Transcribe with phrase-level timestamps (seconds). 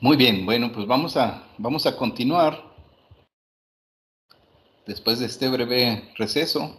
[0.00, 2.62] Muy bien, bueno, pues vamos a, vamos a continuar
[4.86, 6.76] después de este breve receso.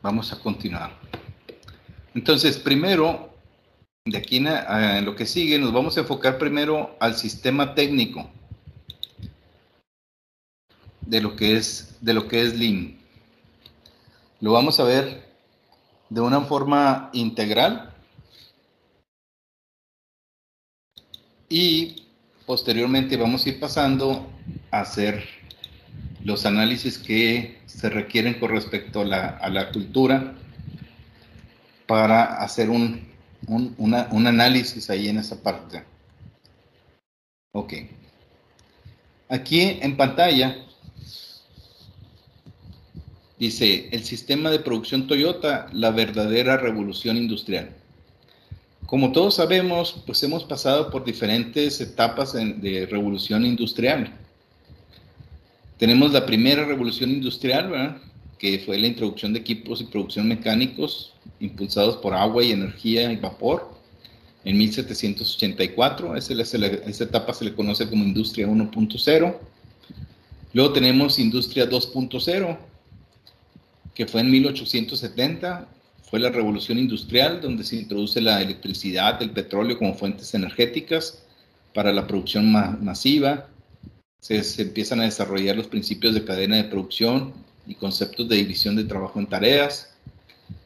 [0.00, 0.98] Vamos a continuar.
[2.14, 3.34] Entonces, primero,
[4.04, 8.30] de aquí en, lo que sigue, nos vamos a enfocar primero al sistema técnico
[11.02, 12.54] de lo que es, de lo que es.
[14.42, 15.22] Lo vamos a ver
[16.10, 17.94] de una forma integral
[21.48, 22.08] y
[22.44, 24.28] posteriormente vamos a ir pasando
[24.72, 25.22] a hacer
[26.24, 30.34] los análisis que se requieren con respecto a la, cultura
[31.86, 33.06] para hacer un,
[33.46, 35.84] un, análisis ahí en esa parte.
[37.52, 37.74] Ok.
[39.28, 40.66] Aquí en pantalla
[43.42, 47.70] dice el sistema de producción Toyota, la verdadera revolución industrial.
[48.86, 54.12] Como todos sabemos, pues hemos pasado por diferentes etapas de revolución industrial.
[55.76, 58.00] Tenemos la primera revolución industrial,
[58.38, 63.16] que fue la introducción de equipos y producción mecánicos impulsados por agua y energía y
[63.16, 63.74] vapor
[64.44, 66.14] en 1784.
[66.14, 69.36] Esa, esa etapa se le conoce como industria 1.0.
[70.52, 72.56] Luego tenemos industria 2.0,
[73.94, 75.68] que fue en 1870
[76.12, 81.22] fue la revolución industrial, donde se introduce la electricidad, el petróleo como fuentes energéticas
[81.72, 83.48] para la producción masiva.
[84.20, 87.32] Se, empiezan a desarrollar los principios de cadena de producción
[87.66, 89.94] y conceptos de división de trabajo en tareas.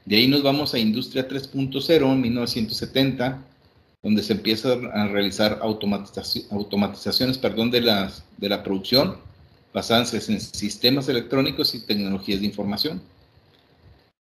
[0.04, 3.42] De ahí nos vamos a Industria 3.0 en 1970,
[4.02, 9.16] donde se empieza a realizar automatizaciones perdón, de, las, de la producción
[9.72, 13.00] basadas en sistemas electrónicos y tecnologías de información.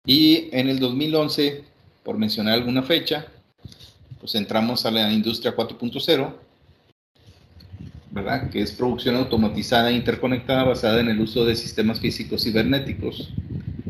[0.06, 1.64] Y en el 2011,
[2.04, 3.28] por mencionar alguna fecha,
[4.20, 6.34] pues entramos a la industria 4.0,
[8.10, 8.50] ¿verdad?
[8.50, 13.30] Que es producción automatizada e interconectada basada en el uso de sistemas físicos cibernéticos,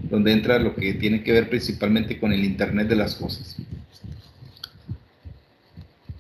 [0.09, 3.55] donde entra lo que tiene que ver principalmente con el Internet de las cosas.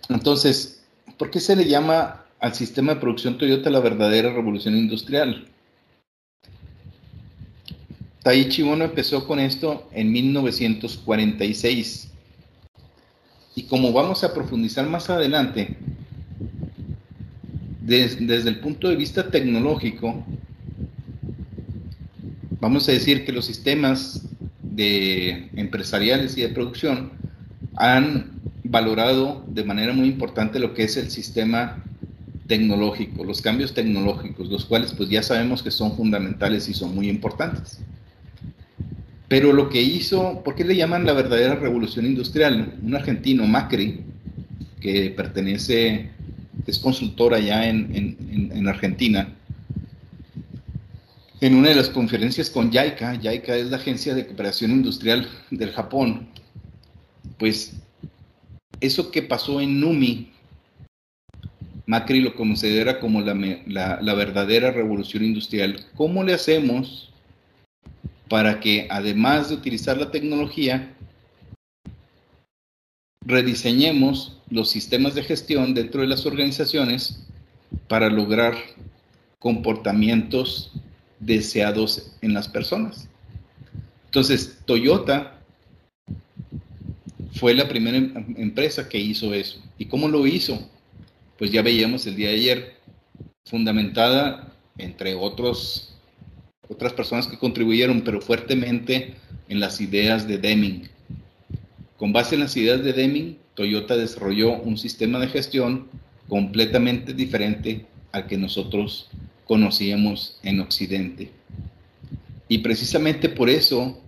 [0.07, 0.83] Entonces,
[1.17, 5.50] ¿por qué se le llama al sistema de producción Toyota la verdadera revolución industrial?
[8.23, 12.09] Taichi Ono empezó con esto en 1946.
[13.55, 15.75] Y como vamos a profundizar más adelante,
[17.81, 20.23] desde el punto de vista tecnológico,
[22.59, 24.21] vamos a decir que los sistemas
[24.77, 27.11] empresariales y de producción
[27.75, 31.83] han valorado de manera muy importante lo que es el sistema
[32.47, 37.09] tecnológico, los cambios tecnológicos, los cuales pues ya sabemos que son fundamentales y son muy
[37.09, 37.79] importantes.
[39.31, 42.77] Pero lo que hizo, ¿por qué le llaman la verdadera revolución industrial?
[42.83, 44.01] Un argentino, Macri,
[44.81, 46.09] que pertenece,
[46.67, 49.33] es consultor allá en, Argentina,
[51.39, 55.71] en una de las conferencias con JICA, JICA es la Agencia de Cooperación Industrial del
[55.71, 56.27] Japón,
[57.37, 57.77] pues
[58.81, 60.29] eso que pasó en Numi,
[61.85, 65.85] Macri lo considera como la, la verdadera revolución industrial.
[65.95, 67.10] ¿Cómo le hacemos
[68.31, 70.95] para que además de utilizar la tecnología,
[73.25, 77.27] rediseñemos los sistemas de gestión dentro de las organizaciones
[77.89, 78.55] para lograr
[79.37, 80.71] comportamientos
[81.19, 83.09] deseados en las personas.
[84.05, 85.37] Entonces, Toyota
[87.33, 89.61] fue la primera em-, empresa que hizo eso.
[89.77, 90.69] ¿Y cómo lo hizo?
[91.37, 92.77] Pues ya veíamos el día de ayer,
[93.45, 95.90] fundamentada, entre otros
[96.71, 99.15] otras personas que contribuyeron, pero fuertemente
[99.49, 100.87] en las ideas de Deming.
[101.97, 105.89] Con base en las ideas de Deming, Toyota desarrolló un sistema de gestión
[106.29, 109.09] completamente diferente al que nosotros
[109.45, 111.31] conocíamos en Occidente.
[112.47, 114.01] Y precisamente por eso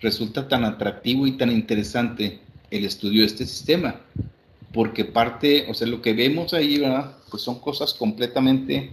[0.00, 2.40] resulta tan atractivo y tan interesante
[2.70, 4.00] el estudio de este sistema,
[4.72, 7.16] porque parte, o sea, lo que vemos ahí, ¿verdad?
[7.30, 8.90] Pues son cosas completamente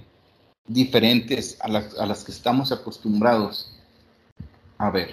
[0.73, 3.75] diferentes a las, a las que estamos acostumbrados
[4.77, 5.09] a ver.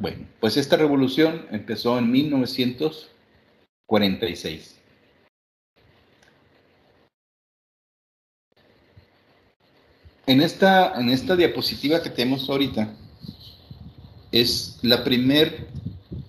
[0.00, 4.76] Bueno, pues esta revolución empezó en 1946.
[10.26, 12.92] En esta, en esta diapositiva que tenemos ahorita,
[14.32, 15.68] es la primer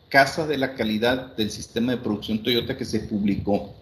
[0.09, 3.73] casa de la calidad del sistema de producción Toyota que se publicó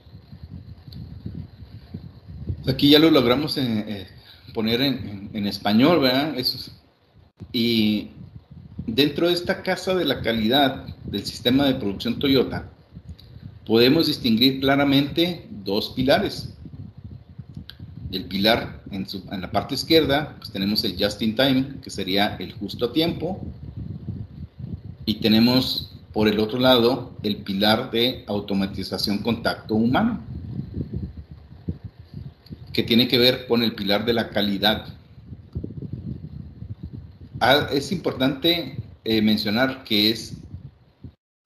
[2.67, 4.07] Aquí ya lo logramos eh,
[4.53, 6.35] poner en, español, ¿verdad?
[7.51, 8.09] y
[8.87, 12.69] dentro de esta casa de la calidad del sistema de producción Toyota,
[13.65, 16.53] podemos distinguir claramente dos pilares.
[18.11, 19.05] El pilar en,
[19.41, 23.41] la parte izquierda, pues tenemos el just in time, que sería el justo a tiempo,
[25.05, 30.21] y tenemos por el otro lado el pilar de automatización contacto humano,
[32.75, 34.85] que tiene que ver con el pilar de la calidad.
[37.39, 40.35] Ah, es importante eh, mencionar que es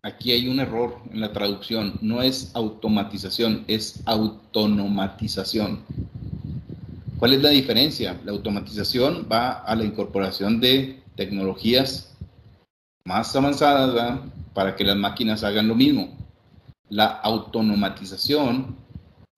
[0.02, 5.84] aquí hay un error en la traducción, no es automatización, es autonomatización.
[7.20, 8.20] ¿Cuál es la diferencia?
[8.26, 12.16] La automatización va a la incorporación de tecnologías
[13.06, 14.20] más avanzadas
[14.56, 16.18] para que las máquinas hagan lo mismo.
[16.90, 18.89] La autonomatización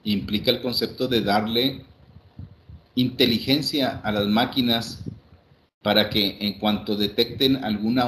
[0.04, 1.86] implica el concepto de darle
[2.96, 5.04] inteligencia a las máquinas
[5.82, 8.04] para que en cuanto detecten alguna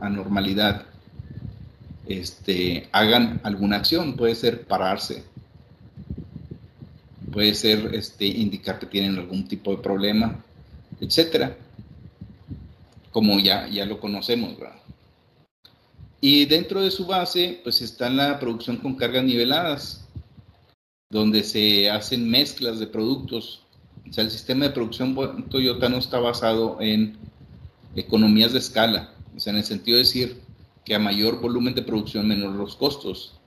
[0.00, 0.86] anormalidad,
[2.06, 4.16] este, hagan alguna acción.
[4.16, 5.24] Puede ser pararse,
[7.30, 10.42] puede ser este, indicar que tienen algún tipo de problema,
[11.00, 11.56] etcétera.
[13.10, 14.54] Como ya, ya lo conocemos,
[16.20, 20.07] Y dentro de su base, pues está la producción con cargas niveladas,
[21.10, 23.62] donde se hacen mezclas de productos.
[24.08, 25.14] O sea, el sistema de producción
[25.48, 27.16] Toyota no está basado en
[27.96, 30.40] economías de escala, o sea, en el sentido de decir
[30.84, 33.38] que a mayor volumen de producción menor los costos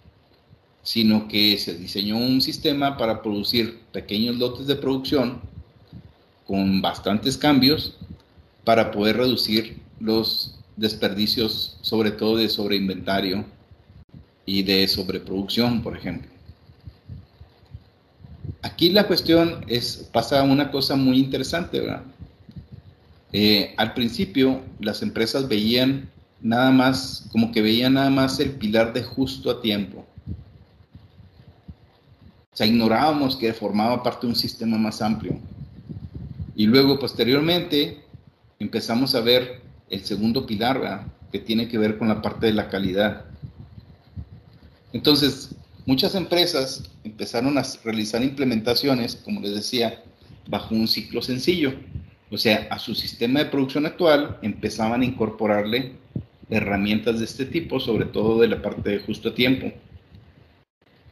[0.84, 5.40] sino que se diseñó un sistema para producir pequeños lotes de producción
[6.46, 7.98] con bastantes cambios
[8.64, 13.46] para poder reducir los desperdicios, sobre todo de sobreinventario
[14.46, 16.31] y de sobreproducción, por ejemplo.
[18.62, 22.04] Aquí la cuestión es, pasa una cosa muy interesante, ¿verdad?
[23.34, 26.10] Eh, al principio las empresas veían
[26.42, 30.06] nada más, como que veían nada más el pilar de justo a tiempo
[32.54, 35.40] o sea, ignorábamos que formaba parte de un sistema más amplio.
[36.54, 38.04] Y luego, posteriormente,
[38.60, 42.68] empezamos a ver el segundo pilar, que tiene que ver con la parte de la
[42.68, 43.24] calidad.
[44.92, 45.56] Entonces,
[45.86, 50.04] muchas empresas empezaron a realizar implementaciones, como les decía,
[50.48, 51.74] bajo un ciclo sencillo.
[52.30, 55.94] O sea, a su sistema de producción actual empezaban a incorporarle
[56.50, 59.72] herramientas de este tipo, sobre todo de la parte de justo tiempo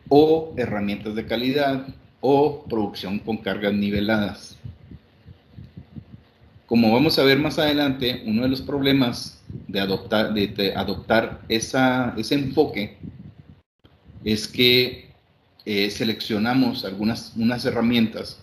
[0.09, 1.87] o herramientas de calidad
[2.19, 4.57] o producción con cargas niveladas.
[6.65, 12.13] Como vamos a ver más adelante, uno de los problemas de adoptar, de, adoptar esa,
[12.17, 12.97] ese enfoque
[14.23, 15.09] es que
[15.65, 18.39] eh, seleccionamos algunas unas herramientas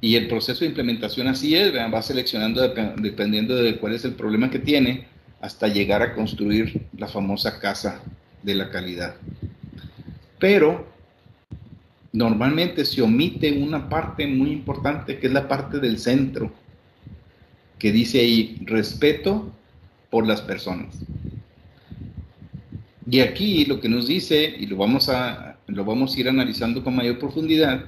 [0.00, 4.50] y el proceso de implementación así es, va seleccionando dependiendo de cuál es el problema
[4.50, 5.06] que tiene
[5.40, 8.02] hasta llegar a construir la famosa casa
[8.42, 9.16] de la calidad
[10.38, 10.86] pero
[12.12, 16.52] normalmente se omite una parte muy importante que es la parte del centro,
[17.78, 19.52] que dice ahí respeto
[20.10, 20.96] por las personas.
[23.08, 26.82] Y aquí lo que nos dice, y lo vamos a, lo vamos a ir analizando
[26.82, 27.84] con mayor profundidad,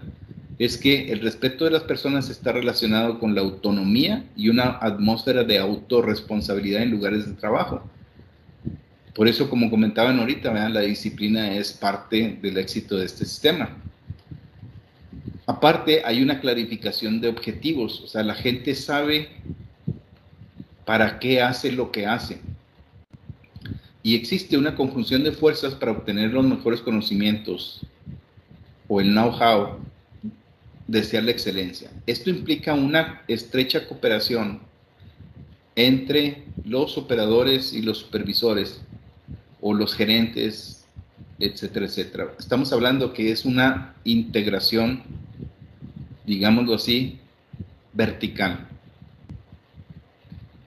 [0.59, 5.45] es que el respeto de las personas está relacionado con la autonomía y una atmósfera
[5.45, 7.83] de autorresponsabilidad en lugares de trabajo.
[9.15, 13.77] Por eso, como comentaban ahorita, la disciplina es parte del éxito de este sistema.
[15.47, 19.29] Aparte, hay una clarificación de objetivos, o sea, la gente sabe
[20.85, 22.41] para qué hace lo que hace.
[24.03, 27.81] Y existe una conjunción de fuerzas para obtener los mejores conocimientos
[28.87, 29.79] o el know-how,
[30.87, 31.91] desear la excelencia.
[32.07, 34.61] Esto implica una estrecha cooperación
[35.77, 38.81] entre los operadores y los supervisores
[39.61, 40.85] o los gerentes,
[41.39, 42.33] etcétera, etcétera.
[42.39, 45.05] Estamos hablando que es una integración,
[46.27, 47.21] digámoslo así,
[47.93, 48.67] vertical.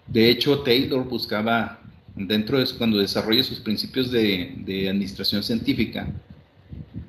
[0.07, 1.80] De hecho, Taylor buscaba,
[2.15, 6.07] dentro de cuando desarrolla sus principios de, administración científica,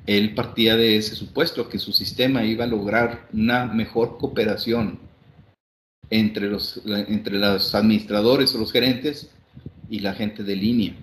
[0.06, 4.98] él partía de ese supuesto, que su sistema iba a lograr una mejor cooperación
[6.10, 9.30] entre los, entre los administradores o los gerentes
[9.88, 10.94] y la gente de línea.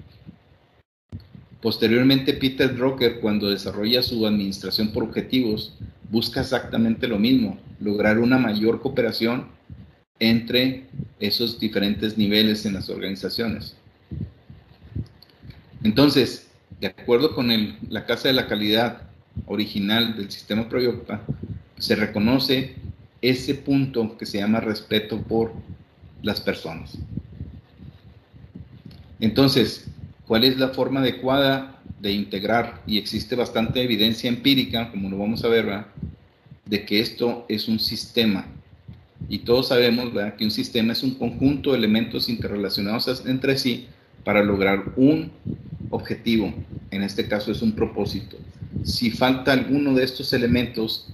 [1.62, 5.77] Posteriormente, Peter Drucker, cuando desarrolla su administración por objetivos,
[6.10, 9.48] busca exactamente lo mismo, lograr una mayor cooperación
[10.20, 10.86] entre
[11.20, 13.75] esos diferentes niveles en las organizaciones.
[15.83, 17.50] Entonces, de acuerdo con
[17.89, 19.03] la Casa de la Calidad
[19.45, 21.21] original del sistema Proyecta,
[21.77, 22.75] se reconoce
[23.21, 25.53] ese punto que se llama respeto por
[26.21, 26.98] las personas.
[29.19, 29.88] Entonces,
[30.25, 32.81] ¿cuál es la forma adecuada de integrar?
[32.86, 35.86] Y existe bastante evidencia empírica, como lo vamos a ver,
[36.65, 38.45] de que esto es un sistema.
[39.27, 43.88] Y todos sabemos que un sistema es un conjunto de elementos interrelacionados entre sí
[44.24, 45.31] para lograr un
[45.89, 46.53] objetivo.
[46.91, 48.38] En este caso es un propósito.
[48.84, 51.08] Si falta alguno de estos elementos,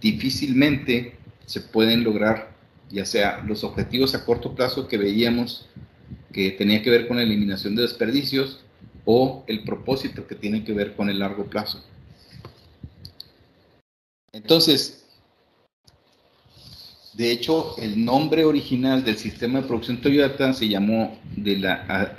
[0.00, 1.16] difícilmente
[1.46, 2.52] se pueden lograr,
[2.90, 5.68] ya sea los objetivos a corto plazo que veíamos
[6.32, 8.60] que tenía que ver con la eliminación de desperdicios
[9.04, 11.82] o el propósito que tiene que ver con el largo plazo.
[14.32, 14.97] Entonces,
[17.18, 21.18] de hecho, el nombre original del sistema de producción Toyota se llamó,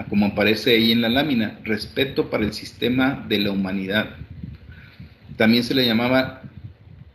[0.10, 4.10] como aparece ahí en la lámina, respeto para el sistema de la humanidad.
[5.38, 6.42] También se le llamaba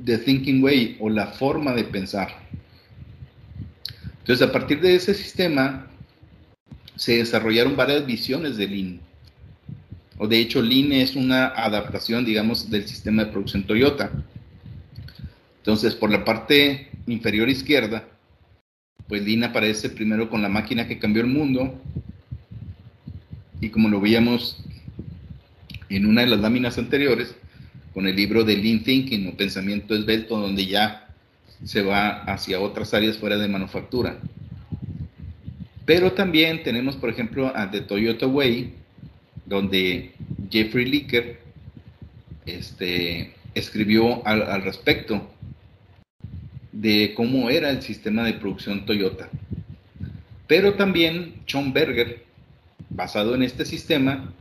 [0.03, 2.29] The Thinking Way o la forma de pensar.
[4.21, 5.87] Entonces, a partir de ese sistema,
[6.97, 9.01] se desarrollaron varias visiones de Lean.
[10.17, 14.11] O de hecho, Lean es una adaptación, digamos, del sistema de producción Toyota.
[15.59, 18.09] Entonces, por la parte inferior izquierda,
[19.09, 21.81] pues Lean aparece primero con la máquina que cambió el mundo.
[23.61, 24.63] Y como lo veíamos
[25.89, 27.35] en una de las láminas anteriores,
[27.93, 31.09] con el libro de Lean Thinking o Pensamiento Esbelto, donde ya
[31.65, 34.19] se va hacia otras áreas fuera de manufactura.
[35.85, 38.73] Pero también tenemos, por ejemplo, a The Toyota Way,
[39.47, 40.13] donde
[40.51, 41.41] Jeffrey Licker
[42.47, 45.34] este, escribió al respecto
[46.75, 49.31] de cómo era el sistema de producción Toyota.
[50.49, 52.25] Pero también John Berger,
[52.91, 54.33] basado en este sistema,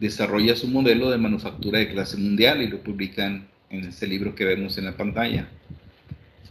[0.00, 4.46] desarrolla su modelo de manufactura de clase mundial y lo publican en este libro que
[4.46, 5.48] vemos en la pantalla.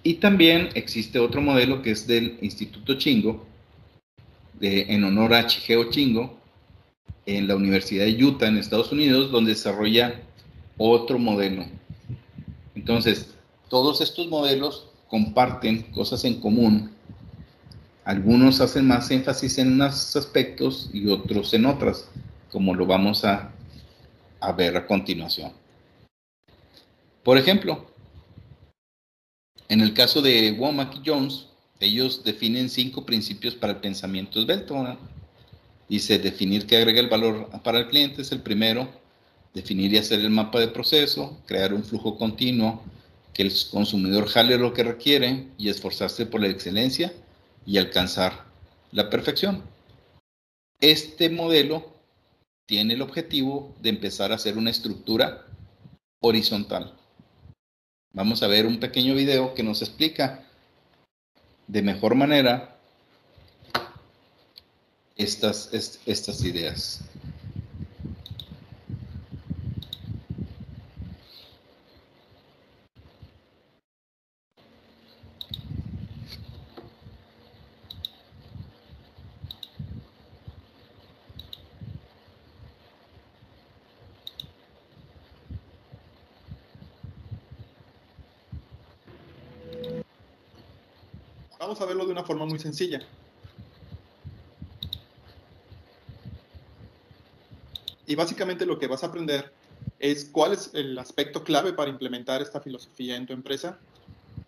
[0.03, 3.47] Y también existe otro modelo que es del Instituto Chingo,
[4.61, 6.37] en honor a Chigeo Chingo,
[7.25, 10.21] en la Universidad de Utah, en Estados Unidos, donde desarrolla
[10.77, 11.65] otro modelo.
[12.75, 13.33] Entonces,
[13.67, 16.89] todos estos modelos comparten cosas en común.
[18.03, 22.10] Algunos hacen más énfasis en unos aspectos y otros en otras,
[22.51, 23.53] como lo vamos a,
[24.58, 25.51] ver a continuación.
[27.24, 27.86] Por ejemplo,
[29.70, 31.46] en el caso de Womack y Jones,
[31.79, 34.98] ellos definen cinco principios para el pensamiento esbelto.
[35.88, 38.89] Dice, definir qué agrega el valor para el cliente es el primero,
[39.53, 42.82] definir y hacer el mapa de proceso, crear un flujo continuo,
[43.33, 47.11] que el consumidor jale lo que requiere y esforzarse por la excelencia
[47.65, 48.45] y alcanzar
[48.91, 49.63] la perfección.
[50.79, 51.93] Este modelo
[52.65, 55.45] tiene el objetivo de empezar a hacer una estructura
[56.21, 56.93] horizontal.
[58.13, 60.45] Vamos a ver un pequeño video que nos explica
[61.67, 62.77] de mejor manera
[65.15, 65.69] estas,
[66.05, 67.01] estas ideas.
[91.63, 93.00] A verlo de una forma muy sencilla.
[98.05, 99.53] Y básicamente lo que vas a aprender
[100.00, 103.79] es cuál es el aspecto clave para implementar esta filosofía en tu empresa,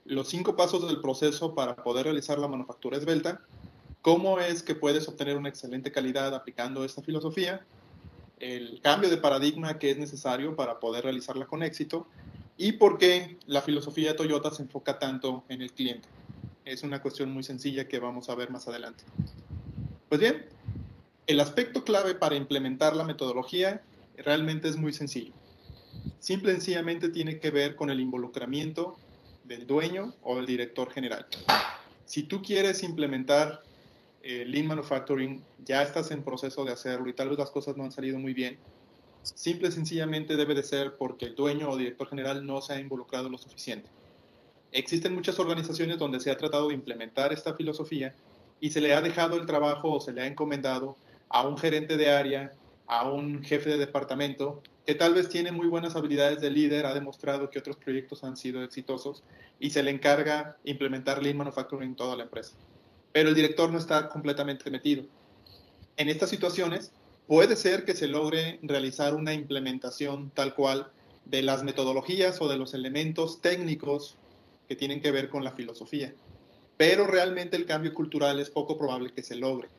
[0.03, 3.41] los cinco pasos del proceso para poder realizar la manufactura esbelta,
[4.01, 7.65] cómo es que puedes obtener una excelente calidad aplicando esta filosofía,
[8.39, 12.07] el cambio de paradigma que es necesario para poder realizarla con éxito
[12.57, 16.07] y por qué la filosofía de Toyota se enfoca tanto en el cliente.
[16.65, 19.03] Es una cuestión muy sencilla que vamos a ver más adelante.
[20.09, 20.45] Pues bien,
[21.27, 23.83] el aspecto clave para implementar la metodología
[24.17, 25.31] realmente es muy sencillo.
[26.19, 28.97] Simple y sencillamente tiene que ver con el involucramiento
[29.43, 31.27] del dueño o del director general.
[32.05, 33.61] Si tú quieres implementar
[34.23, 37.83] eh, Lean Manufacturing, ya estás en proceso de hacerlo y tal vez las cosas no
[37.83, 38.57] han salido muy bien,
[39.21, 42.79] simple y sencillamente debe de ser porque el dueño o director general no se ha
[42.79, 43.87] involucrado lo suficiente.
[44.75, 48.13] Existen muchas organizaciones donde se ha tratado de implementar esta filosofía
[48.59, 50.97] y se le ha dejado el trabajo o se le ha encomendado
[51.29, 52.51] a un gerente de área,
[52.85, 56.93] a un jefe de departamento, que tal vez tiene muy buenas habilidades de líder, ha
[56.93, 59.23] demostrado que otros proyectos han sido exitosos
[59.61, 62.57] y se le encarga implementar Lean Manufacturing en toda la empresa.
[63.13, 65.05] Pero el director no está completamente metido.
[65.95, 66.91] En estas situaciones,
[67.27, 70.91] puede ser que se logre realizar una implementación tal cual
[71.23, 74.17] de las metodologías o de los elementos técnicos
[74.67, 76.13] que tienen que ver con la filosofía.
[76.77, 79.69] Pero realmente el cambio cultural es poco probable que se logre.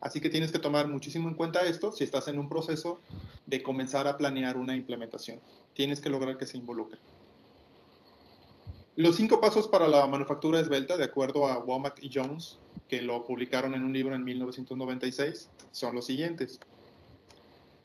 [0.00, 3.00] Así que tienes que tomar muchísimo en cuenta esto si estás en un proceso
[3.46, 5.40] de comenzar a planear una implementación.
[5.74, 6.98] Tienes que lograr que se involucre.
[8.96, 13.24] Los cinco pasos para la manufactura esbelta, de acuerdo a Womack y Jones, que lo
[13.24, 16.60] publicaron en un libro en 1996, son los siguientes.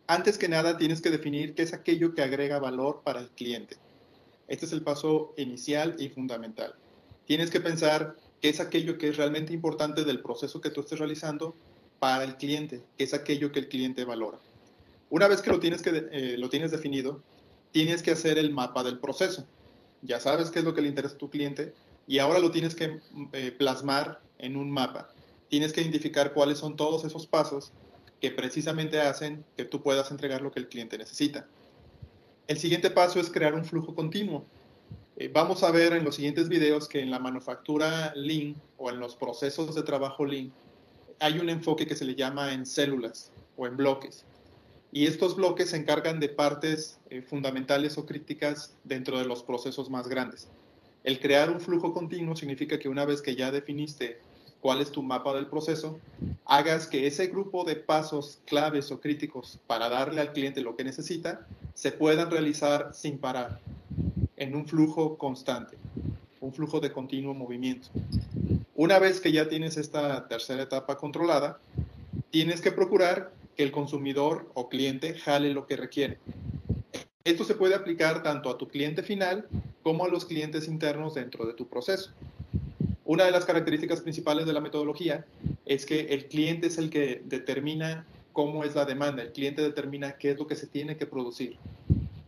[0.07, 3.77] Antes que nada, tienes que definir qué es aquello que agrega valor para el cliente.
[4.47, 6.75] Este es el paso inicial y fundamental.
[7.25, 10.99] Tienes que pensar qué es aquello que es realmente importante del proceso que tú estés
[10.99, 11.55] realizando
[11.99, 14.39] para el cliente, qué es aquello que el cliente valora.
[15.09, 17.21] Una vez que lo tienes, que, eh, lo tienes definido,
[17.71, 19.45] tienes que hacer el mapa del proceso.
[20.01, 21.73] Ya sabes qué es lo que le interesa a tu cliente
[22.07, 22.99] y ahora lo tienes que
[23.33, 25.09] eh, plasmar en un mapa.
[25.49, 27.71] Tienes que identificar cuáles son todos esos pasos
[28.21, 31.47] que precisamente hacen que tú puedas entregar lo que el cliente necesita.
[32.47, 34.45] El siguiente paso es crear un flujo continuo.
[35.17, 38.99] Eh, vamos a ver en los siguientes videos que en la manufactura Lean o en
[38.99, 40.53] los procesos de trabajo Lean
[41.19, 44.25] hay un enfoque que se le llama en células o en bloques.
[44.91, 49.89] Y estos bloques se encargan de partes eh, fundamentales o críticas dentro de los procesos
[49.89, 50.47] más grandes.
[51.03, 54.19] El crear un flujo continuo significa que una vez que ya definiste
[54.65, 55.99] cuál es tu mapa del proceso,
[56.43, 60.83] hagas que ese grupo de pasos claves o críticos para darle al cliente lo que
[60.83, 61.45] necesita
[61.75, 63.59] se puedan realizar sin parar,
[64.37, 65.77] en un flujo constante,
[66.41, 67.89] un flujo de continuo movimiento.
[68.73, 71.59] Una vez que ya tienes esta tercera etapa controlada,
[72.31, 76.17] tienes que procurar que el consumidor o cliente jale lo que requiere.
[77.23, 79.47] Esto se puede aplicar tanto a tu cliente final
[79.83, 82.13] como a los clientes internos dentro de tu proceso.
[83.05, 85.25] Una de las características principales de la metodología
[85.67, 90.13] es que el cliente es el que determina cómo es la demanda, el cliente determina
[90.13, 91.55] qué es lo que se tiene que producir.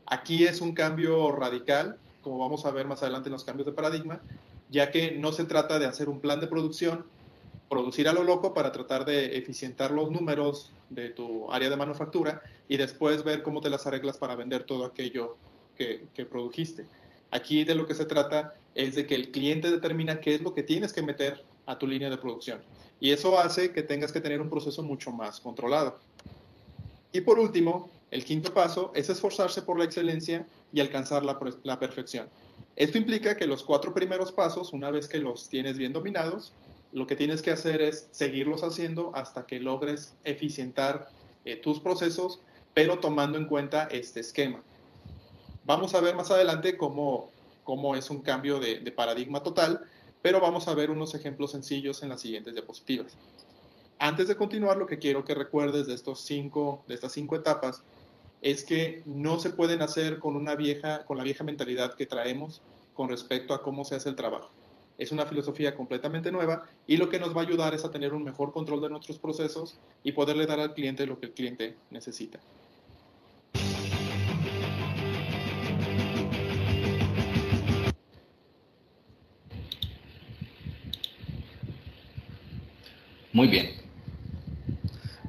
[0.06, 3.72] Aquí es un cambio radical, como vamos a ver más adelante en los cambios de
[3.72, 4.22] paradigma,
[4.70, 7.06] ya que no se trata de hacer un plan de producción,
[7.70, 12.42] producir a lo loco para tratar de eficientar los números de tu área de manufactura
[12.70, 15.38] y después ver cómo te las arreglas para vender todo aquello
[15.76, 16.86] que, que produjiste.
[17.32, 20.54] Aquí de lo que se trata es de que el cliente determina qué es lo
[20.54, 22.62] que tienes que meter a tu línea de producción.
[23.00, 26.00] Y eso hace que tengas que tener un proceso mucho más controlado.
[27.12, 31.80] Y por último, el quinto paso es esforzarse por la excelencia y alcanzar la, la,
[31.80, 32.30] perfección.
[32.76, 36.54] Esto implica que los cuatro primeros pasos, una vez que los tienes bien dominados,
[36.94, 41.10] lo que tienes que hacer es seguirlos haciendo hasta que logres eficientar
[41.44, 42.40] eh, tus procesos,
[42.74, 44.62] pero tomando en cuenta este esquema.
[45.68, 47.30] Vamos a ver más adelante cómo,
[47.66, 49.82] cómo es un cambio de, paradigma total,
[50.22, 53.18] pero vamos a ver unos ejemplos sencillos en las siguientes diapositivas.
[54.00, 57.84] Antes de continuar, lo que quiero que recuerdes de, estos cinco, de estas cinco etapas
[58.42, 62.62] es que no se pueden hacer con, una vieja, con la vieja mentalidad que traemos
[62.94, 64.50] con respecto a cómo se hace el trabajo.
[64.98, 68.14] Es una filosofía completamente nueva y lo que nos va a ayudar es a tener
[68.14, 71.76] un mejor control de nuestros procesos y poderle dar al cliente lo que el cliente
[71.92, 72.40] necesita.
[83.38, 83.70] Muy bien.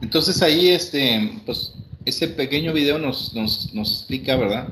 [0.00, 1.74] Entonces ahí, este, pues,
[2.06, 4.68] ese pequeño video nos, nos, nos explica, ¿verdad?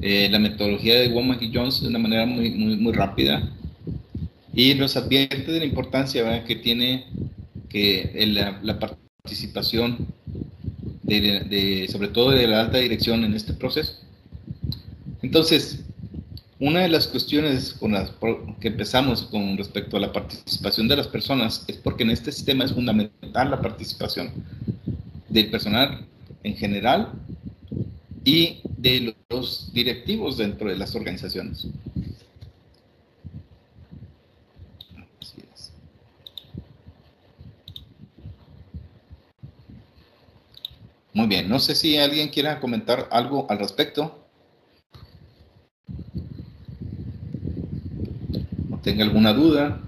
[0.00, 3.52] Eh, la metodología de Womack y Jones de una manera muy, muy, rápida
[4.54, 7.04] y nos advierte de la importancia que tiene
[7.68, 8.10] que
[8.62, 9.98] la, participación
[11.02, 13.98] de, sobre todo de la alta dirección en este proceso.
[15.20, 15.84] Entonces,
[16.62, 18.12] una de las cuestiones con las
[18.60, 22.64] que empezamos con respecto a la participación de las personas es porque en este sistema
[22.64, 24.30] es fundamental la participación
[25.28, 26.06] del personal
[26.44, 27.14] en general
[28.24, 31.66] y de los directivos dentro de las organizaciones.
[41.12, 44.22] Muy bien, no sé si alguien quiera comentar algo al respecto.
[48.82, 49.78] Tenga alguna duda.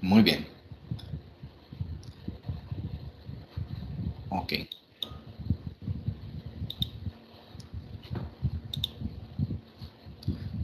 [0.00, 0.46] Muy bien.
[4.30, 4.52] Ok.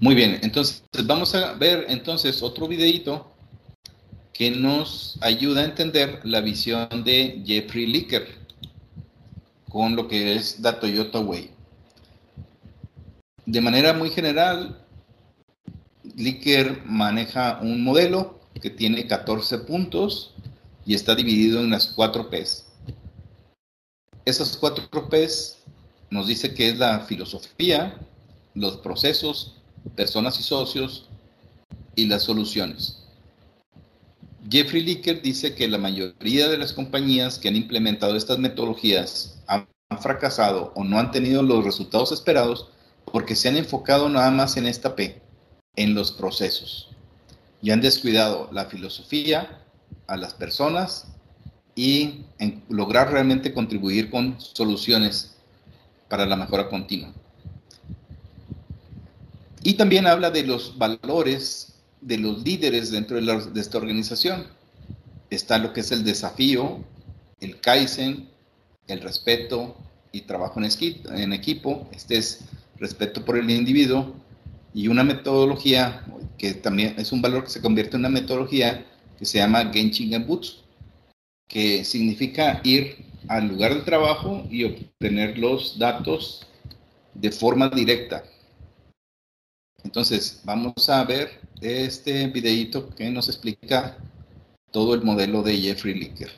[0.01, 3.33] Muy bien, entonces vamos a ver entonces otro videito
[4.33, 8.29] que nos ayuda a entender la visión de Jeffrey Licker
[9.69, 11.51] con lo que es la Toyota Way.
[13.45, 14.81] De manera muy general,
[16.15, 20.33] Licker maneja un modelo que tiene 14 puntos
[20.87, 22.67] y está dividido en las cuatro P's.
[24.25, 25.59] Esas cuatro P's
[26.09, 27.99] nos dice que es la filosofía,
[28.55, 29.58] los procesos,
[29.97, 31.09] personas y socios
[31.95, 33.05] y las soluciones.
[34.51, 39.69] Jeffrey Licker dice que la mayoría de las compañías que han implementado estas metodologías han
[40.01, 42.69] fracasado o no han tenido los resultados esperados
[43.05, 45.21] porque se han enfocado nada más en esta P,
[45.77, 46.89] en los procesos,
[47.63, 49.65] y han descuidado la filosofía,
[50.07, 51.07] a las personas
[51.75, 55.37] y en lograr realmente contribuir con soluciones
[56.09, 57.13] para la mejora continua.
[59.63, 64.47] Y también habla de los valores de los líderes dentro de, esta organización.
[65.31, 66.85] Está lo que es el desafío,
[67.41, 68.29] el Kaizen,
[68.87, 69.77] el respeto
[70.13, 71.89] y trabajo en, equipo.
[71.93, 72.45] Este es
[72.77, 74.15] respeto por el individuo
[74.73, 76.05] y una metodología
[76.39, 78.87] que también es un valor que se convierte en una metodología
[79.19, 80.59] que se llama Genshin Butsu,
[81.49, 86.47] que significa ir al lugar de trabajo y obtener los datos
[87.15, 88.23] de forma directa.
[89.85, 93.97] Entonces, vamos a ver este videito que nos explica
[94.71, 96.31] todo el modelo de Jeffrey Licker.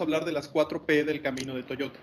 [0.00, 1.98] Hablar de las 4P del camino de Toyota,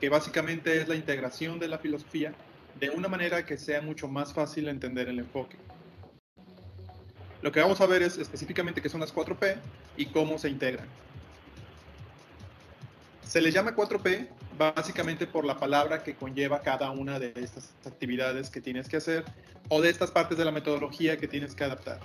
[0.00, 2.32] que básicamente es la integración de la filosofía
[2.78, 5.56] de una manera que sea mucho más fácil entender el enfoque.
[7.42, 9.56] Lo que vamos a ver es específicamente qué son las 4P
[9.96, 10.86] y cómo se integran.
[13.22, 18.50] Se le llama 4P básicamente por la palabra que conlleva cada una de estas actividades
[18.50, 19.24] que tienes que hacer
[19.68, 22.00] o de estas partes de la metodología que tienes que adaptar.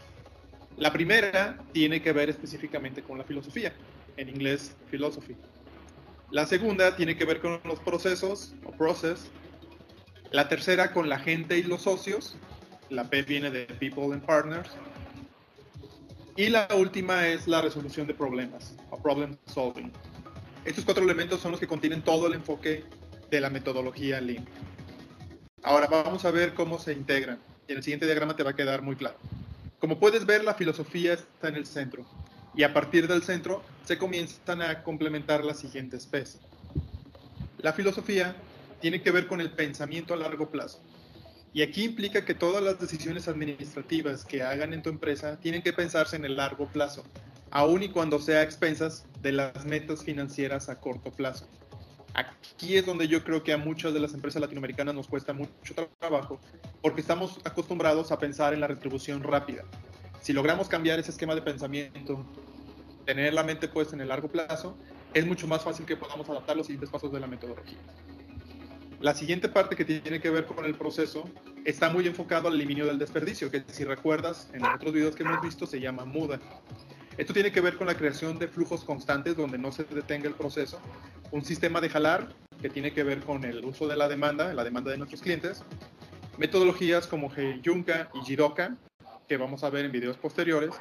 [0.77, 3.73] La primera tiene que ver específicamente con la filosofía,
[4.17, 5.35] en inglés philosophy.
[6.31, 9.31] La segunda tiene que ver con los procesos o process.
[10.31, 12.35] La tercera con la gente y los socios.
[12.89, 14.69] La P viene de people and partners.
[16.35, 19.91] Y la última es la resolución de problemas o problem solving.
[20.65, 22.83] Estos cuatro elementos son los que contienen todo el enfoque
[23.31, 24.45] de la metodología Lean.
[25.63, 27.39] Ahora vamos a ver cómo se integran.
[27.67, 29.17] En el siguiente diagrama te va a quedar muy claro.
[29.79, 32.05] Como puedes ver, la filosofía está en el centro
[32.55, 36.39] y a partir del centro se comienzan a complementar las siguientes P's.
[37.59, 38.35] La filosofía
[38.79, 40.81] tiene que ver con el pensamiento a largo plazo.
[41.53, 45.73] Y aquí implica que todas las decisiones administrativas que hagan en tu empresa tienen que
[45.73, 47.03] pensarse en el largo plazo,
[47.51, 51.47] aun y cuando sea a expensas de las metas financieras a corto plazo.
[52.13, 55.73] Aquí es donde yo creo que a muchas de las empresas latinoamericanas nos cuesta mucho
[55.99, 56.39] trabajo
[56.81, 59.63] porque estamos acostumbrados a pensar en la retribución rápida,
[60.21, 62.25] si logramos cambiar ese esquema de pensamiento,
[63.05, 64.77] tener la mente puesta en el largo plazo,
[65.13, 67.79] es mucho más fácil que podamos adaptar los siguientes pasos de la metodología.
[68.99, 71.23] La siguiente parte que tiene que ver con el proceso
[71.63, 75.41] está muy enfocado al eliminio del desperdicio, que si recuerdas en otros videos que hemos
[75.41, 76.39] visto se llama MUDA.
[77.17, 80.35] Esto tiene que ver con la creación de flujos constantes donde no se detenga el
[80.35, 80.79] proceso,
[81.31, 82.29] un sistema de jalar
[82.61, 85.63] que tiene que ver con el uso de la demanda, la demanda de nuestros clientes,
[86.37, 88.77] metodologías como Heijunka y Jidoka,
[89.29, 90.71] que vamos a ver en videos posteriores,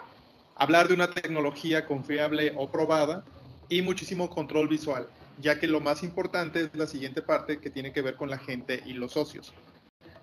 [0.57, 3.23] hablar de una tecnología confiable o probada
[3.69, 5.07] y muchísimo control visual,
[5.39, 8.39] ya que lo más importante es la siguiente parte que tiene que ver con la
[8.39, 9.53] gente y los socios.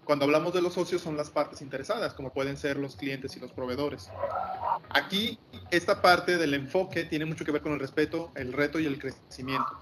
[0.03, 3.39] Cuando hablamos de los socios son las partes interesadas, como pueden ser los clientes y
[3.39, 4.09] los proveedores.
[4.89, 5.37] Aquí,
[5.69, 8.97] esta parte del enfoque tiene mucho que ver con el respeto, el reto y el
[8.97, 9.77] crecimiento.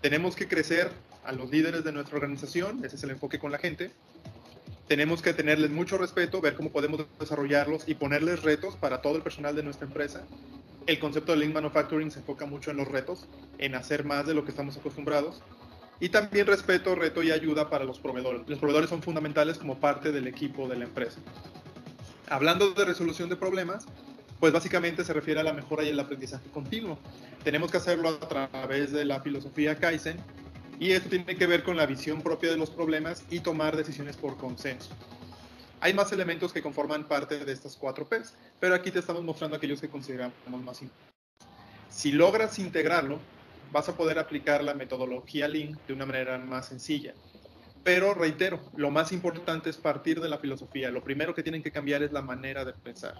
[0.00, 0.92] Tenemos que crecer
[1.24, 3.90] a los líderes de nuestra organización, ese es el enfoque con la gente,
[4.88, 9.22] tenemos que tenerles mucho respeto, ver cómo podemos desarrollarlos y ponerles retos para todo el
[9.22, 10.24] personal de nuestra empresa.
[10.86, 13.26] El concepto de Lean Manufacturing se enfoca mucho en los retos,
[13.58, 15.42] en hacer más de lo que estamos acostumbrados.
[16.00, 18.42] Y también respeto, reto y ayuda para los proveedores.
[18.46, 21.20] Los proveedores son fundamentales como parte del equipo de la empresa.
[22.28, 23.86] Hablando de resolución de problemas,
[24.40, 26.98] pues básicamente se refiere a la mejora y el aprendizaje continuo.
[27.44, 30.18] Tenemos que hacerlo a través de la filosofía Kaizen,
[30.78, 34.16] y esto tiene que ver con la visión propia de los problemas y tomar decisiones
[34.16, 34.90] por consenso.
[35.80, 39.56] Hay más elementos que conforman parte de estas cuatro P's, pero aquí te estamos mostrando
[39.56, 41.14] aquellos que consideramos más importantes.
[41.90, 43.20] Si logras integrarlo,
[43.70, 47.14] vas a poder aplicar la metodología Lean de una manera más sencilla.
[47.82, 50.90] Pero reitero, lo más importante es partir de la filosofía.
[50.90, 53.14] Lo primero que tienen que cambiar es la manera de pensar.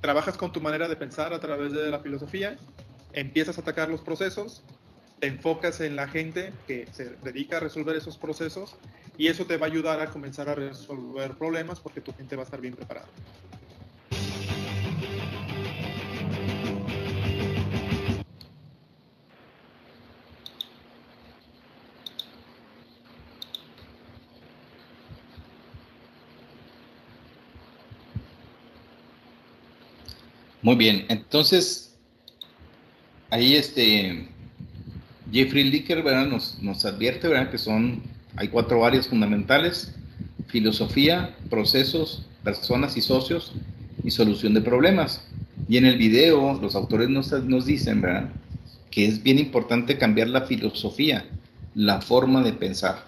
[0.00, 2.56] Trabajas con tu manera de pensar a través de la filosofía
[3.12, 4.62] empiezas a atacar los procesos,
[5.20, 8.76] te enfocas en la gente que se dedica a resolver esos procesos
[9.16, 12.42] y eso te va a ayudar a comenzar a resolver problemas porque tu gente va
[12.42, 13.08] a estar bien preparada.
[30.60, 31.96] Muy bien, entonces
[33.30, 34.28] ahí este
[35.32, 37.50] Jeffrey Licker Nos, nos advierte ¿verdad?
[37.50, 38.02] que son,
[38.36, 39.94] hay cuatro áreas fundamentales,
[40.46, 43.52] filosofía, procesos, personas y socios
[44.02, 45.26] y solución de problemas.
[45.68, 48.30] Y en el video los autores nos, nos dicen ¿verdad?
[48.90, 51.26] que es bien importante cambiar la filosofía,
[51.74, 53.04] la forma de pensar.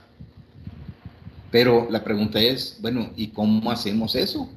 [1.51, 4.49] Pero la pregunta es, bueno, ¿y cómo hacemos eso?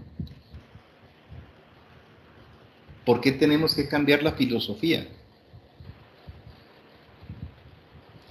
[3.05, 5.07] ¿Por qué tenemos que cambiar la filosofía?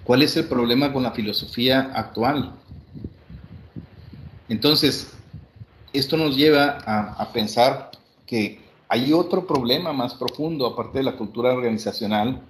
[0.04, 2.54] ¿Cuál es el problema con la filosofía actual?
[4.48, 5.12] Entonces,
[5.92, 7.90] esto nos lleva a, pensar
[8.26, 12.42] que hay otro problema más profundo, aparte de la cultura organizacional,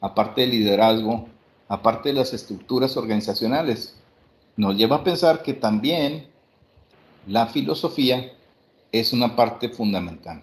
[0.00, 1.28] aparte del liderazgo,
[1.68, 3.96] aparte de las estructuras organizacionales.
[4.56, 6.28] Nos lleva a pensar que también
[7.26, 8.32] la filosofía
[8.92, 10.42] es una parte fundamental.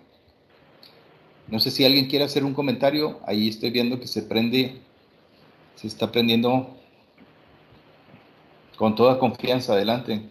[1.47, 3.19] No sé si alguien quiere hacer un comentario.
[3.25, 4.81] Ahí estoy viendo que se prende,
[5.75, 6.75] se está prendiendo
[8.77, 9.73] con toda confianza.
[9.73, 10.21] Adelante.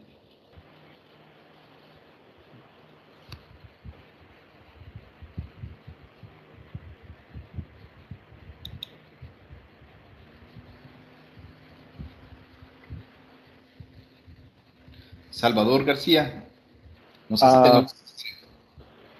[15.30, 16.44] Salvador García.
[17.28, 17.86] No sé si ah,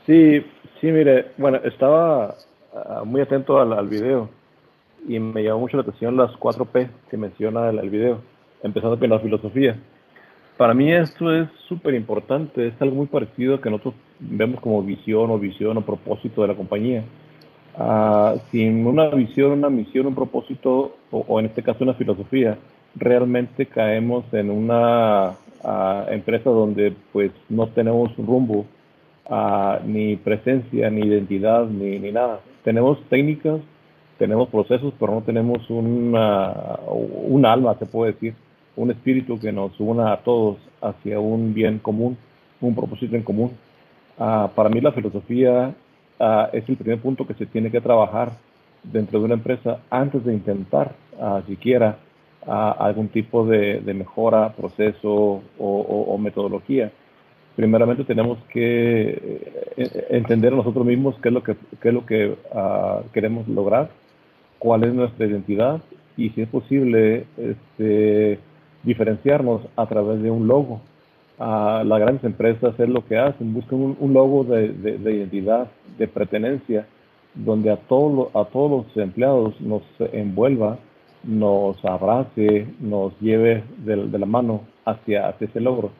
[0.06, 0.44] Sí,
[0.80, 2.36] Sí, mire, bueno, estaba
[2.74, 4.30] ah, muy atento al, video
[5.06, 8.20] y me llamó mucho la atención las cuatro P que menciona el, video,
[8.62, 9.76] empezando con la filosofía.
[10.56, 14.82] Para mí esto es súper importante, es algo muy parecido a que nosotros vemos como
[14.82, 17.04] visión o visión o propósito de la compañía.
[17.78, 22.58] Ah, sin una visión, una misión, un propósito, o, en este caso una filosofía,
[22.94, 25.34] realmente caemos en una
[25.64, 28.66] ah, empresa donde pues no tenemos rumbo,
[29.86, 32.40] ni presencia, ni identidad, ni, ni, nada.
[32.64, 33.60] Tenemos técnicas,
[34.20, 38.34] tenemos procesos, pero no tenemos una, un alma, se puede decir,
[38.76, 42.18] un espíritu que nos una a todos hacia un bien común,
[42.60, 43.52] un propósito en común.
[44.18, 45.74] Ah, para mí la filosofía
[46.20, 48.32] ah, es el primer punto que se tiene que trabajar
[48.82, 51.98] dentro de una empresa antes de intentar uh, siquiera
[52.46, 56.90] algún tipo de, mejora, proceso o metodología
[57.60, 59.10] primeramente tenemos que
[59.76, 63.90] eh, entender nosotros mismos qué es lo que, es lo que ah, queremos lograr,
[64.60, 65.80] cuál es nuestra identidad
[66.16, 68.38] y si es posible este,
[68.84, 70.80] diferenciarnos a través de un logo.
[71.38, 74.66] Uh, las grandes empresas es lo que hacen, buscan un, logo de,
[75.02, 75.68] identidad,
[75.98, 76.86] de pertenencia,
[77.34, 80.78] donde a, todo, a todos los empleados nos envuelva,
[81.24, 85.90] nos abrace, nos lleve de, la mano hacia, ese logro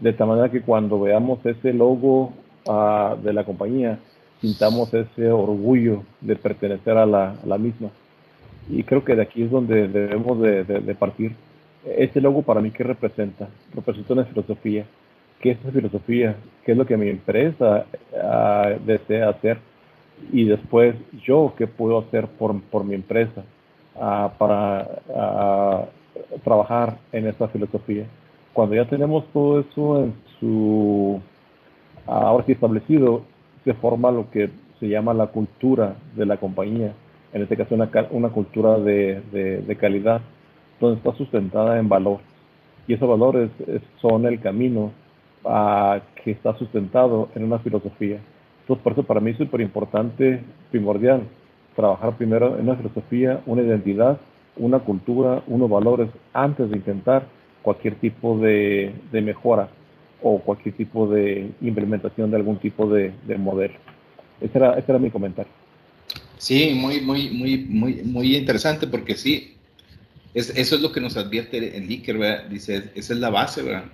[0.00, 2.32] de tal manera que cuando veamos ese logo
[2.68, 4.00] ah, de la compañía,
[4.42, 7.88] sintamos ese orgullo de pertenecer a la, misma.
[8.68, 11.34] Y creo que de aquí es donde debemos de, partir.
[11.86, 13.48] Ese logo para mí, ¿qué representa?
[13.74, 14.84] Representa una filosofía.
[15.40, 16.36] ¿Qué es esa filosofía?
[16.64, 17.86] ¿Qué es lo que mi empresa
[18.22, 19.58] ah, desea hacer?
[20.30, 23.42] Y después, yo, ¿qué puedo hacer por, por mi empresa
[23.98, 25.88] ah, para
[26.44, 28.06] trabajar en esa filosofía?
[28.52, 31.20] cuando ya tenemos todo eso en su,
[32.06, 33.22] ahora sí establecido,
[33.64, 36.92] se forma lo que se llama la cultura de la compañía,
[37.32, 40.20] en este caso una, una cultura de, calidad,
[40.80, 42.18] donde está sustentada en valor.
[42.86, 43.50] Y esos valores
[44.00, 44.90] son el camino
[45.44, 48.18] a, que está sustentado en una filosofía.
[48.62, 51.22] Entonces, por eso para mí es súper importante, primordial,
[51.74, 54.18] trabajar primero en una filosofía, una identidad,
[54.56, 57.24] una cultura, unos valores, antes de intentar
[57.62, 59.68] cualquier tipo de, mejora
[60.22, 63.74] o cualquier tipo de implementación de algún tipo de, modelo.
[64.40, 65.52] Ese era, ese era mi comentario.
[66.38, 69.54] Sí, muy, muy, muy, muy, muy interesante porque sí,
[70.34, 72.44] es, eso es lo que nos advierte el Iker, ¿verdad?
[72.48, 73.84] Dice, esa es la base, ¿verdad?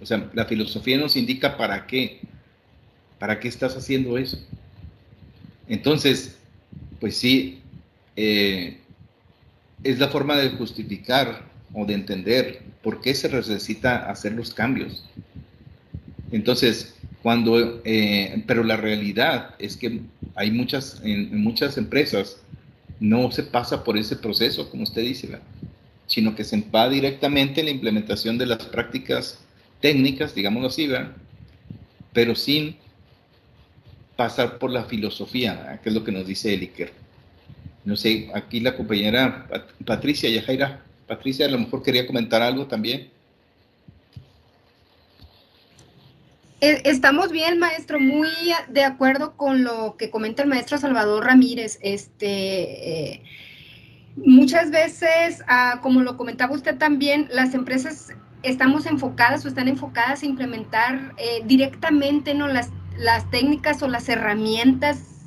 [0.00, 2.20] O sea, la filosofía nos indica para qué,
[3.18, 4.38] para qué estás haciendo eso.
[5.68, 6.38] Entonces,
[7.00, 7.60] pues sí,
[8.16, 8.78] eh,
[9.82, 11.42] es la forma de justificar
[11.74, 15.04] o de entender por qué se necesita hacer los cambios.
[16.30, 20.00] Entonces, cuando, eh, pero la realidad es que
[20.34, 22.38] hay muchas, en, muchas empresas
[23.00, 25.38] no se pasa por ese proceso, como usted dice,
[26.06, 29.38] sino que se va directamente en la implementación de las prácticas
[29.80, 30.88] técnicas, digámoslo así,
[32.12, 32.76] pero sin
[34.16, 36.92] pasar por la filosofía, que es lo que nos dice Eliker.
[37.84, 39.46] No sé, aquí la compañera
[39.86, 43.00] Patricia Yajaira, Patricia a lo mejor quería comentar algo también.
[43.00, 43.10] Eh,
[46.60, 48.28] estamos bien, maestro, muy
[48.68, 51.78] de acuerdo con lo que comenta el maestro Salvador Ramírez.
[51.82, 53.22] Este, eh,
[54.16, 60.22] muchas veces, ah, como lo comentaba usted también, las empresas estamos enfocadas o están enfocadas
[60.22, 62.48] a implementar eh, directamente ¿no?
[62.48, 65.18] las, las técnicas o las herramientas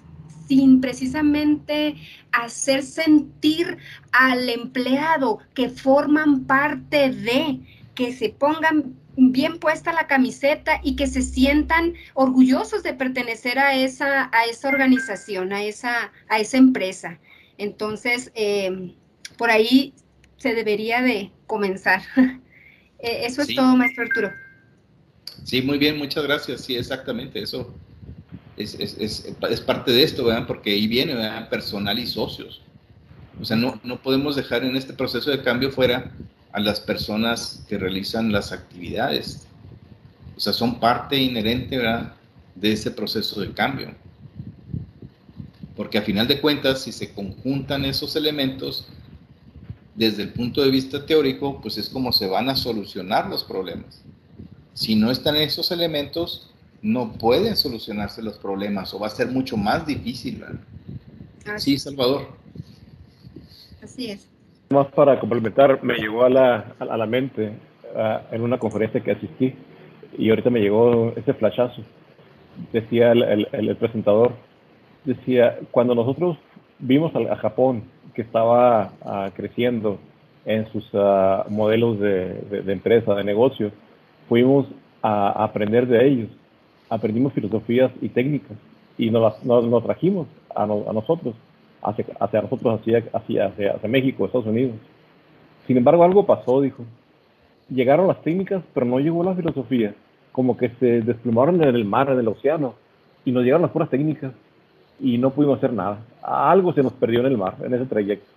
[0.48, 1.96] sin precisamente
[2.34, 3.78] hacer sentir
[4.12, 7.62] al empleado que forman parte de,
[7.96, 13.76] que se pongan bien puesta la camiseta y que se sientan orgullosos de pertenecer a
[13.76, 17.20] esa, a esa organización, a esa, a esa empresa.
[17.58, 18.96] Entonces, eh,
[19.38, 19.94] por ahí
[20.38, 22.02] se debería de comenzar.
[23.04, 24.32] Eh, eso es todo, maestro Arturo.
[25.44, 26.62] Sí, muy bien, muchas gracias.
[26.62, 27.74] Sí, exactamente, eso
[28.58, 30.46] es, es, es, parte de esto, ¿verdad?
[30.46, 31.50] Porque ahí viene, ¿verdad?
[31.50, 32.62] Personal y socios.
[33.42, 36.12] O sea, no, no podemos dejar en este proceso de cambio fuera
[36.54, 39.48] a las personas que realizan las actividades.
[40.36, 41.80] O sea, son parte inherente
[42.56, 43.94] de ese proceso de cambio.
[45.76, 48.88] Porque a final de cuentas, si se conjuntan esos elementos,
[49.96, 54.02] desde el punto de vista teórico, pues es como se van a solucionar los problemas.
[54.74, 56.50] Si no están esos elementos,
[56.82, 60.44] no pueden solucionarse los problemas o va a ser mucho más difícil.
[61.58, 62.30] Sí, Salvador.
[63.82, 64.31] Así es.
[64.72, 67.52] Más para complementar, me llegó a la, a la mente
[68.32, 69.54] en una conferencia que asistí
[70.18, 71.82] y ahorita me llegó ese flashazo.
[72.72, 74.32] Decía el, el, presentador,
[75.04, 76.38] decía, cuando nosotros
[76.80, 80.00] vimos a, Japón que estaba ah, creciendo
[80.46, 83.72] en sus ah, modelos de, de, empresa, de negocio,
[84.30, 84.68] fuimos
[85.02, 86.30] a, aprender de ellos,
[86.90, 88.58] aprendimos filosofías y técnicas
[88.98, 91.36] y nos, nos, trajimos a, a nosotros
[91.82, 94.76] hacia, hacia nosotros, hacia, hacia, hacia, México, Estados Unidos.
[95.68, 96.84] Sin embargo, algo pasó, dijo.
[97.70, 99.96] Llegaron las técnicas, pero no llegó la filosofía.
[100.32, 102.76] Como que se desplumaron en el mar, en el océano,
[103.24, 104.34] y nos llegaron las puras técnicas
[105.00, 106.04] y no pudimos hacer nada.
[106.22, 108.30] Algo se nos perdió en el mar, en ese trayecto.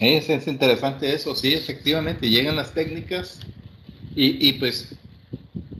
[0.00, 3.40] es, es, interesante eso, sí, efectivamente, llegan las técnicas
[4.14, 4.96] y, y pues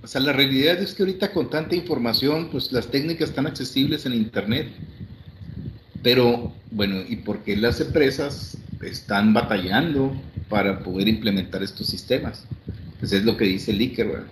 [0.02, 4.04] o sea, la realidad es que ahorita con tanta información, pues las técnicas están accesibles
[4.04, 4.68] en Internet.
[6.02, 10.12] Pero, bueno, ¿y por qué las empresas están batallando
[10.48, 12.44] para poder implementar estos sistemas?
[12.98, 14.24] Pues es lo que dice Licker,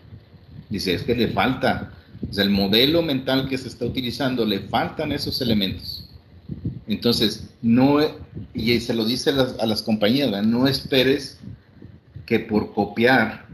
[0.68, 1.92] Dice, es que le falta,
[2.28, 6.09] o sea, el modelo mental que se está utilizando, le faltan esos elementos.
[6.87, 7.98] Entonces, no,
[8.54, 11.38] y se lo dice a las, a las compañías, no esperes
[12.26, 13.49] que por copiar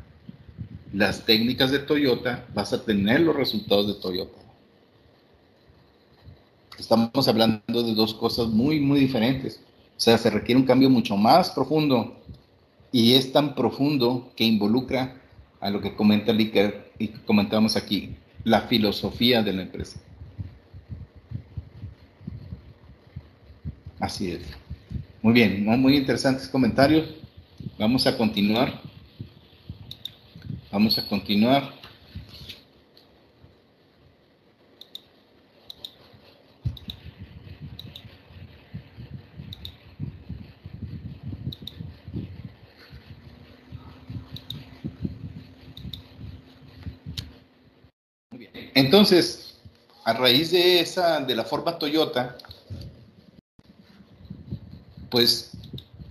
[0.93, 4.39] las técnicas de Toyota, vas a tener los resultados de Toyota.
[6.79, 9.61] Estamos hablando de dos cosas muy, muy diferentes.
[9.97, 12.17] O sea, se requiere un cambio mucho más profundo
[12.93, 15.21] y es tan profundo que involucra
[15.61, 19.99] a lo que comenta Licker y comentamos aquí, la filosofía de la empresa.
[23.99, 24.43] Así es.
[25.23, 27.09] Muy bien, muy interesantes comentarios.
[27.79, 28.81] Vamos a continuar.
[30.77, 31.73] Vamos a continuar.
[48.75, 49.57] Entonces,
[50.05, 52.37] a raíz de esa, de la forma Toyota,
[55.09, 55.53] pues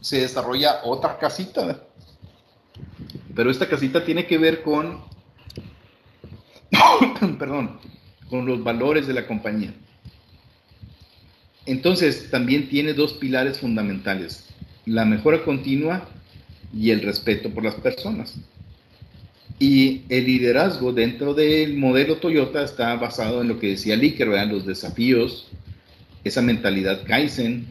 [0.01, 1.85] se desarrolla otra casita
[3.35, 5.01] pero esta casita tiene que ver con,
[7.37, 7.79] perdón,
[8.29, 9.73] con los valores de la compañía.
[11.65, 14.47] Entonces, también tiene dos pilares fundamentales,
[14.85, 16.07] la mejora continua
[16.73, 18.35] y el respeto por las personas.
[19.57, 24.65] Y el liderazgo dentro del modelo Toyota está basado en lo que decía Licker, los
[24.65, 25.47] desafíos,
[26.23, 27.65] esa mentalidad Kaizen,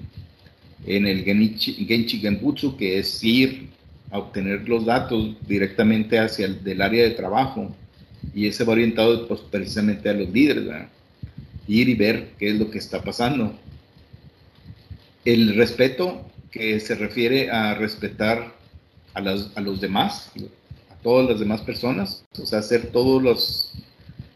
[0.87, 3.74] en el Genichi, Genchi Genbutsu, que es ir
[4.19, 7.75] obtener los datos directamente hacia el del área de trabajo
[8.35, 10.87] y ese va orientado pues, precisamente a los líderes,
[11.67, 13.55] ir y ver qué es lo que está pasando.
[15.25, 18.55] El respeto que se refiere a respetar
[19.15, 20.31] a, las, a los demás,
[20.91, 23.73] a todas las demás personas, o sea, hacer todos los,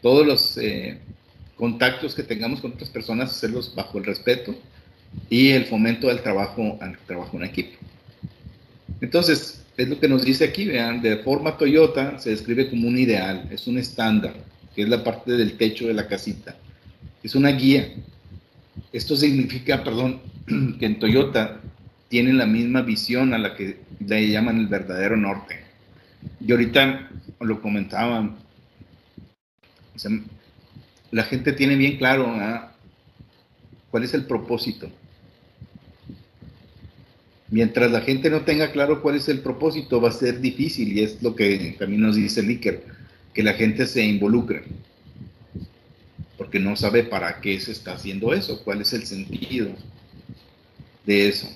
[0.01, 0.99] todos los, eh,
[1.59, 4.55] contactos que tengamos con otras personas, hacerlos bajo el respeto
[5.29, 7.77] y el fomento del trabajo, al trabajo en equipo.
[9.01, 12.97] Entonces, es lo que nos dice aquí, vean, de forma Toyota se describe como un
[12.97, 14.33] ideal, es un estándar,
[14.75, 16.55] que es la parte del techo de la casita.
[17.23, 17.93] Es una guía.
[18.91, 20.21] Esto significa, perdón,
[20.79, 21.61] que en Toyota
[22.09, 25.61] tienen la misma visión a la que le llaman el verdadero norte.
[26.45, 27.09] Y ahorita
[27.39, 28.35] lo comentaban,
[31.11, 32.35] la gente tiene bien claro
[33.89, 34.91] cuál es el propósito.
[37.51, 41.01] Mientras la gente no tenga claro cuál es el propósito, va a ser difícil, y
[41.01, 42.83] es lo que también nos dice Licker,
[43.33, 44.63] que la gente se involucre,
[46.37, 49.69] porque no sabe para qué se está haciendo eso, cuál es el sentido
[51.05, 51.49] de eso.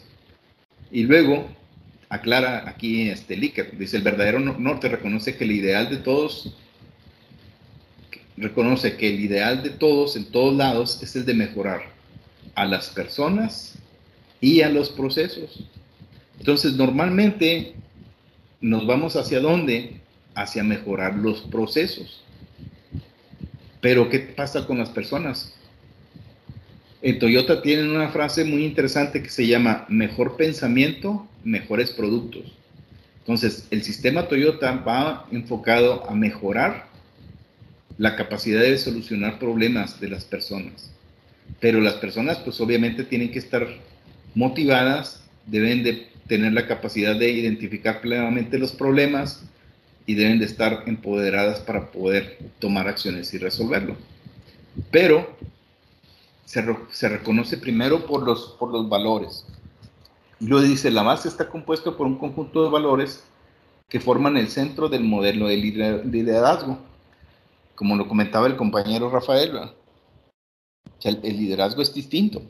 [0.92, 1.48] Y luego
[2.10, 6.56] aclara aquí este Licker, dice, el verdadero norte reconoce que el ideal de todos,
[8.36, 11.84] reconoce que el ideal de todos en todos lados es el de mejorar
[12.56, 13.76] a las personas
[14.42, 15.68] y a los procesos.
[16.40, 17.76] Entonces, normalmente
[18.62, 20.02] nos vamos hacia dónde?
[20.36, 22.24] Hacia mejorar los procesos.
[23.82, 25.54] Pero, ¿qué pasa con las personas?
[27.02, 32.44] En Toyota tienen una frase muy interesante que se llama mejor pensamiento, mejores productos.
[33.20, 36.88] Entonces, el sistema Toyota va enfocado a mejorar
[37.98, 40.92] la capacidad de solucionar problemas de las personas.
[41.60, 43.68] Pero las personas, pues obviamente tienen que estar
[44.34, 49.44] motivadas, deben de tener la capacidad de identificar plenamente los problemas
[50.06, 53.96] y deben de estar empoderadas para poder tomar acciones y resolverlo.
[54.92, 55.36] Pero
[56.46, 59.46] se, se reconoce primero por los, por los valores.
[60.40, 63.24] Lo dice, la base está compuesto por un conjunto de valores
[63.88, 66.80] que forman el centro del modelo de liderazgo.
[67.76, 69.52] Como lo comentaba el compañero Rafael,
[71.04, 72.42] el liderazgo es distinto.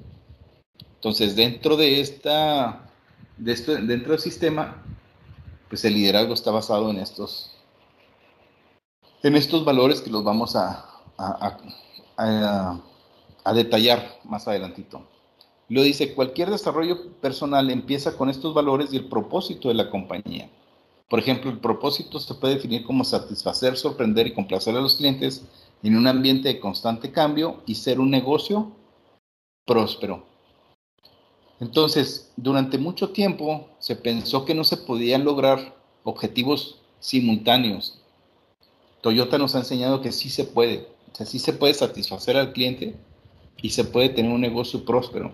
[0.95, 2.92] Entonces, dentro de esta
[3.37, 4.83] dentro del sistema,
[5.69, 7.51] pues el liderazgo está basado en estos,
[9.23, 10.85] en estos valores que los vamos a,
[12.17, 15.07] a, detallar más adelantito.
[15.69, 20.49] Lo dice, cualquier desarrollo personal empieza con estos valores y el propósito de la compañía.
[21.09, 25.43] Por ejemplo, el propósito se puede definir como satisfacer, sorprender y complacer a los clientes
[25.81, 28.71] en un ambiente de constante cambio y ser un negocio
[29.65, 30.32] próspero.
[31.63, 38.01] Entonces, durante mucho tiempo se pensó que no se podían lograr objetivos simultáneos.
[38.99, 42.51] Toyota nos ha enseñado que sí se puede, o sea, sí se puede satisfacer al
[42.51, 42.97] cliente
[43.61, 45.31] y se puede tener un negocio próspero.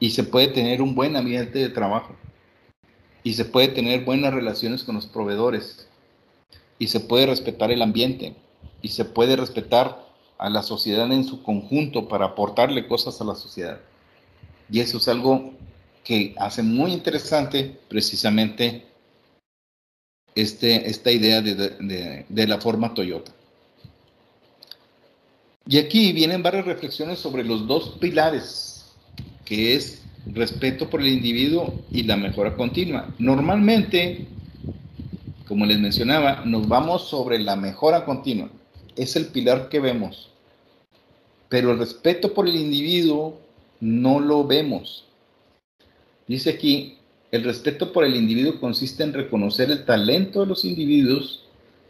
[0.00, 2.14] Y se puede tener un buen ambiente de trabajo.
[3.22, 5.88] Y se puede tener buenas relaciones con los proveedores.
[6.78, 8.36] Y se puede respetar el ambiente.
[8.82, 10.04] Y se puede respetar
[10.36, 13.80] a la sociedad en su conjunto para aportarle cosas a la sociedad.
[14.70, 15.54] Y eso es algo
[16.04, 18.84] que hace muy interesante precisamente
[20.36, 23.32] este, esta idea de, la forma Toyota.
[25.66, 28.86] Y aquí vienen varias reflexiones sobre los dos pilares,
[29.44, 33.12] que es respeto por el individuo y la mejora continua.
[33.18, 34.26] Normalmente,
[35.48, 38.48] como les mencionaba, nos vamos sobre la mejora continua.
[38.94, 40.30] Es el pilar que vemos.
[41.48, 43.40] Pero el respeto por el individuo
[43.80, 45.04] no lo vemos.
[46.26, 46.98] Dice aquí,
[47.30, 51.44] el respeto por el individuo consiste en reconocer el talento de los individuos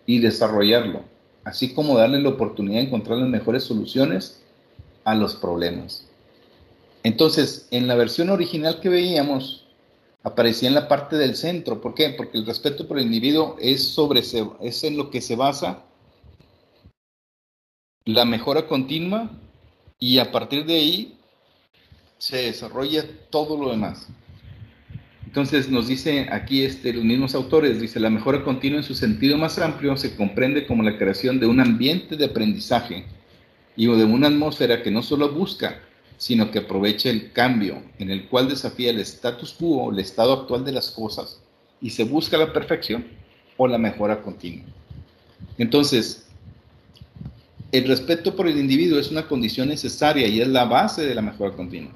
[0.06, 1.02] y desarrollarlo,
[1.44, 4.42] así como darle la oportunidad de encontrar las mejores soluciones
[5.04, 6.08] a los problemas.
[7.02, 9.66] Entonces, en la versión original que veíamos,
[10.22, 11.80] aparecía en la parte del centro.
[11.80, 12.10] ¿Por qué?
[12.10, 14.20] Porque el respeto por el individuo es, sobre,
[14.60, 15.84] es en lo que se basa
[18.06, 19.30] la mejora continua
[19.98, 21.15] y a partir de ahí
[22.18, 24.08] se desarrolla todo lo demás.
[25.26, 29.36] Entonces nos dice aquí este, los mismos autores, dice, la mejora continua en su sentido
[29.36, 33.04] más amplio se comprende como la creación de un ambiente de aprendizaje
[33.76, 35.80] y de una atmósfera que no solo busca,
[36.16, 40.64] sino que aprovecha el cambio en el cual desafía el status quo, el estado actual
[40.64, 41.42] de las cosas,
[41.82, 43.04] y se busca la perfección
[43.58, 44.64] o la mejora continua.
[45.58, 46.26] Entonces,
[47.72, 51.20] el respeto por el individuo es una condición necesaria y es la base de la
[51.20, 51.92] mejora continua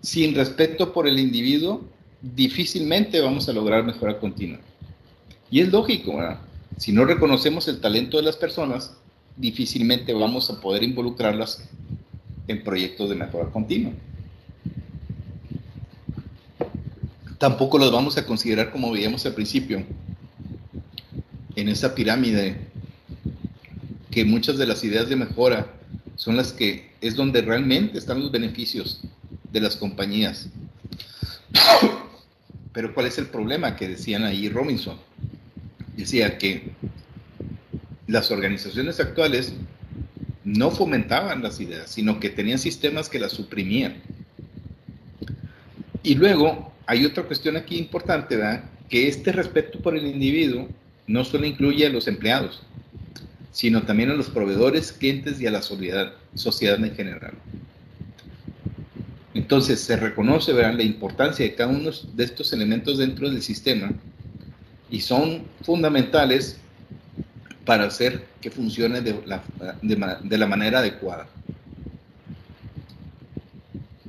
[0.00, 1.84] sin respeto por el individuo,
[2.22, 4.58] difícilmente vamos a lograr mejora continua.
[5.50, 6.18] Y es lógico.
[6.76, 8.94] Si no reconocemos el talento de las personas,
[9.36, 11.68] difícilmente vamos a poder involucrarlas
[12.48, 13.92] en proyectos de mejora continua.
[17.38, 19.82] Tampoco los vamos a considerar como veíamos al principio,
[21.56, 22.56] en esa pirámide
[24.10, 25.74] que muchas de las ideas de mejora
[26.16, 29.00] son las que es donde realmente están los beneficios
[29.52, 30.48] de las compañías.
[32.72, 34.96] Pero ¿cuál es el problema que decían ahí Robinson?
[35.96, 36.70] Decía que
[38.06, 39.52] las organizaciones actuales
[40.44, 43.96] no fomentaban las ideas, sino que tenían sistemas que las suprimían.
[46.02, 48.38] Y luego hay otra cuestión aquí importante.
[48.88, 50.68] Que este respeto por el individuo
[51.06, 52.62] no solo incluye a los empleados,
[53.52, 57.34] sino también a los proveedores, clientes y a la sociedad en general.
[59.34, 60.74] Entonces se reconoce ¿verdad?
[60.74, 63.92] la importancia de cada uno de estos elementos dentro del sistema
[64.90, 66.56] y son fundamentales
[67.64, 69.42] para hacer que funcione de la,
[69.82, 71.28] de, la manera adecuada.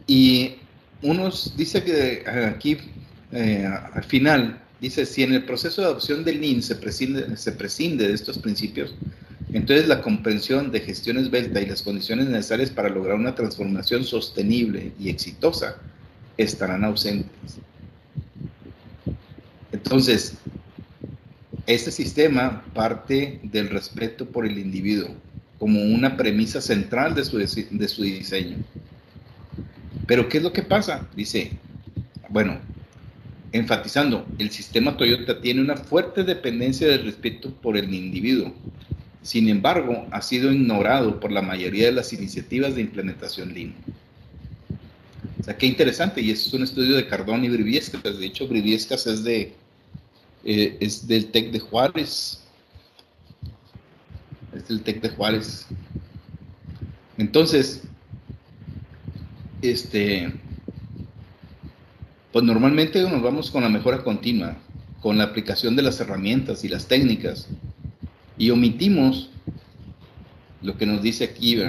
[0.08, 0.56] Y
[1.04, 2.78] unos dice que aquí
[3.32, 7.52] eh, al final dice si en el proceso de adopción del NIN se prescinde, se
[7.52, 8.96] prescinde de estos principios,
[9.54, 14.94] entonces la comprensión de gestión esbelta y las condiciones necesarias para lograr una transformación sostenible
[15.00, 15.78] y exitosa
[16.38, 17.60] estarán ausentes.
[19.72, 20.38] Entonces,
[21.68, 25.10] este sistema parte del respeto por el individuo
[25.60, 28.58] como una premisa central de su, de su diseño.
[30.08, 31.08] Pero ¿qué es lo que pasa?
[31.16, 31.52] Dice,
[32.30, 32.58] bueno,
[33.52, 38.54] enfatizando, el sistema Toyota tiene una fuerte dependencia del respeto por el individuo,
[39.24, 43.76] sin embargo, ha sido ignorado por la mayoría de las iniciativas de implementación Lean.
[45.40, 48.02] O sea, qué interesante, y es un estudio de Cardón y Briviescas.
[48.04, 49.54] De hecho, Briviescas es, de,
[50.44, 52.44] eh, es del TEC de Juárez.
[54.56, 55.68] Es del TEC de Juárez.
[57.18, 57.84] Entonces,
[59.62, 60.34] este,
[62.32, 64.58] pues normalmente nos vamos con la mejora continua,
[65.00, 67.48] con la aplicación de las herramientas y las técnicas
[68.42, 69.30] y omitimos
[70.64, 71.62] lo que nos dice aquí,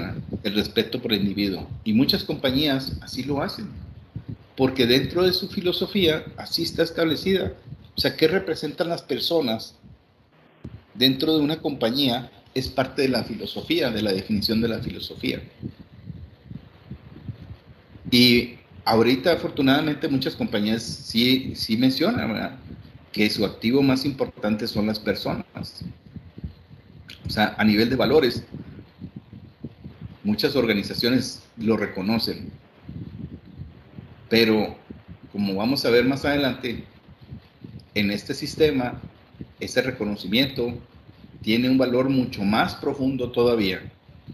[0.43, 1.69] el respeto por el individuo.
[1.85, 3.69] Y muchas compañías así lo hacen,
[4.57, 7.53] porque dentro de su filosofía así está establecida.
[7.95, 9.75] O sea, ¿qué representan las personas
[10.95, 12.33] dentro de una compañía?
[12.55, 15.43] Es parte de la filosofía, de la definición de la filosofía.
[18.11, 18.55] Y
[18.87, 22.57] ahorita, afortunadamente, muchas compañías sí, sí mencionan
[23.13, 25.45] que su activo más importante son las personas.
[27.33, 28.45] O sea, a nivel de valores,
[30.23, 32.53] muchas organizaciones lo reconocen.
[34.29, 34.77] Pero,
[35.33, 36.85] como vamos a ver más adelante,
[37.95, 39.01] en este sistema,
[39.61, 40.75] ese reconocimiento
[41.41, 43.81] tiene un valor mucho más profundo todavía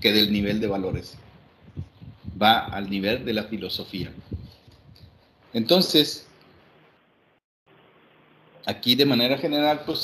[0.00, 1.16] que del nivel de valores.
[2.42, 4.10] Va al nivel de la filosofía.
[5.52, 6.26] Entonces,
[8.68, 10.00] aquí de manera general, pues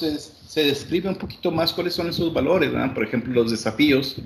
[0.47, 4.23] se, describe un poquito más cuáles son esos valores, Por ejemplo, los desafíos.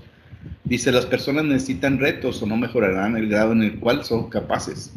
[0.65, 4.93] Dice, las personas necesitan retos o no mejorarán el grado en el cual son capaces.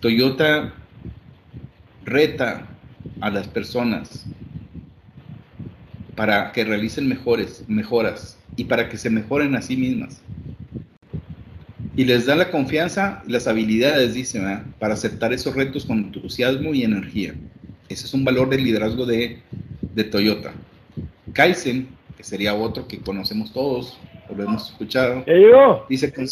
[0.00, 0.72] Toyota
[2.04, 2.66] reta
[3.20, 4.24] a las personas
[6.16, 10.22] para que realicen mejores, mejoras y para que se mejoren a sí mismas.
[11.96, 14.40] Y les da la confianza y las habilidades, dice,
[14.78, 17.34] para aceptar esos retos con entusiasmo y energía.
[17.88, 19.42] Ese es un valor del liderazgo de,
[20.10, 20.52] Toyota.
[21.32, 25.24] Kaizen, que sería otro que conocemos todos, o lo hemos escuchado,
[25.88, 26.26] dice que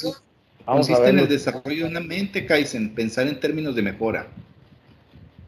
[0.64, 4.28] consiste en el desarrollo de una mente Kaizen, pensar en términos de mejora.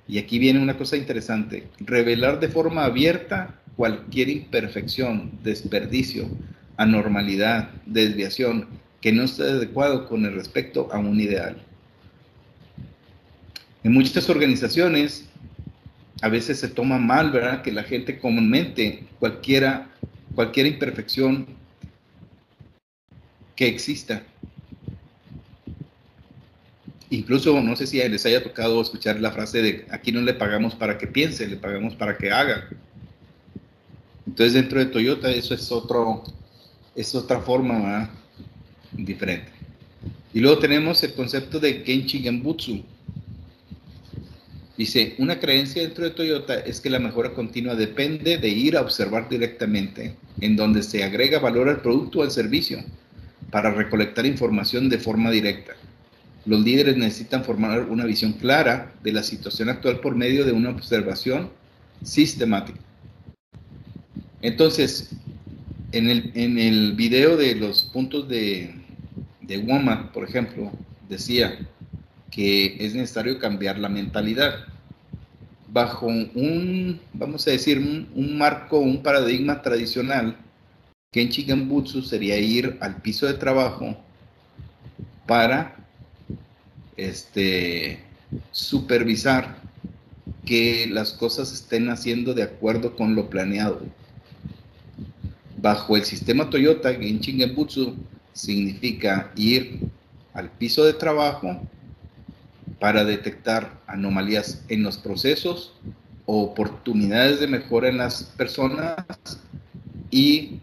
[0.06, 6.28] Y aquí viene una cosa interesante, revelar de forma abierta cualquier imperfección, desperdicio,
[6.76, 8.68] anormalidad, desviación
[9.00, 11.56] que no esté adecuado con el respecto a un ideal.
[13.82, 15.28] En muchas organizaciones
[16.20, 17.62] a veces se toma mal, ¿verdad?
[17.62, 19.88] Que la gente comúnmente, cualquiera,
[20.34, 21.46] cualquier imperfección
[23.56, 24.22] que exista,
[27.10, 30.74] incluso no sé si les haya tocado escuchar la frase de aquí no le pagamos
[30.74, 32.68] para que piense, le pagamos para que haga.
[34.26, 36.24] Entonces dentro de Toyota eso es otro,
[36.94, 38.10] es otra forma ¿verdad?
[38.92, 39.52] diferente.
[40.32, 42.84] Y luego tenemos el concepto de Kenchi Genbutsu,
[44.76, 48.80] Dice, una creencia dentro de Toyota es que la mejora continua depende de ir a
[48.80, 52.78] observar directamente, en donde se agrega valor al producto o al servicio,
[53.50, 55.74] para recolectar información de forma directa.
[56.44, 60.70] Los líderes necesitan formar una visión clara de la situación actual por medio de una
[60.70, 61.50] observación
[62.02, 62.80] sistemática.
[64.42, 65.10] Entonces,
[65.92, 68.74] en el, en el video de los puntos de,
[69.40, 70.72] de WOMA, por ejemplo,
[71.08, 71.58] decía,
[72.34, 74.64] que es necesario cambiar la mentalidad
[75.68, 80.36] bajo un, vamos a decir, un, marco, un paradigma tradicional,
[81.12, 83.96] Kenchi Gambutsu sería ir al piso de trabajo
[85.26, 85.76] para
[86.96, 88.00] este,
[88.50, 89.56] supervisar
[90.44, 93.80] que las cosas estén haciendo de acuerdo con lo planeado.
[95.56, 97.96] Bajo el sistema Toyota, Genshin Genbutsu
[98.32, 99.80] significa ir
[100.34, 101.60] al piso de trabajo
[102.84, 105.72] para detectar anomalías en los procesos
[106.26, 109.06] oportunidades de mejora en las personas
[110.10, 110.60] y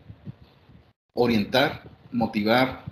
[1.15, 2.85] orientar, motivar,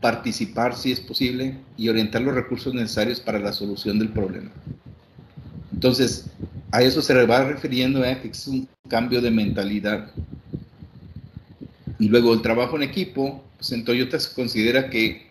[0.00, 4.50] participar si es posible y orientar los recursos necesarios para la solución del problema.
[5.72, 6.26] Entonces,
[6.72, 8.18] a eso se va refiriendo ¿eh?
[8.20, 10.10] que es un cambio de mentalidad.
[12.00, 15.28] Y luego el trabajo en equipo, pues en Toyota se considera que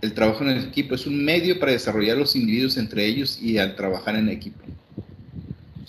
[0.00, 3.76] el trabajo en equipo es un medio para desarrollar los individuos entre ellos y al
[3.76, 4.60] trabajar en equipo.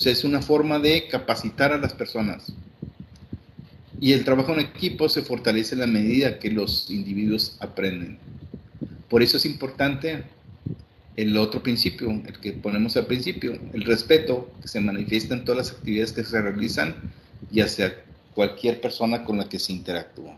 [0.04, 2.52] Es una forma de capacitar a las personas.
[4.00, 8.18] Y el trabajo en equipo se fortalece en la medida que los individuos aprenden.
[9.10, 10.24] Por eso es importante
[11.16, 15.68] el otro principio, el que ponemos al principio, el respeto que se manifiesta en todas
[15.68, 16.96] las actividades que se realizan
[17.52, 18.04] y hacia
[18.34, 20.36] cualquier persona con la que se interactúa.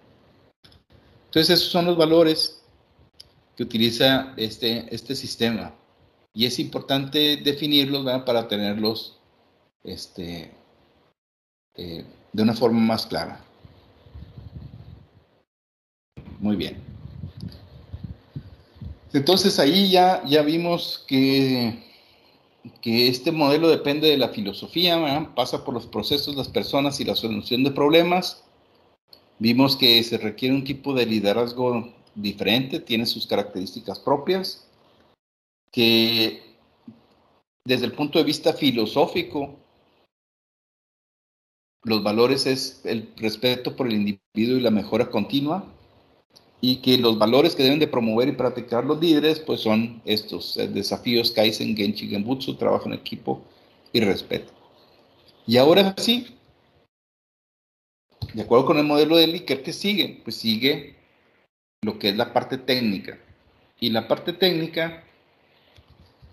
[1.28, 2.63] Entonces esos son los valores
[3.56, 5.74] que utiliza este, este sistema
[6.34, 9.20] y es importante definirlos para tenerlos
[9.84, 10.52] este,
[11.76, 13.40] eh, de una forma más clara.
[16.40, 16.78] Muy bien.
[19.14, 21.84] Entonces ahí ya, ya vimos que,
[22.82, 27.16] que este modelo depende de la filosofía, pasa por los procesos, las personas y la
[27.16, 28.44] solución de problemas.
[29.38, 34.68] Vimos que se requiere un tipo de liderazgo diferente, tiene sus características propias,
[35.72, 36.42] que
[37.66, 39.56] desde el punto de vista filosófico,
[41.84, 45.66] los valores es el respeto por el individuo y la mejora continua,
[46.62, 50.56] y que los valores que deben de promover y practicar los líderes pues son estos,
[50.56, 53.42] eh, desafíos Kaizen, Genchi, Genbutsu, trabajo en equipo
[53.92, 54.54] y respeto.
[55.46, 56.38] Y ahora sí,
[58.34, 60.22] de acuerdo con el modelo de Likert, ¿qué sigue?
[60.24, 60.96] Pues sigue
[61.84, 63.18] lo que es la parte técnica.
[63.80, 65.04] Y la parte técnica,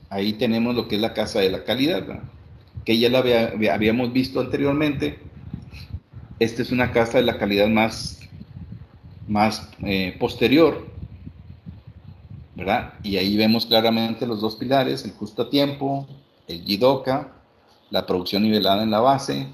[0.08, 2.22] ahí tenemos lo que es la casa de la calidad,
[2.84, 3.18] que ya la
[3.72, 5.18] habíamos visto anteriormente.
[6.38, 8.20] Esta es una casa de la calidad más
[9.30, 10.88] más eh, posterior,
[12.56, 12.94] ¿verdad?
[13.04, 16.06] Y ahí vemos claramente los dos pilares, el justo a tiempo,
[16.48, 17.32] el Jidoka,
[17.90, 19.46] la producción nivelada en la base,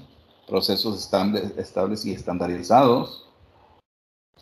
[0.47, 3.26] procesos estables, y estandarizados.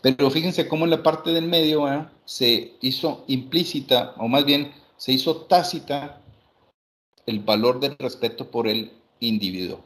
[0.02, 2.06] Pero fíjense cómo en la parte del medio ¿eh?
[2.24, 6.22] se hizo implícita, o más bien se hizo tácita,
[7.26, 9.80] el valor del respeto por el individuo.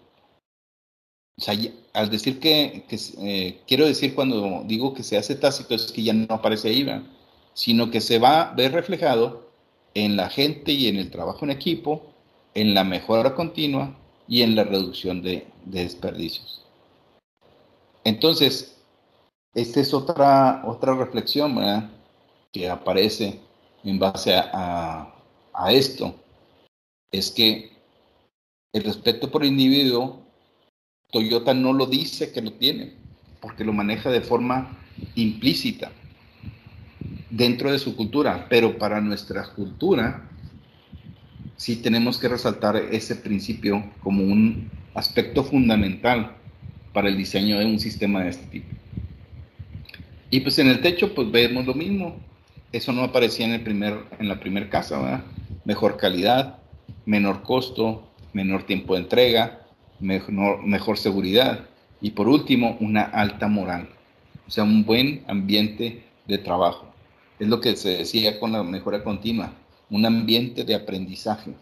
[1.39, 1.55] O sea,
[1.95, 2.85] al decir que,
[3.23, 6.87] eh, quiero decir cuando digo que se hace tácito es que ya no aparece ahí,
[7.55, 9.51] sino que se va a ver reflejado
[9.95, 12.13] en la gente y en el trabajo en equipo,
[12.55, 13.97] en la mejora continua
[14.29, 16.65] y en la reducción de, desperdicios.
[18.05, 18.77] Entonces,
[19.55, 21.59] esta es otra, otra reflexión
[22.53, 23.41] que aparece
[23.85, 25.15] en base a,
[25.53, 26.15] a esto.
[27.11, 27.73] Es que
[28.73, 30.21] el respeto por el individuo
[31.11, 32.93] Toyota no lo dice que lo tiene,
[33.41, 34.79] porque lo maneja de forma
[35.17, 35.91] implícita
[37.31, 40.29] dentro de su cultura, pero para nuestra cultura
[41.57, 46.37] sí tenemos que resaltar ese principio como un aspecto fundamental
[46.93, 48.69] para el diseño de un sistema de este tipo.
[50.31, 52.17] Y pues en el techo pues vemos lo mismo.
[52.73, 55.25] Eso no aparecía en, el primer, en la primera casa, ¿verdad?
[55.65, 56.59] Mejor calidad,
[57.05, 59.61] menor costo, menor tiempo de entrega,
[60.01, 61.67] mejor, seguridad
[62.01, 63.89] y por último una alta moral,
[64.47, 66.87] o sea, un buen ambiente de trabajo.
[67.39, 69.53] Es lo que se decía con la mejora continua,
[69.91, 71.53] un ambiente de aprendizaje,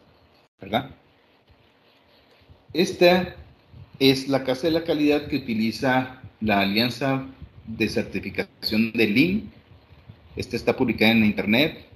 [0.60, 0.90] ¿verdad?
[2.72, 3.34] Esta
[3.98, 7.26] es la casa de la calidad que utiliza la Alianza
[7.76, 9.52] de Certificación de Lean.
[10.36, 11.86] Esta está publicada en internet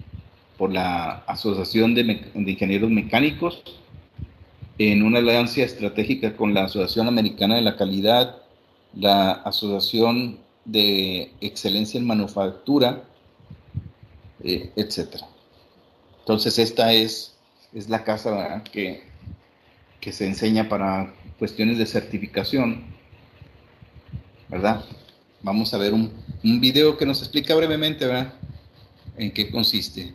[0.58, 3.62] por la Asociación de, Ingenieros Mecánicos
[4.78, 8.42] en una alianza estratégica con la Asociación Americana de la Calidad,
[8.94, 13.04] la Asociación de Excelencia en Manufactura,
[14.42, 15.22] eh, etc.
[16.20, 17.34] Entonces esta es,
[17.72, 19.02] es la casa que,
[20.00, 22.84] que se enseña para cuestiones de certificación,
[24.48, 24.84] ¿verdad?
[25.43, 26.11] vamos a ver un,
[26.43, 28.34] video que nos explica brevemente, ¿verdad?
[29.16, 30.14] En qué consiste.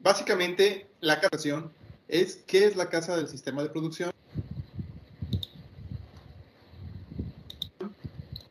[0.00, 1.72] básicamente la captación
[2.08, 4.12] es qué es la casa del sistema de producción,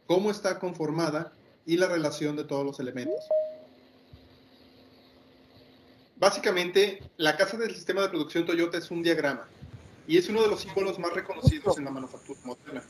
[0.08, 1.32] cómo está conformada
[1.66, 3.24] y la relación de todos los elementos.
[6.18, 9.48] Básicamente, la casa del sistema de producción Toyota es un diagrama
[10.08, 12.84] y es uno de los símbolos más reconocidos en la manufactura moderna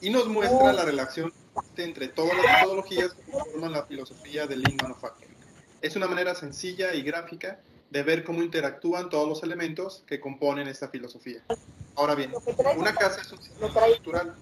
[0.00, 1.32] y nos muestra la relación
[1.76, 5.36] entre todas las metodologías que forman la filosofía del Lean Manufacturing.
[5.82, 7.60] Es una manera sencilla y gráfica
[7.90, 11.42] de ver cómo interactúan todos los elementos que componen esta filosofía.
[11.96, 12.32] Ahora bien,
[12.76, 14.34] una casa es un sistema estructural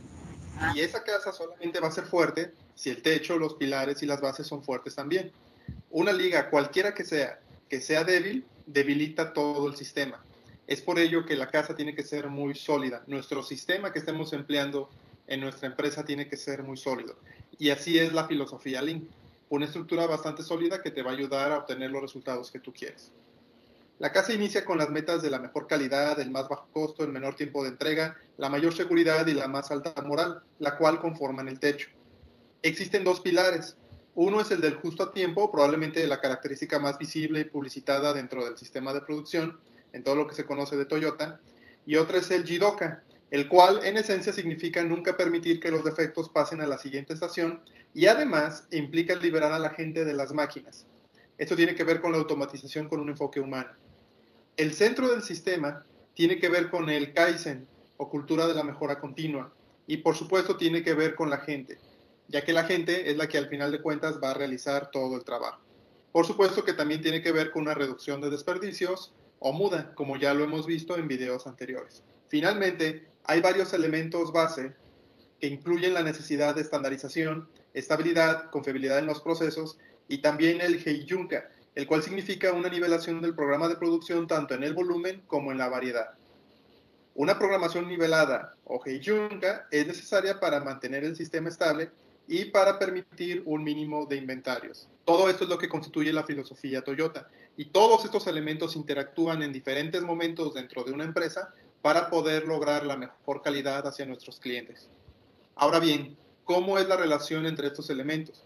[0.75, 4.21] y esa casa solamente va a ser fuerte si el techo, los pilares y las
[4.21, 5.33] bases son fuertes también.
[5.91, 10.23] Una liga, cualquiera que sea, que sea débil, debilita todo el sistema.
[10.69, 13.03] Es por ello que la casa tiene que ser muy sólida.
[13.09, 14.89] Nuestro sistema que estemos empleando
[15.27, 17.17] en nuestra empresa tiene que ser muy sólido.
[17.59, 19.09] Y así es la filosofía Lean.
[19.49, 22.73] Una estructura bastante sólida que te va a ayudar a obtener los resultados que tú
[22.73, 23.11] quieres.
[23.99, 27.11] La casa inicia con las metas de la mejor calidad, el más bajo costo, el
[27.11, 31.49] menor tiempo de entrega, la mayor seguridad y la más alta moral, la cual conforman
[31.49, 31.89] el techo.
[32.63, 33.77] Existen dos pilares.
[34.17, 38.45] Uno es el del justo a tiempo, probablemente la característica más visible y publicitada dentro
[38.45, 39.61] del sistema de producción,
[39.93, 41.41] en todo lo que se conoce de Toyota.
[41.87, 46.31] Y otro es el Jidoka, el cual en esencia significa nunca permitir que los defectos
[46.31, 47.63] pasen a la siguiente estación
[47.95, 50.85] y además implica liberar a la gente de las máquinas.
[51.37, 53.71] Esto tiene que ver con la automatización con un enfoque humano.
[54.57, 55.85] El centro del sistema
[56.15, 59.53] tiene que ver con el Kaizen o cultura de la mejora continua
[59.87, 61.79] y por supuesto tiene que ver con la gente,
[62.29, 65.17] ya que la gente es la que al final de cuentas va a realizar todo
[65.17, 65.61] el trabajo.
[66.13, 70.17] Por supuesto que también tiene que ver con una reducción de desperdicios o muda, como
[70.17, 72.03] ya lo hemos visto en videos anteriores.
[72.29, 74.75] Finalmente, hay varios elementos base
[75.41, 81.49] que incluyen la necesidad de estandarización, estabilidad, confiabilidad en los procesos y también el Heijunka,
[81.75, 85.59] el cual significa una nivelación del programa de producción tanto en el volumen como en
[85.59, 86.11] la variedad.
[87.15, 91.91] Una programación nivelada o Heijunka es necesaria para mantener el sistema estable
[92.29, 94.87] y para permitir un mínimo de inventarios.
[95.07, 99.53] Todo esto es lo que constituye la filosofía Toyota y todos estos elementos interactúan en
[99.53, 104.91] diferentes momentos dentro de una empresa para poder lograr la mejor calidad hacia nuestros clientes.
[105.57, 108.45] Ahora bien, ¿cómo es la relación entre estos elementos?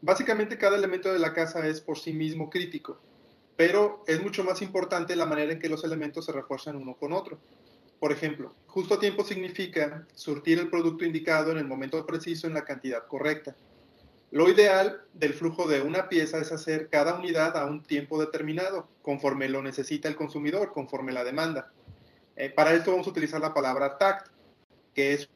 [0.00, 2.98] Básicamente cada elemento de la casa es por sí mismo crítico,
[3.56, 7.12] pero es mucho más importante la manera en que los elementos se refuerzan uno con
[7.12, 7.38] otro.
[8.02, 12.54] Por ejemplo, justo a tiempo significa surtir el producto indicado en el momento preciso en
[12.54, 13.54] la cantidad correcta.
[14.32, 18.88] Lo ideal del flujo de una pieza es hacer cada unidad a un tiempo determinado,
[19.02, 21.70] conforme lo necesita el consumidor, conforme la demanda.
[22.34, 24.32] Eh, para esto vamos a utilizar la palabra takt,
[24.92, 25.30] que es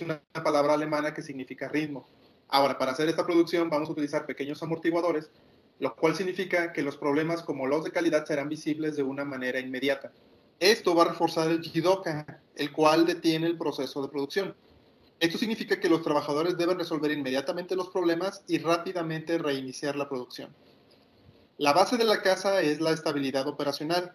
[0.00, 2.08] una palabra alemana que significa ritmo.
[2.48, 5.30] Ahora, para hacer esta producción vamos a utilizar pequeños amortiguadores,
[5.78, 9.60] lo cual significa que los problemas como los de calidad serán visibles de una manera
[9.60, 10.10] inmediata.
[10.60, 14.56] Esto va a reforzar el Jidoka, el cual detiene el proceso de producción.
[15.20, 20.54] Esto significa que los trabajadores deben resolver inmediatamente los problemas y rápidamente reiniciar la producción.
[21.58, 24.12] La base de la casa es la estabilidad operacional,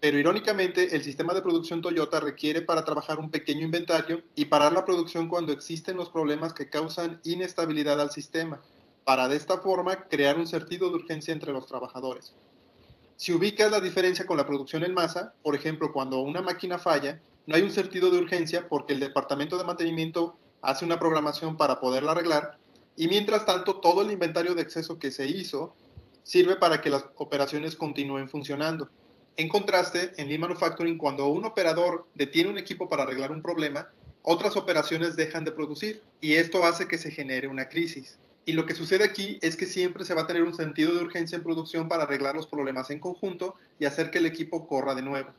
[0.00, 4.72] pero irónicamente, el sistema de producción Toyota requiere para trabajar un pequeño inventario y parar
[4.72, 8.60] la producción cuando existen los problemas que causan inestabilidad al sistema,
[9.04, 12.34] para de esta forma crear un sentido de urgencia entre los trabajadores.
[13.22, 17.20] Si ubicas la diferencia con la producción en masa, por ejemplo, cuando una máquina falla,
[17.46, 21.78] no hay un sentido de urgencia porque el departamento de mantenimiento hace una programación para
[21.78, 22.58] poderla arreglar
[22.96, 25.72] y mientras tanto todo el inventario de exceso que se hizo
[26.24, 28.90] sirve para que las operaciones continúen funcionando.
[29.36, 33.88] En contraste, en Lean Manufacturing, cuando un operador detiene un equipo para arreglar un problema,
[34.22, 38.18] otras operaciones dejan de producir y esto hace que se genere una crisis.
[38.44, 41.02] Y lo que sucede aquí es que siempre se va a tener un sentido de
[41.02, 44.94] urgencia en producción para arreglar los problemas en conjunto y hacer que el equipo corra
[44.94, 45.30] de nuevo.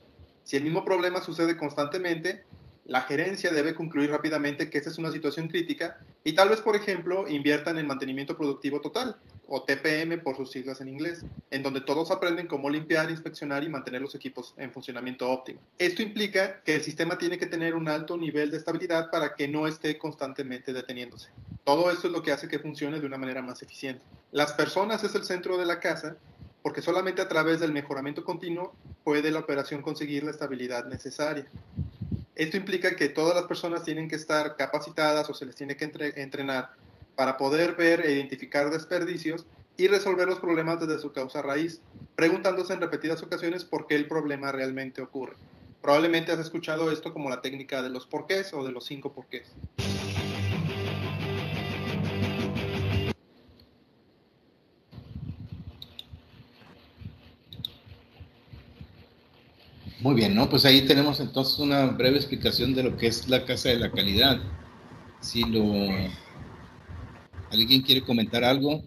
[0.43, 2.43] Si el mismo problema sucede constantemente,
[2.85, 6.75] la gerencia debe concluir rápidamente que esta es una situación crítica y tal vez, por
[6.75, 9.17] ejemplo, inviertan en mantenimiento productivo total,
[9.47, 13.69] o TPM por sus siglas en inglés, en donde todos aprenden cómo limpiar, inspeccionar y
[13.69, 15.59] mantener los equipos en funcionamiento óptimo.
[15.77, 19.47] Esto implica que el sistema tiene que tener un alto nivel de estabilidad para que
[19.47, 21.29] no esté constantemente deteniéndose.
[21.63, 24.01] Todo esto es lo que hace que funcione de una manera más eficiente.
[24.31, 26.17] Las personas es el centro de la casa
[26.61, 28.73] porque solamente a través del mejoramiento continuo
[29.03, 31.45] puede la operación conseguir la estabilidad necesaria.
[32.35, 35.85] Esto implica que todas las personas tienen que estar capacitadas o se les tiene que
[36.15, 36.71] entrenar
[37.15, 39.45] para poder ver e identificar desperdicios
[39.77, 41.81] y resolver los problemas desde su causa raíz,
[42.15, 45.35] preguntándose en repetidas ocasiones por qué el problema realmente ocurre.
[45.81, 49.51] Probablemente has escuchado esto como la técnica de los porqués o de los cinco porqués.
[59.99, 60.49] Muy bien, ¿no?
[60.49, 63.89] Pues ahí tenemos entonces una breve explicación de lo que es la casa de la
[63.89, 64.37] calidad.
[65.21, 65.63] Si lo...
[67.53, 68.81] ¿Alguien quiere comentar algo?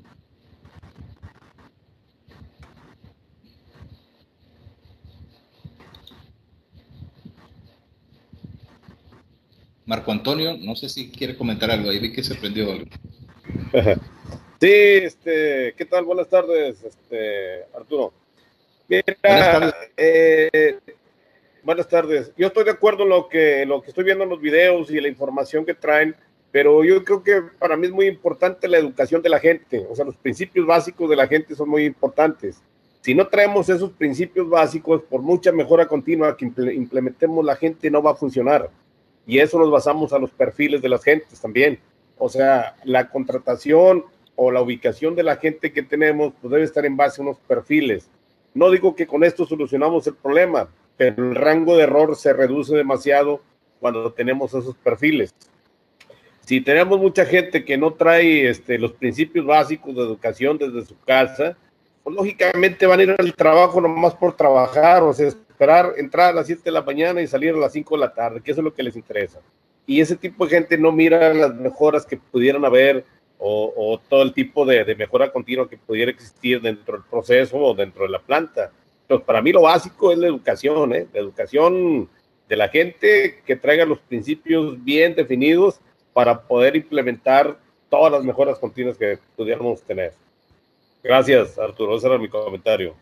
[9.84, 12.86] Marco Antonio, no sé si quiere comentar algo, ahí vi que se prendió algo.
[14.58, 16.06] Sí, este, ¿qué tal?
[16.06, 18.14] Buenas tardes, este, Arturo.
[18.88, 19.74] buenas tardes.
[19.98, 20.78] Eh,
[21.62, 22.32] buenas tardes.
[22.38, 24.98] Yo estoy de acuerdo en lo que, lo que estoy viendo en los videos y
[24.98, 26.16] la información que traen,
[26.56, 29.86] pero yo creo que para mí es muy importante la educación de la gente.
[29.90, 32.62] O sea, los principios básicos de la gente son muy importantes.
[33.02, 38.02] Si no traemos esos principios básicos, por mucha mejora continua que implementemos la gente, no
[38.02, 38.70] va a funcionar.
[39.26, 41.78] Y eso nos basamos a los perfiles de las gentes también.
[42.16, 46.86] O sea, la contratación o la ubicación de la gente que tenemos pues debe estar
[46.86, 48.08] en base a unos perfiles.
[48.54, 52.74] No digo que con esto solucionamos el problema, pero el rango de error se reduce
[52.74, 53.42] demasiado
[53.78, 55.34] cuando tenemos esos perfiles.
[56.46, 60.96] Si tenemos mucha gente que no trae este, los principios básicos de educación desde su
[61.00, 61.56] casa,
[62.04, 66.34] pues lógicamente van a ir al trabajo nomás por trabajar, o sea, esperar, entrar a
[66.34, 68.60] las 7 de la mañana y salir a las 5 de la tarde, que eso
[68.60, 69.40] es lo que les interesa.
[69.86, 73.04] Y ese tipo de gente no mira las mejoras que pudieran haber
[73.38, 78.04] o, todo el tipo de, mejora continua que pudiera existir dentro del proceso o dentro
[78.04, 78.70] de la planta.
[79.02, 81.08] Entonces, para mí lo básico es la educación, ¿eh?
[81.12, 82.08] la educación
[82.48, 85.80] de la gente que traiga los principios bien definidos
[86.16, 87.58] para poder implementar
[87.90, 90.14] todas las mejoras continuas que pudiéramos tener.
[91.02, 91.94] Gracias, Arturo.
[91.94, 92.94] Ese era mi comentario.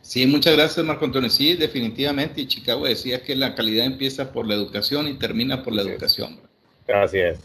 [0.00, 1.28] Sí, muchas gracias, Marco Antonio.
[1.28, 2.40] Sí, definitivamente.
[2.40, 6.40] Y Chicago decía que la calidad empieza por la educación y termina por la educación.
[6.88, 7.40] Gracias.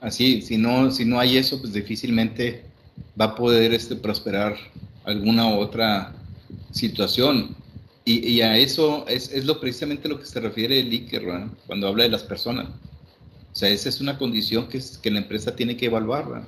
[0.00, 2.64] Así, si no, si no hay eso, pues difícilmente
[3.18, 4.56] va a poder este, prosperar
[5.04, 6.16] alguna otra
[6.72, 7.54] situación.
[8.04, 11.22] Y, a eso es, es, lo precisamente lo que se refiere el Iker,
[11.68, 12.66] cuando habla de las personas.
[13.56, 16.46] O sea, esa es una condición que, que la empresa tiene que evaluar,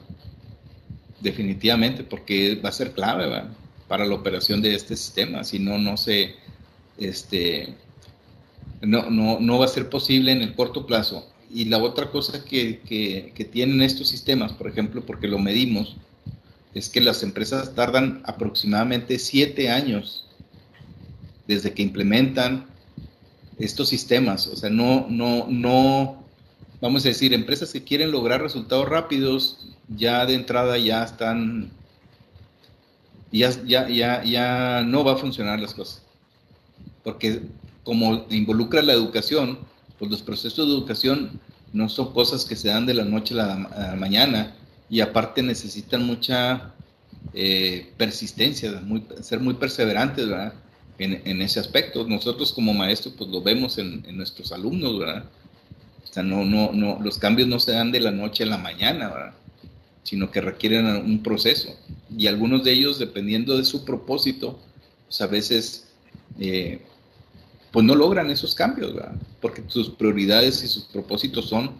[1.22, 3.44] definitivamente, porque va a ser clave
[3.88, 5.42] para la operación de este sistema.
[5.42, 6.34] Si no, no se,
[6.98, 7.74] este,
[8.82, 12.44] no, no, no va a ser posible en el corto plazo y la otra cosa
[12.44, 15.96] que, que, tienen estos sistemas, por ejemplo, porque lo medimos,
[16.74, 20.26] es que las empresas tardan aproximadamente siete años
[21.46, 22.66] desde que implementan
[23.58, 24.46] estos sistemas.
[24.48, 26.17] O sea, no, no, no,
[26.80, 31.70] vamos a decir, empresas que quieren lograr resultados rápidos, ya de entrada ya están,
[33.32, 36.02] ya, ya, ya, ya no va a funcionar las cosas.
[37.02, 37.42] Porque
[37.84, 39.58] como involucra la educación,
[39.98, 41.40] pues los procesos de educación
[41.72, 44.54] no son cosas que se dan de la noche a la, mañana
[44.88, 46.72] y aparte necesitan mucha
[47.34, 48.82] eh, persistencia,
[49.20, 50.54] ser muy perseverantes, ¿verdad?
[50.98, 52.06] En, ese aspecto.
[52.06, 55.24] Nosotros como maestros pues lo vemos en, nuestros alumnos, ¿verdad?
[56.18, 59.08] Sea, no, no, no, los cambios no se dan de la noche a la mañana,
[59.08, 59.34] ¿verdad?
[60.02, 61.78] Sino que requieren un proceso.
[62.16, 64.58] Y algunos de ellos, dependiendo de su propósito,
[65.06, 65.86] pues a veces
[66.40, 66.82] eh,
[67.70, 69.14] pues no logran esos cambios, ¿verdad?
[69.40, 71.76] porque sus prioridades y sus propósitos son,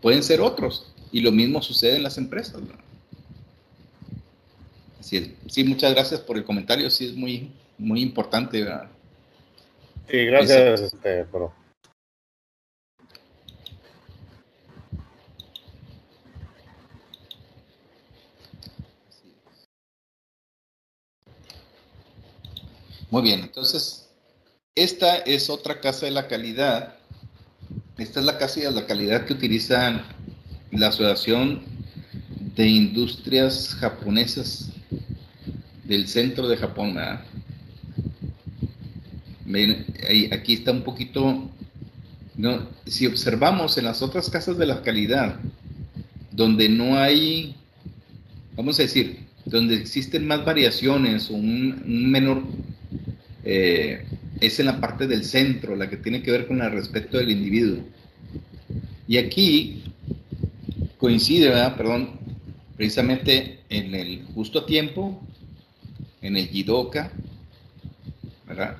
[0.00, 2.60] pueden ser otros, y lo mismo sucede en las empresas.
[2.60, 2.84] ¿verdad?
[4.98, 5.30] Así es.
[5.46, 8.64] Sí, muchas gracias por el comentario, sí es muy, muy importante.
[8.64, 8.88] ¿verdad?
[10.10, 11.24] Sí, gracias, este,
[23.10, 24.08] Muy bien, entonces
[24.76, 26.94] esta es otra casa de la calidad.
[27.98, 30.04] Esta es la casa de la calidad que utilizan
[30.70, 31.62] la Asociación
[32.54, 34.70] de Industrias Japonesas
[35.84, 36.96] del centro de Japón.
[40.32, 41.50] aquí está un poquito,
[42.36, 42.68] ¿no?
[42.86, 45.40] si observamos en las otras casas de la calidad,
[46.30, 47.56] donde no hay,
[48.54, 52.44] vamos a decir, donde existen más variaciones o un, menor
[53.44, 54.04] eh,
[54.40, 57.30] es en la parte del centro, la que tiene que ver con el respeto del
[57.30, 57.82] individuo.
[59.06, 59.82] Y aquí
[60.98, 61.76] coincide, ¿verdad?
[61.76, 62.10] Perdón,
[62.76, 65.22] precisamente en el justo tiempo,
[66.22, 67.12] en el Yidoka,
[68.46, 68.76] ¿verdad?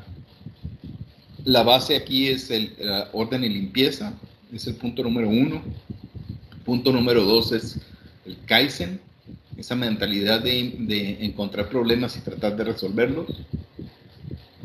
[1.45, 2.75] La base aquí es el
[3.13, 4.13] orden y limpieza,
[4.53, 5.63] es el punto número uno.
[6.65, 7.81] Punto número dos es
[8.27, 9.01] el Kaizen,
[9.57, 13.27] esa mentalidad de, de encontrar problemas y tratar de resolverlos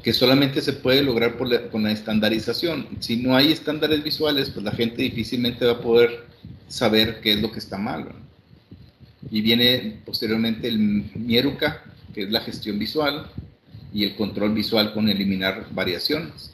[0.05, 2.87] que solamente se puede lograr con la estandarización.
[2.99, 6.27] Si no hay estándares visuales, pues la gente difícilmente va a poder
[6.67, 8.09] saber qué es lo que está mal.
[9.31, 11.83] Y viene posteriormente el Mieruka,
[12.13, 13.31] que es la gestión visual,
[13.91, 16.51] y el control visual con eliminar variaciones.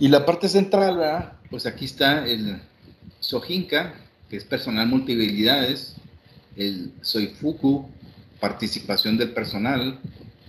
[0.00, 2.58] Y la parte central, pues aquí está el
[3.20, 3.94] Sojinka,
[4.28, 5.94] que es personal multibilidades,
[6.56, 7.88] el Soifuku,
[8.40, 10.00] participación del personal,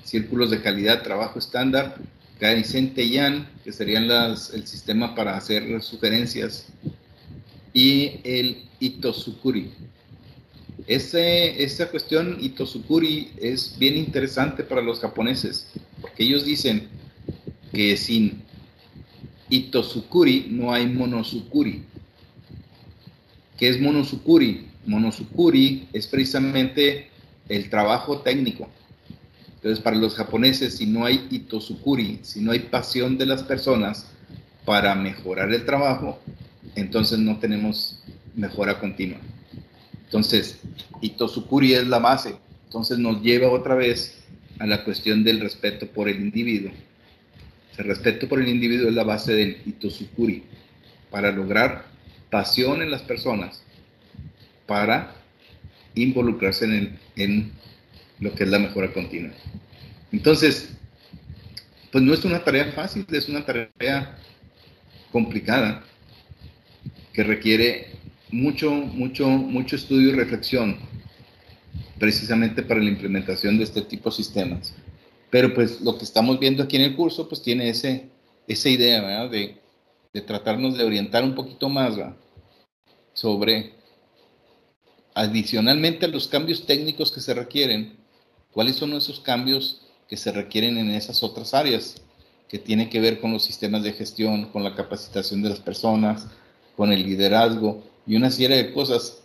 [0.08, 1.96] círculos de calidad, trabajo estándar,
[2.40, 6.68] Kaizen Yan, que serían las, el sistema para hacer sugerencias,
[7.74, 9.72] y el Itosukuri.
[10.88, 15.68] Esa cuestión Itosukuri es bien interesante para los japoneses,
[16.00, 16.88] porque ellos dicen
[17.74, 18.44] que sin
[19.50, 21.84] Itosukuri no hay Monosukuri.
[23.58, 24.68] ¿Qué es Monosukuri?
[24.86, 27.10] Monosukuri es precisamente
[27.50, 28.70] el trabajo técnico.
[29.68, 34.08] Entonces, para los japoneses, si no hay itosukuri, si no hay pasión de las personas
[34.64, 36.22] para mejorar el trabajo,
[36.76, 38.02] entonces no tenemos
[38.34, 39.18] mejora continua.
[40.06, 40.60] Entonces,
[41.02, 42.38] itosukuri es la base.
[42.64, 44.24] Entonces nos lleva otra vez
[44.58, 46.72] a la cuestión del respeto por el individuo.
[47.78, 50.44] El respeto por el individuo es la base del itosukuri
[51.12, 51.88] para lograr
[52.30, 53.64] pasión en las personas,
[54.66, 55.14] para
[55.94, 57.52] involucrarse en, en
[58.20, 59.34] lo que es la mejora continua.
[60.12, 60.70] Entonces,
[61.92, 64.18] pues no es una tarea fácil, es una tarea
[65.12, 65.84] complicada
[67.14, 67.88] que requiere
[68.30, 70.78] mucho, mucho, mucho estudio y reflexión
[71.98, 74.74] precisamente para la implementación de este tipo de sistemas.
[75.30, 78.10] Pero pues lo que estamos viendo aquí en el curso pues tiene ese,
[78.48, 79.58] esa idea De,
[80.14, 81.96] de tratarnos de orientar un poquito más
[83.14, 83.74] sobre
[85.16, 87.97] adicionalmente a los cambios técnicos que se requieren,
[88.58, 92.02] cuáles son esos cambios que se requieren en esas otras áreas,
[92.50, 96.26] que tienen que ver con los sistemas de gestión, con la capacitación de las personas,
[96.76, 99.20] con el liderazgo y una serie de cosas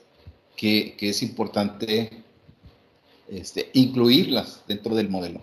[0.54, 2.10] que, que es importante
[3.26, 5.40] este, incluirlas dentro del modelo.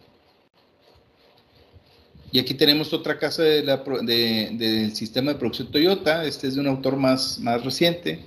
[2.31, 6.25] Y aquí tenemos otra casa de la, de, del sistema de producción Toyota.
[6.25, 8.23] Este es de un autor más, más reciente,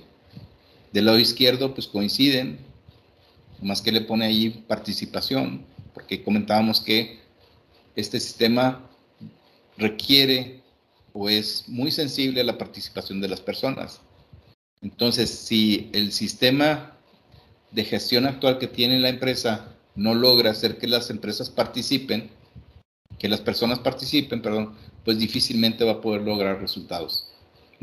[0.91, 2.72] del lado izquierdo, pues coinciden,
[3.63, 7.19] más que le pone ahí participación, porque comentábamos que
[7.95, 8.89] este sistema
[9.77, 10.61] requiere
[11.13, 14.01] o es muy sensible a la participación de las personas.
[14.81, 16.97] Entonces, si el sistema
[17.71, 22.29] de gestión actual que tiene la empresa no logra hacer que las empresas participen,
[23.19, 27.33] que las personas participen, perdón, pues difícilmente va a poder lograr resultados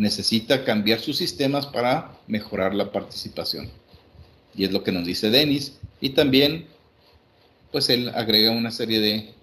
[0.00, 3.70] necesita cambiar sus sistemas para mejorar la participación.
[4.54, 5.78] Y es lo que nos dice Denis.
[6.00, 6.66] Y también,
[7.72, 9.34] pues él agrega una serie de,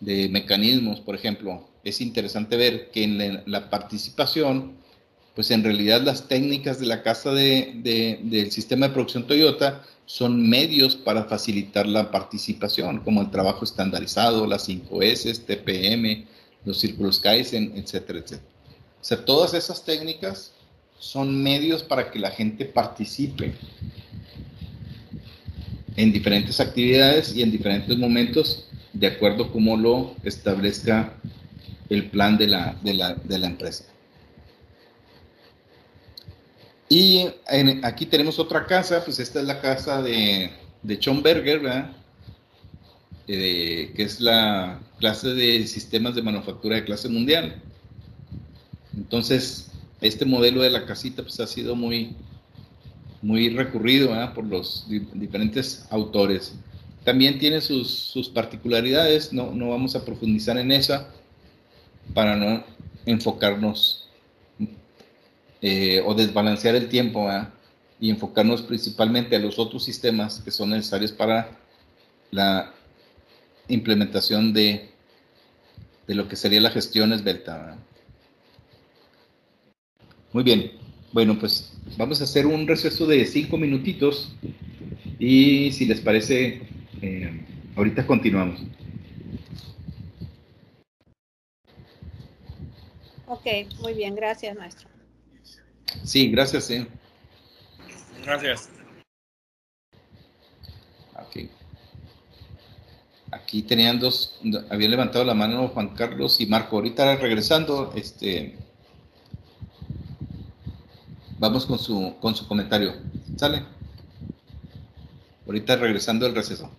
[0.00, 1.00] de mecanismos.
[1.00, 4.72] Por ejemplo, es interesante ver que en la, participación,
[5.34, 10.48] pues en realidad las técnicas de la casa de, del sistema de producción Toyota son
[10.48, 16.26] medios para facilitar la participación, como el trabajo estandarizado, las 5S, TPM,
[16.64, 18.48] los círculos Kaizen, etcétera, etcétera.
[19.00, 20.52] O sea, todas esas técnicas
[20.98, 23.54] son medios para que la gente participe
[25.96, 31.14] en diferentes actividades y en diferentes momentos de acuerdo a cómo lo establezca
[31.88, 33.84] el plan de la, de la, empresa.
[36.88, 37.26] Y
[37.82, 40.50] aquí tenemos otra casa, pues esta es la casa de,
[40.82, 41.92] de ¿verdad?
[43.26, 47.60] Eh, que es la clase de sistemas de manufactura de clase mundial.
[48.96, 49.70] Entonces,
[50.00, 52.14] este modelo de la casita pues, ha sido muy,
[53.24, 56.54] muy recurrido por los diferentes autores.
[57.04, 61.08] También tiene sus, particularidades, no, no, vamos a profundizar en esa
[62.12, 62.62] para no
[63.06, 64.10] enfocarnos
[65.62, 67.26] eh, o desbalancear el tiempo
[67.98, 71.58] y enfocarnos principalmente a los otros sistemas que son necesarios para
[72.30, 72.74] la
[73.68, 74.90] implementación de,
[76.06, 77.78] de lo que sería la gestión esbelta.
[80.30, 80.72] Muy bien.
[81.12, 84.34] Bueno, pues vamos a hacer un receso de cinco minutitos
[85.18, 86.62] y si les parece,
[87.02, 87.40] eh,
[87.76, 88.60] ahorita continuamos.
[93.26, 93.46] Ok,
[93.80, 94.88] muy bien, gracias, maestro.
[96.04, 96.70] Sí, gracias.
[96.70, 96.86] Eh.
[98.24, 98.68] Gracias.
[101.14, 101.48] Ok.
[103.32, 106.76] Aquí tenían dos, habían levantado la mano Juan Carlos y Marco.
[106.76, 108.56] Ahorita regresando, este,
[111.44, 112.94] Vamos con su, con su comentario.
[113.36, 113.66] ¿Sale?
[115.44, 116.70] Ahorita regresando al receso.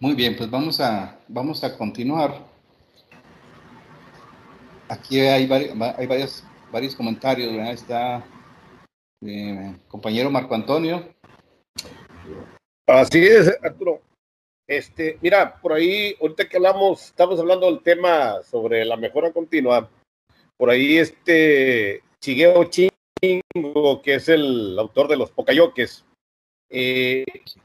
[0.00, 2.46] Muy bien, pues vamos a, vamos a continuar.
[4.88, 7.72] Aquí hay, hay varios, varios comentarios, ¿verdad?
[7.72, 8.24] Está
[9.26, 11.04] eh, compañero Marco Antonio.
[12.86, 14.00] Así es, Arturo.
[14.68, 19.90] Este, mira, por ahí, ahorita que hablamos, estamos hablando del tema sobre la mejora continua.
[20.56, 26.04] Por ahí, este Chigueo Chingo, que es el autor de los Pocayoques,
[26.70, 27.24] eh,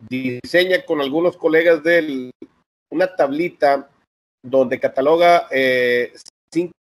[0.10, 2.32] diseña con algunos colegas de él
[2.94, 3.90] una tablita
[4.44, 6.14] donde cataloga eh,
[6.52, 6.72] cinco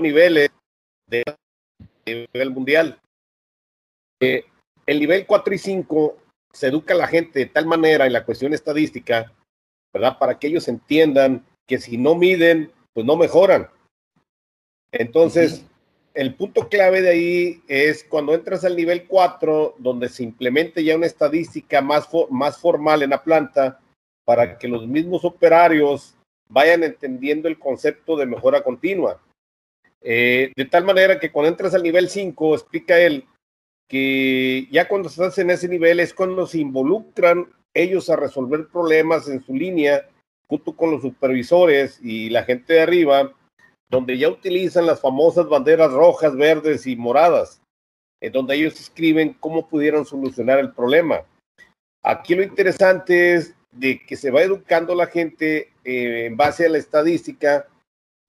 [0.00, 0.48] niveles
[1.06, 1.22] de
[2.06, 2.98] nivel mundial.
[4.20, 4.44] Eh,
[4.86, 6.16] el nivel 4 y 5
[6.52, 9.32] se educa a la gente de tal manera en la cuestión estadística,
[9.92, 10.18] ¿verdad?
[10.18, 13.68] Para que ellos entiendan que si no miden, pues no mejoran.
[14.92, 15.64] Entonces,
[16.14, 20.96] el punto clave de ahí es cuando entras al nivel 4, donde se implemente ya
[20.96, 22.08] una estadística más,
[22.60, 23.80] formal en la planta
[24.24, 26.14] para que los mismos operarios
[26.48, 29.20] vayan entendiendo el concepto de mejora continua.
[30.02, 33.26] Eh, de tal manera que cuando entras al nivel 5, explica él
[33.88, 39.28] que ya cuando estás en ese nivel es cuando se involucran ellos a resolver problemas
[39.28, 40.08] en su línea
[40.46, 43.34] junto con los supervisores y la gente de arriba
[43.90, 47.60] donde ya utilizan las famosas banderas rojas, verdes y moradas,
[48.20, 51.22] en donde ellos escriben cómo pudieron solucionar el problema.
[52.02, 56.68] Aquí lo interesante es de que se va educando la gente eh, en base a
[56.68, 57.66] la estadística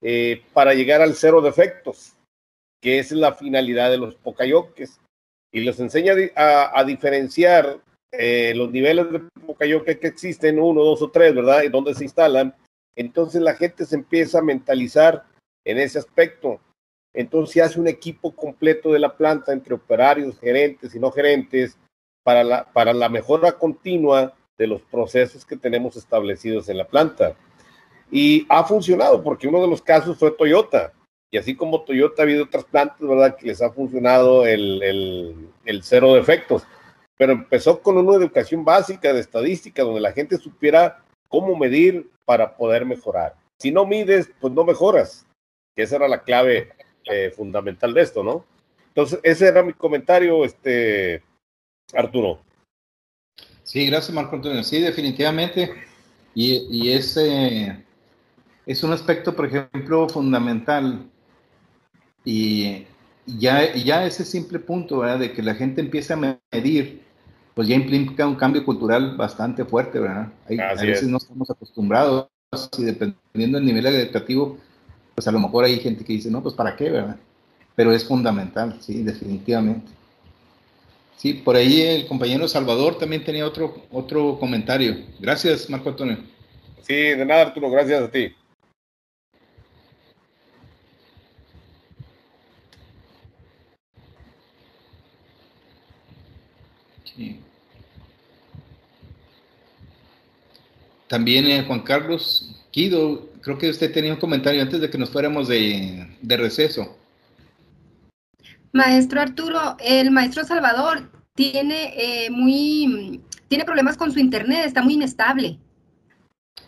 [0.01, 2.15] eh, para llegar al cero defectos,
[2.81, 4.99] que es la finalidad de los pocayoques.
[5.51, 7.79] Y les enseña a, diferenciar
[8.11, 11.63] eh, los niveles de pocayoque que existen, uno, dos o tres, ¿verdad?
[11.63, 12.53] Y dónde se instalan.
[12.97, 15.25] Entonces la gente se empieza a mentalizar
[15.65, 16.61] en ese aspecto.
[17.13, 21.77] Entonces se hace un equipo completo de la planta entre operarios, gerentes y no gerentes
[22.23, 27.35] para la, para la mejora continua de los procesos que tenemos establecidos en la planta.
[28.11, 30.93] Y ha funcionado porque uno de los casos fue Toyota.
[31.31, 33.35] Y así como Toyota ha habido otras plantas, ¿verdad?
[33.35, 36.63] Que les ha funcionado el, el, el cero defectos.
[37.17, 42.55] Pero empezó con una educación básica de estadística donde la gente supiera cómo medir para
[42.55, 43.35] poder mejorar.
[43.59, 45.25] Si no mides, pues no mejoras
[45.75, 46.69] que esa era la clave
[47.05, 48.45] eh, fundamental de esto, ¿no?
[48.87, 51.21] Entonces, ese era mi comentario, este,
[51.93, 52.39] Arturo.
[53.63, 54.63] Sí, gracias, Marco Antonio.
[54.63, 55.71] Sí, definitivamente.
[56.33, 57.83] Y, y ese
[58.65, 61.09] es un aspecto, por ejemplo, fundamental.
[62.23, 62.85] Y
[63.25, 65.19] ya, ya ese simple punto ¿verdad?
[65.19, 67.01] de que la gente empiece a medir,
[67.53, 70.31] pues ya implica un cambio cultural bastante fuerte, ¿verdad?
[70.47, 72.27] a veces no estamos acostumbrados
[72.77, 74.57] y dependiendo del nivel educativo,
[75.15, 77.15] pues a lo mejor hay gente que dice, no, pues para qué, ¿verdad?
[77.75, 79.91] Pero es fundamental, sí, definitivamente.
[81.15, 84.97] Sí, por ahí el compañero Salvador también tenía otro, otro comentario.
[85.19, 86.17] Gracias, Marco Antonio.
[86.81, 88.35] Sí, de nada, Arturo, gracias a ti.
[101.07, 105.11] También eh, Juan Carlos Guido, creo que usted tenía un comentario antes de que nos
[105.11, 106.97] fuéramos de, receso.
[108.73, 114.95] Maestro Arturo, el maestro Salvador tiene eh, muy tiene problemas con su internet, está muy
[114.95, 115.59] inestable.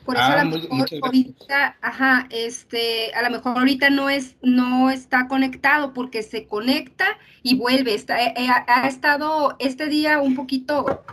[0.05, 4.35] Por eso a lo ah, mejor ahorita, ajá, este, a lo mejor ahorita no es,
[4.43, 7.95] no está conectado porque se conecta y vuelve.
[7.95, 8.33] Está, eh,
[8.67, 11.03] ha estado este día un poquito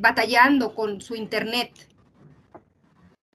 [0.00, 1.87] batallando con su internet.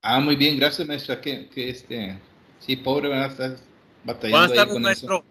[0.06, 1.22] Ah, muy bien, gracias, maestra.
[1.22, 2.20] Que, que este,
[2.60, 3.32] sí, pobre, ¿verdad?
[3.32, 3.64] Estás
[4.04, 4.38] batallando.
[4.38, 5.24] Buenas tardes, maestro.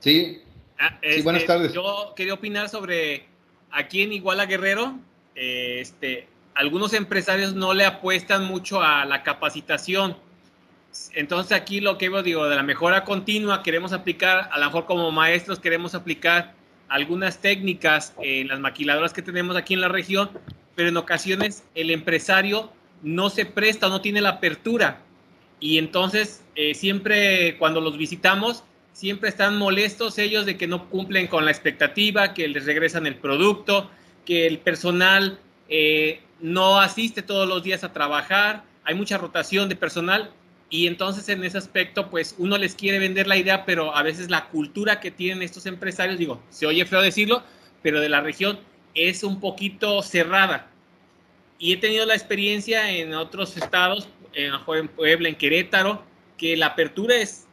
[0.00, 0.40] Sí.
[0.78, 1.72] Ah, sí, buenas este, tardes.
[1.74, 3.26] Yo quería opinar sobre
[3.70, 4.98] aquí en Iguala Guerrero,
[5.34, 10.16] eh, este, algunos empresarios no le apuestan mucho a la capacitación.
[11.14, 14.86] Entonces aquí lo que veo, digo, de la mejora continua queremos aplicar, a lo mejor
[14.86, 16.54] como maestros queremos aplicar
[16.88, 20.30] algunas técnicas en las maquiladoras que tenemos aquí en la región,
[20.74, 22.70] pero en ocasiones el empresario
[23.02, 25.00] no se presta, no tiene la apertura.
[25.60, 31.26] Y entonces, eh, siempre cuando los visitamos, siempre están molestos ellos de que no cumplen
[31.26, 33.90] con la expectativa, que les regresan el producto,
[34.24, 35.38] que el personal
[35.68, 40.30] eh, no asiste todos los días a trabajar, hay mucha rotación de personal
[40.68, 44.30] y entonces en ese aspecto pues uno les quiere vender la idea, pero a veces
[44.30, 47.42] la cultura que tienen estos empresarios, digo, se oye feo decirlo,
[47.82, 48.58] pero de la región
[48.94, 50.71] es un poquito cerrada
[51.62, 56.02] y he tenido la experiencia en otros estados, en, Puebla, en Querétaro,
[56.36, 57.46] que la apertura es,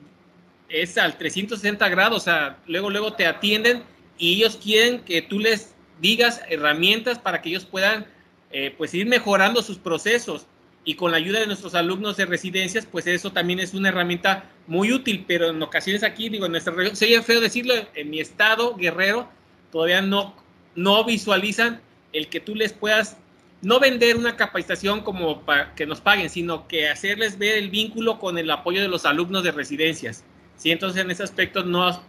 [0.68, 3.84] es al 360 grados, o sea, luego, luego te atienden
[4.18, 8.08] y ellos quieren que tú les digas herramientas para que ellos puedan
[8.50, 10.48] eh, pues ir mejorando sus procesos.
[10.84, 14.50] Y con la ayuda de nuestros alumnos de residencias, pues eso también es una herramienta
[14.66, 18.20] muy útil, pero en ocasiones aquí, digo, en nuestra región, sería feo decirlo, en mi
[18.20, 19.30] estado, Guerrero,
[19.72, 20.36] todavía no,
[20.74, 21.80] no visualizan
[22.12, 23.18] el que tú les puedas
[23.62, 28.20] no vender una capacitación como para que nos paguen, sino que hacerles ver el vínculo
[28.20, 30.24] con el apoyo de los alumnos de residencias.
[30.58, 30.72] ¿sí?
[30.72, 32.02] Entonces, en ese aspecto no,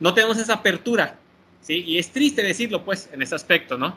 [0.00, 1.18] no tenemos esa apertura.
[1.60, 1.84] ¿sí?
[1.86, 3.96] Y es triste decirlo, pues, en ese aspecto, ¿no?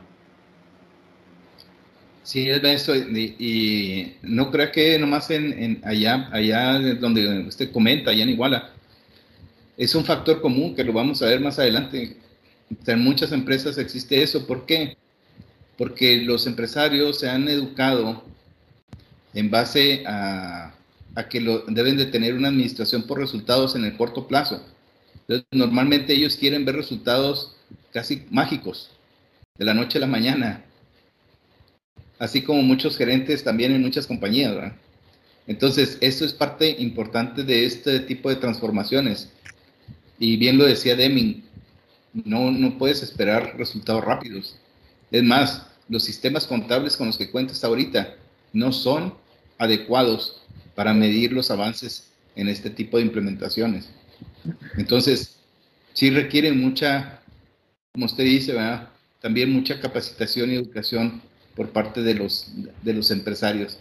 [2.23, 2.93] Sí, es eso.
[2.93, 8.73] Y, no creo que nomás en, allá, allá donde usted comenta, allá en Iguala,
[9.77, 12.17] es un factor común que lo vamos a ver más adelante.
[12.85, 14.45] En muchas empresas existe eso.
[14.45, 14.97] ¿Por qué?
[15.77, 18.23] Porque los empresarios se han educado
[19.33, 20.73] en base a,
[21.29, 24.63] que deben de tener una administración por resultados en el corto plazo.
[25.21, 27.55] Entonces, normalmente ellos quieren ver resultados
[27.91, 28.91] casi mágicos,
[29.57, 30.63] de la noche a la mañana
[32.19, 34.53] así como muchos gerentes también en muchas compañías.
[34.53, 34.75] ¿verdad?
[35.45, 39.29] Entonces, eso es parte importante de este tipo de transformaciones.
[40.19, 41.43] Y bien lo decía Deming,
[42.13, 44.57] no, no puedes esperar resultados rápidos.
[45.11, 48.15] Es más, los sistemas contables con los que cuentas ahorita
[48.53, 49.13] no son
[49.57, 50.41] adecuados
[50.75, 53.89] para medir los avances en este tipo de implementaciones.
[54.77, 55.37] Entonces,
[55.93, 57.21] sí requieren mucha,
[57.93, 58.55] como usted dice,
[59.19, 61.21] también mucha capacitación y educación
[61.55, 62.51] por parte de los,
[62.83, 63.79] de los empresarios.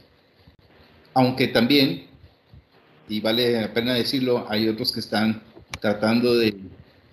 [1.12, 2.06] Aunque también,
[3.08, 5.42] y vale la pena decirlo, hay otros que están
[5.80, 6.56] tratando de,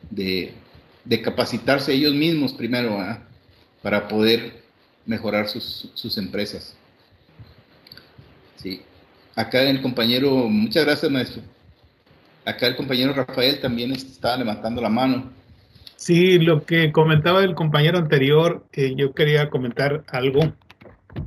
[0.10, 2.98] de, capacitarse ellos mismos primero
[3.82, 4.63] para poder
[5.06, 6.76] mejorar sus, sus empresas.
[8.58, 8.82] Sí.
[9.36, 11.42] Acá el compañero, muchas gracias maestro.
[12.46, 15.32] Acá el compañero Rafael también estaba levantando la mano.
[15.96, 20.54] Sí, lo que comentaba el compañero anterior, eh, yo quería comentar algo.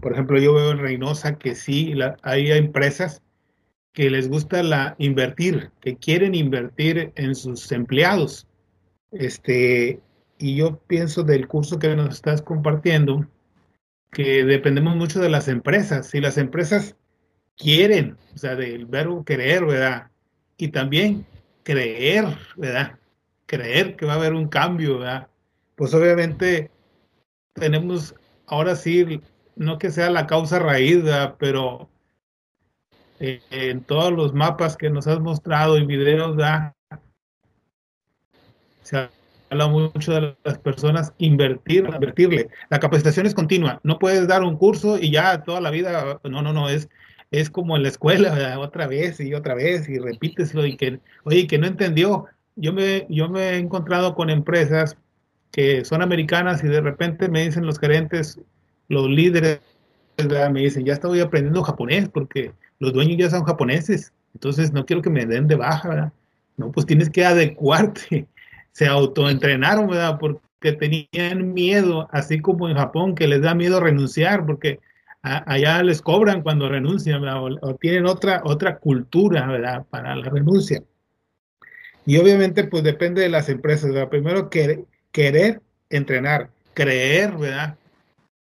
[0.03, 3.23] Por ejemplo, yo veo en Reynosa que sí, hay empresas
[3.95, 8.47] que les gusta la invertir, que quieren invertir en sus empleados.
[9.13, 10.01] Este,
[10.39, 13.27] y yo pienso del curso que nos estás compartiendo,
[14.17, 16.07] que dependemos mucho de las empresas.
[16.07, 16.97] Si las empresas
[17.55, 20.11] quieren, o sea, del verbo querer, ¿verdad?
[20.57, 21.27] Y también
[21.65, 22.25] creer,
[22.57, 22.99] ¿verdad?
[23.45, 25.29] creer que va a haber un cambio, ¿verdad?
[25.75, 26.71] Pues obviamente
[27.53, 28.15] tenemos,
[28.47, 29.21] ahora sí,
[29.55, 31.37] no que sea la causa raíz, ¿verdad?
[31.39, 31.91] pero
[33.21, 36.75] eh, en todos los mapas que nos has mostrado y videos, ¿verdad?
[38.81, 39.11] se
[39.51, 42.49] habla mucho de las personas invertir, invertirle.
[42.71, 46.43] La capacitación es continua, no puedes dar un curso y ya toda la vida, no,
[46.43, 46.89] no, no, es,
[47.31, 48.59] es como en la escuela, ¿verdad?
[48.59, 53.07] otra vez y otra vez y repíteslo y que, oye, que no entendió, yo me,
[53.09, 54.97] yo me he encontrado con empresas
[55.53, 58.41] que son americanas y de repente me dicen los gerentes,
[58.89, 59.61] los líderes,
[60.51, 65.03] me dicen, ya estoy aprendiendo japonés porque los dueños ya son japoneses, entonces no quiero
[65.03, 66.13] que me den de baja, ¿verdad?
[66.57, 68.27] No, pues tienes que adecuarte.
[68.77, 70.19] Se autoentrenaron, ¿verdad?
[70.19, 74.81] Porque tenían miedo, así como en Japón, que les da miedo renunciar, porque
[75.23, 77.43] allá les cobran cuando renuncian, ¿verdad?
[77.43, 79.87] O, tienen otra, otra cultura, ¿verdad?
[79.89, 80.83] Para la renuncia.
[82.05, 84.11] Y obviamente, pues depende de las empresas, ¿verdad?
[84.11, 87.79] Primero, querer entrenar, creer, ¿verdad?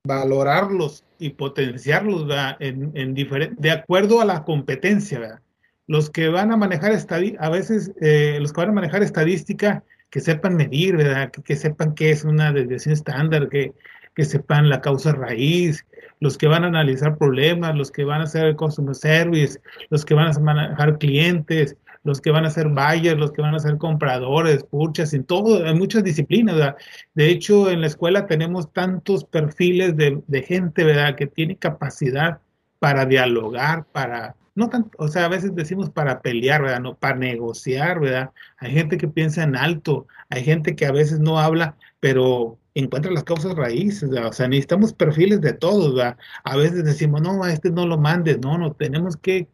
[0.03, 2.57] Valorarlos y potenciarlos, ¿verdad?
[2.60, 5.40] En, en de acuerdo a la competencia, ¿verdad?
[5.88, 9.82] Los que van a manejar estadística, a veces eh, los que van a manejar estadística,
[10.10, 11.32] que sepan medir, ¿verdad?
[11.32, 13.73] Que, sepan qué es una desviación estándar, que,
[14.15, 15.86] que sepan la causa raíz,
[16.19, 19.60] los que van a analizar problemas, los que van a hacer el customer service,
[19.90, 21.76] los que van a manejar clientes,
[22.06, 25.65] los que van a ser buyers, los que van a ser compradores, purchas, en todo,
[25.65, 26.76] en muchas disciplinas.
[27.15, 32.40] De hecho, en la escuela tenemos tantos perfiles de, gente, ¿verdad?, que tiene capacidad
[32.80, 37.18] para dialogar, para, no tanto, o sea, a veces decimos para pelear, ¿verdad?, no, para
[37.18, 38.32] negociar, ¿verdad?
[38.57, 43.11] Hay gente que piensa en alto, hay gente que a veces no habla, pero encuentra
[43.11, 44.30] las causas raíces, ¿verdad?
[44.30, 46.18] o sea, necesitamos perfiles de todos, ¿verdad?
[46.44, 49.48] A veces decimos, no, a este no lo mandes, no, no, tenemos que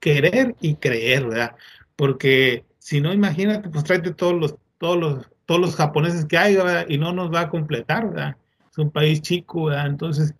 [0.00, 1.56] querer y creer, ¿verdad?
[1.96, 6.56] porque si no, imagínate, pues tráete todos los, todos los, todos los japoneses que hay,
[6.88, 8.36] y no nos va a completar, ¿verdad?
[8.70, 9.86] Es un país chico, ¿verdad?
[9.86, 10.34] Entonces,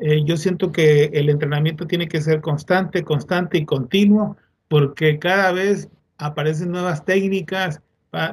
[0.00, 4.36] eh, yo siento que el entrenamiento tiene que ser constante, constante y continuo,
[4.68, 5.88] porque cada vez
[6.18, 7.80] aparecen nuevas técnicas,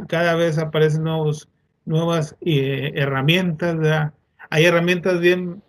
[0.07, 1.49] cada vez aparecen nuevos,
[1.85, 4.11] nuevas eh, herramientas.
[4.49, 5.61] Hay herramientas bien,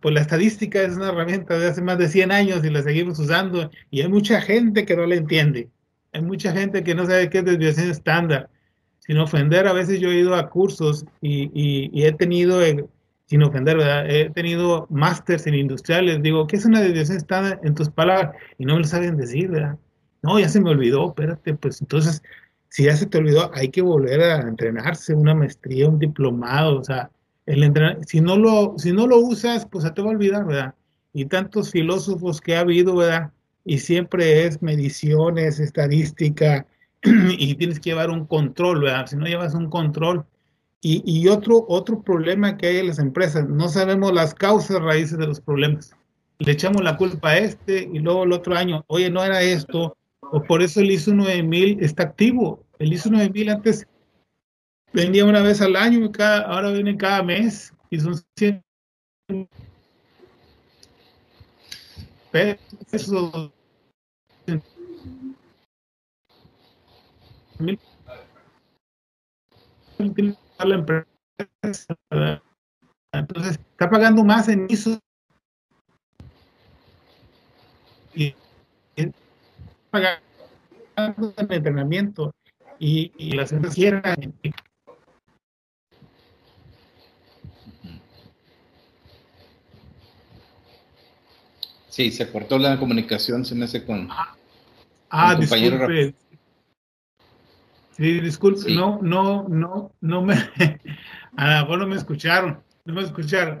[0.00, 3.18] pues la estadística es una herramienta de hace más de 100 años y la seguimos
[3.18, 5.68] usando y hay mucha gente que no la entiende.
[6.12, 8.50] Hay mucha gente que no sabe qué es desviación estándar.
[8.98, 12.62] Sin ofender, a veces yo he ido a cursos y, he tenido
[13.30, 14.10] sin ofender, ¿verdad?
[14.10, 18.34] He tenido másters en industriales, digo, ¿qué es una desviación estándar en tus palabras?
[18.58, 19.78] Y no me lo saben decir, ¿verdad?
[20.20, 22.24] No, ya se me olvidó, espérate, pues entonces,
[22.70, 26.82] si ya se te olvidó, hay que volver a entrenarse, una maestría, un diplomado, o
[26.82, 27.08] sea,
[27.46, 30.44] el entrenar, si no lo, si no lo usas, pues se te va a olvidar,
[30.44, 30.74] ¿verdad?
[31.12, 33.30] Y tantos filósofos que ha habido, ¿verdad?
[33.64, 36.66] Y siempre es mediciones, estadística,
[37.04, 39.06] y tienes que llevar un control, ¿verdad?
[39.06, 40.24] Si no llevas un control,
[40.82, 45.26] y, otro, otro problema que hay en las empresas, no sabemos las causas raíces de
[45.26, 45.94] los problemas.
[46.38, 49.94] Le echamos la culpa a este y luego el otro año, oye, no era esto,
[50.20, 52.64] o por eso el ISO 9000 está activo.
[52.78, 53.86] El ISO 9000 antes
[54.94, 58.62] venía una vez al año, y cada, ahora viene cada mes y son 100
[62.30, 63.52] pesos.
[70.64, 71.06] La empresa.
[73.12, 75.00] Entonces, está pagando más en ISO
[78.14, 78.34] y,
[79.90, 82.32] pagando en entrenamiento
[82.78, 84.34] y, y las empresas quieran.
[91.88, 94.36] Sí, se cortó la comunicación, se me hace con, ah,
[95.10, 96.29] ah compañero disculpe.
[98.00, 100.34] Sí, disculpe, no, no, no, no me,
[101.36, 103.60] a lo no me escucharon, no me escucharon.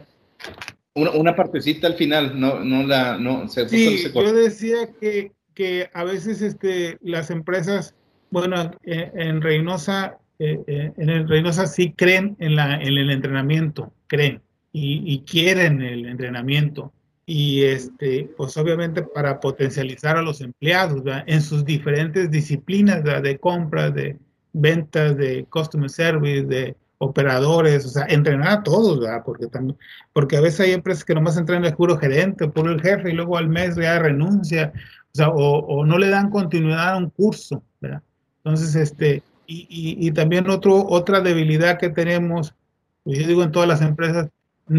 [0.94, 5.90] Una, una partecita al final, no, no la, no, se, sí, yo decía que, que
[5.92, 7.94] a veces este, las empresas,
[8.30, 13.10] bueno, eh, en Reynosa, eh, eh, en el Reynosa sí creen en, la, en el
[13.10, 14.40] entrenamiento, creen
[14.72, 16.94] y, y quieren el entrenamiento.
[17.26, 23.94] Y este, pues obviamente para potencializar a los empleados en sus diferentes disciplinas de compras,
[23.94, 24.16] de,
[24.52, 29.22] ventas, de customer service, de operadores, o sea, entrenar a todos, ¿verdad?
[29.24, 29.78] Porque también,
[30.12, 33.14] porque a veces hay empresas que nomás entrenan el puro gerente, puro el jefe, y
[33.14, 34.72] luego al mes ya renuncia,
[35.12, 38.02] o sea, o, no le dan continuidad a un curso, ¿verdad?
[38.44, 42.54] Entonces, este, y, y, también otro, otra debilidad que tenemos,
[43.02, 44.28] pues yo digo en todas las empresas,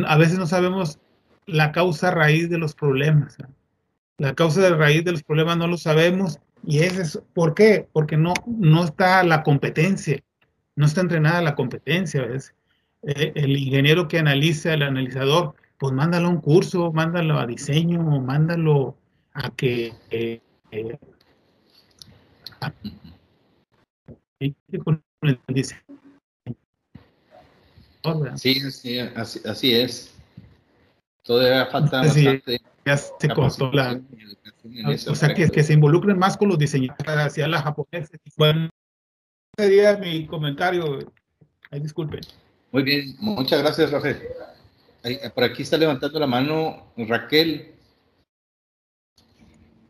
[0.06, 1.00] a veces no sabemos
[1.46, 3.38] la causa raíz de los problemas.
[4.18, 7.88] La causa de raíz de los problemas no lo sabemos y ese es, ¿por qué?
[7.92, 10.22] Porque no, no está la competencia,
[10.76, 12.26] no está entrenada la competencia.
[12.26, 12.54] ¿ves?
[13.04, 18.02] Eh, el ingeniero que analiza, el analizador, pues mándalo a un curso, mándalo a diseño,
[18.22, 18.96] mándalo
[19.34, 19.94] a que...
[20.12, 20.40] Eh,
[20.72, 20.98] eh,
[28.36, 30.16] sí, sí así, así, es.
[31.24, 34.00] Todavía falta bastante ya se costó la...
[35.08, 38.18] O sea, que, que se involucren más con los diseñadores hacia la japonesa.
[38.38, 38.70] Bueno,
[39.58, 41.00] sería mi comentario.
[41.72, 42.22] Ay, disculpen.
[42.72, 44.22] Muy bien, muchas gracias, Rafael.
[45.34, 47.74] Por aquí está levantando la mano Raquel.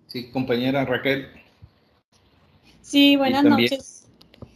[0.07, 1.27] Sí, compañera Raquel.
[2.81, 4.07] Sí, buenas noches.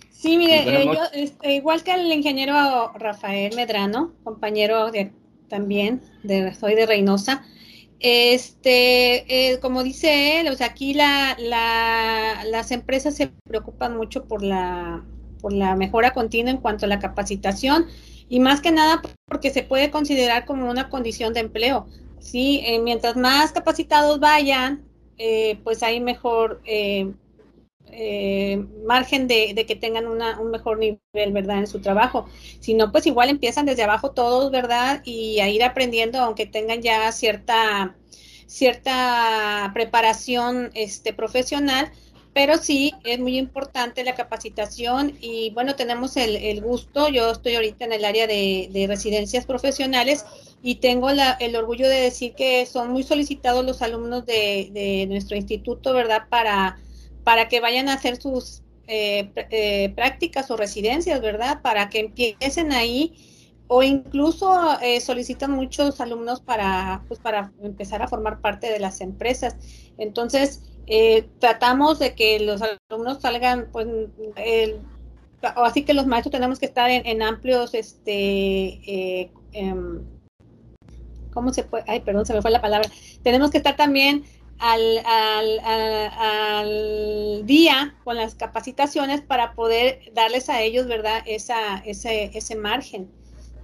[0.10, 5.12] Sí, mire, eh, yo, este, igual que el ingeniero Rafael Medrano, compañero de,
[5.50, 7.46] también, de, soy de Reynosa,
[8.00, 14.44] este, eh, como dice él, o sea, aquí la, las empresas se preocupan mucho por
[14.44, 15.04] la,
[15.42, 17.88] por la mejora continua en cuanto a la capacitación
[18.28, 21.88] y más que nada porque se puede considerar como una condición de empleo.
[22.20, 24.84] Sí, eh, mientras más capacitados vayan,
[25.18, 26.62] eh, pues hay mejor
[27.92, 31.60] eh, margen de, que tengan un mejor nivel, ¿verdad?
[31.60, 32.28] En su trabajo.
[32.60, 35.02] Si no, pues igual empiezan desde abajo todos, ¿verdad?
[35.06, 37.96] Y a ir aprendiendo, aunque tengan ya cierta,
[38.48, 41.92] cierta preparación este, profesional,
[42.34, 47.86] pero sí es muy importante la capacitación y bueno, tenemos el, gusto, yo estoy ahorita
[47.86, 50.26] en el área de, residencias profesionales
[50.62, 55.38] y tengo el orgullo de decir que son muy solicitados los alumnos de, de nuestro
[55.38, 56.24] instituto, ¿verdad?
[56.30, 56.78] Para
[57.26, 61.62] para que vayan a hacer sus eh, eh, prácticas o residencias, ¿verdad?
[61.64, 63.16] Para que empiecen ahí
[63.68, 69.02] o incluso eh, solicitan muchos alumnos para, pues, para empezar a formar parte de las
[69.02, 69.58] empresas.
[69.98, 70.62] Entonces,
[71.40, 73.88] tratamos de que los alumnos salgan, pues,
[75.42, 80.04] así que los maestros tenemos que estar en, amplios, este, em,
[81.34, 81.86] ¿cómo se puede?
[81.88, 82.88] Ay, perdón, se me fue la palabra.
[83.24, 84.26] Tenemos que estar también
[84.60, 85.60] al, al,
[86.18, 91.22] al, día con las capacitaciones para poder darles a ellos, ¿verdad?
[91.26, 93.10] Esa, ese, ese margen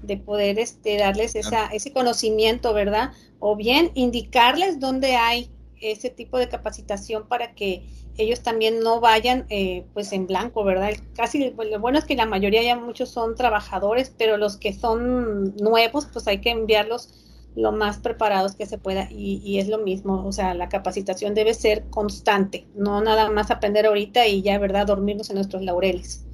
[0.01, 3.11] de poder este, darles esa, ese conocimiento, ¿verdad?
[3.39, 5.49] O bien indicarles dónde hay
[5.80, 7.84] ese tipo de capacitación para que
[8.18, 10.91] ellos también no vayan eh, pues en blanco, ¿verdad?
[11.15, 14.73] Casi pues, lo bueno es que la mayoría ya muchos son trabajadores, pero los que
[14.73, 19.68] son nuevos pues hay que enviarlos lo más preparados que se pueda y, y, es
[19.68, 24.41] lo mismo, o sea, la capacitación debe ser constante, no nada más aprender ahorita y
[24.41, 26.26] ya, ¿verdad?, dormirnos en nuestros laureles.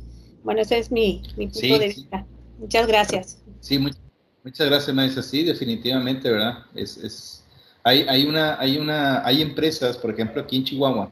[0.44, 2.26] Bueno, ese es mi, punto de vista.
[2.58, 3.44] Muchas gracias.
[3.60, 5.22] Sí, muchas gracias, maestra.
[5.22, 6.60] Sí, definitivamente, ¿verdad?
[6.74, 7.44] Es, es,
[7.84, 11.12] hay, hay, una, hay, una, hay empresas, por ejemplo, aquí en Chihuahua,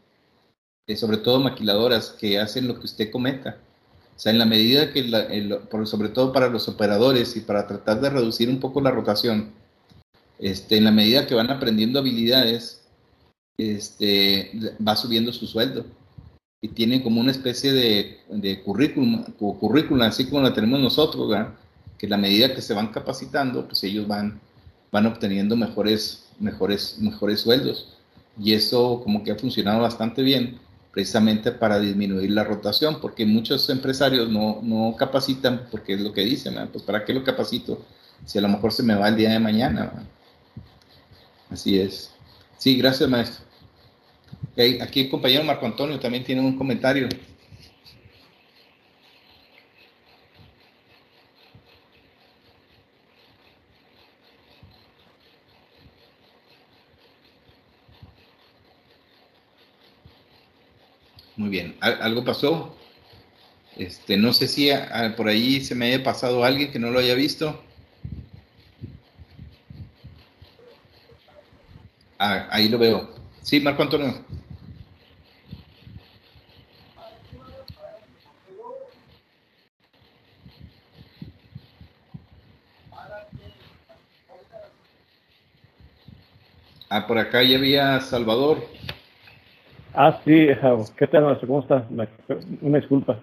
[0.87, 3.57] eh, sobre todo maquiladoras, que hacen lo que usted comenta.
[4.15, 5.03] O sea, en la medida que,
[5.83, 9.51] sobre todo para los operadores y para tratar de reducir un poco la rotación,
[10.39, 12.83] este, en la medida que van aprendiendo habilidades,
[13.57, 14.51] este,
[14.85, 15.85] va subiendo su sueldo.
[16.61, 21.31] Y tienen como una especie de, de currículum, currículum, así como la tenemos nosotros,
[21.97, 24.39] que la medida que se van capacitando, pues ellos van,
[24.91, 27.93] van obteniendo mejores, mejores, mejores sueldos.
[28.39, 30.59] Y eso como que ha funcionado bastante bien,
[30.91, 36.21] precisamente para disminuir la rotación, porque muchos empresarios no, no capacitan, porque es lo que
[36.21, 37.85] dicen, pues ¿para qué lo capacito?
[38.25, 39.91] Si a lo mejor se me va el día de mañana.
[41.49, 42.11] Así es.
[42.57, 43.45] Sí, gracias, maestro.
[44.81, 47.07] aquí el compañero Marco Antonio también tiene un comentario.
[61.37, 61.75] Muy bien.
[61.81, 62.75] ¿Algo pasó?
[63.75, 64.69] Este, no sé si
[65.17, 67.61] por ahí se me haya pasado alguien que no lo haya visto.
[72.17, 73.09] Ah, ahí lo veo.
[73.41, 74.13] Sí, Marco Antonio.
[86.89, 88.63] Ah, por acá ya había Salvador.
[89.93, 90.47] Ah, sí,
[90.97, 91.47] ¿qué tal, maestro?
[91.47, 91.87] ¿Cómo está?
[92.61, 93.19] Una disculpa.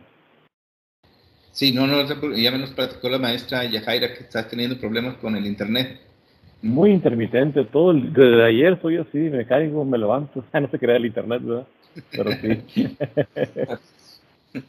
[1.53, 2.03] Sí, no, no,
[2.35, 6.01] ya me nos platicó la maestra Yajaira que está teniendo problemas con el internet
[6.63, 10.97] muy intermitente, todo el, desde ayer soy así, me caigo, me levanto, no se crea
[10.97, 11.67] el internet, ¿verdad?
[12.11, 12.97] Pero sí.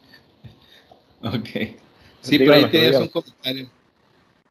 [1.22, 1.78] ok.
[2.20, 3.68] Sí, pero ahí tienes un comentario.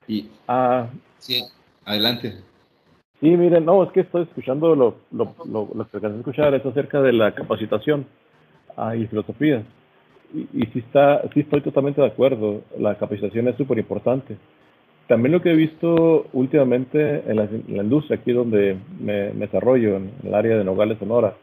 [0.07, 0.87] Y, ah,
[1.17, 1.43] sí,
[1.85, 2.35] adelante.
[3.19, 6.53] Sí, miren, no, es que estoy escuchando lo, lo, lo, lo que acabas de escuchar,
[6.53, 8.05] es acerca de la capacitación
[8.75, 9.63] ah, y filosofía.
[10.33, 14.37] Y, y sí, está, sí estoy totalmente de acuerdo, la capacitación es súper importante
[15.07, 20.33] también lo que he visto últimamente en la, industria, aquí donde me, desarrollo, en el
[20.33, 21.35] área de Nogales, Sonora,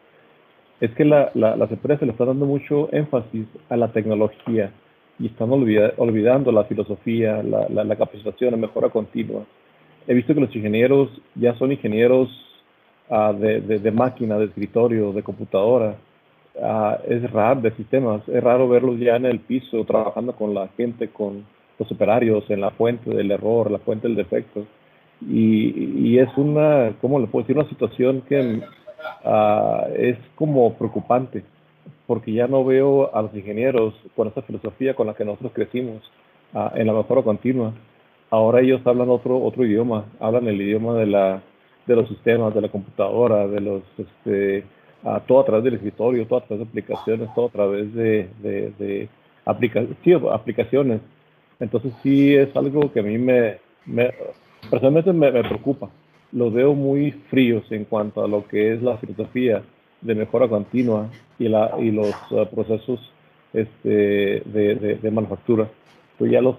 [0.80, 4.72] es que la, las empresas le están dando mucho énfasis a la tecnología
[5.18, 9.44] y están olvidando la filosofía, la, capacitación, la mejora continua.
[10.06, 12.30] He visto que los ingenieros ya son ingenieros
[13.10, 15.96] uh, de, de, máquina, de escritorio, de computadora.
[16.54, 18.26] Uh, es raro, de sistemas.
[18.26, 21.44] Es raro verlos ya en el piso trabajando con la gente, con
[21.80, 24.66] los operarios en la fuente del error, la fuente del defecto.
[25.26, 27.56] Y, es una, ¿cómo le puedo decir?
[27.56, 28.60] Una situación que
[29.24, 31.42] ah, es como preocupante,
[32.06, 36.02] porque ya no veo a los ingenieros con esta filosofía con la que nosotros crecimos
[36.54, 37.72] ah, en la mejora continua.
[38.30, 41.42] Ahora ellos hablan otro, otro idioma, hablan el idioma de, la,
[41.86, 44.64] de los sistemas, de la computadora, de los, este,
[45.04, 48.28] ah, todo a través del escritorio, todo a través de aplicaciones, todo a través de,
[48.42, 49.08] de, de
[49.46, 51.00] aplicaciones
[51.60, 53.58] entonces sí es algo que a mí me,
[54.70, 55.90] personalmente me, preocupa.
[56.32, 59.62] Los veo muy fríos en cuanto a lo que es la filosofía
[60.00, 61.08] de mejora continua
[61.38, 63.12] y, la, y los uh, procesos
[63.52, 65.68] este, de, manufactura.
[66.18, 66.56] Pues ya los,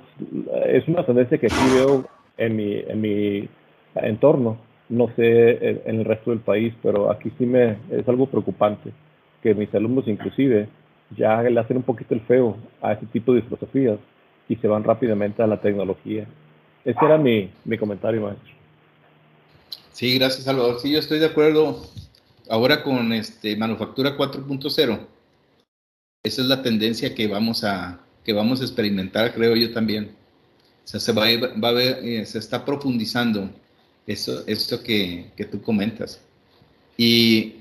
[0.68, 2.06] es una tendencia que aquí veo
[2.38, 3.49] en mi, en mi
[3.95, 4.57] entorno,
[4.90, 8.91] no sé en el resto del país, pero aquí sí me es algo preocupante
[9.41, 10.68] que mis alumnos inclusive
[11.18, 13.99] ya le hacen un poquito el feo a ese tipo de filosofías
[14.52, 16.28] y se van rápidamente a la tecnología.
[16.84, 18.52] Ese era mi, mi comentario, maestro.
[19.94, 20.78] Sí, gracias, Salvador.
[20.82, 21.82] Sí, yo estoy de acuerdo
[22.49, 24.99] ahora con este manufactura 4.0.
[26.23, 30.15] Esa es la tendencia que vamos a que vamos a experimentar, creo yo también.
[30.84, 33.49] O sea, se va, va a ver, eh, se está profundizando
[34.06, 36.19] eso, esto que, que tú comentas.
[36.98, 37.56] Y,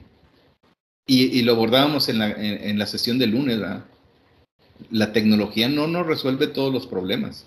[1.06, 3.84] y, y, lo abordábamos en la, en, en la sesión de lunes, ¿verdad?
[4.90, 7.44] La tecnología no nos resuelve todos los problemas.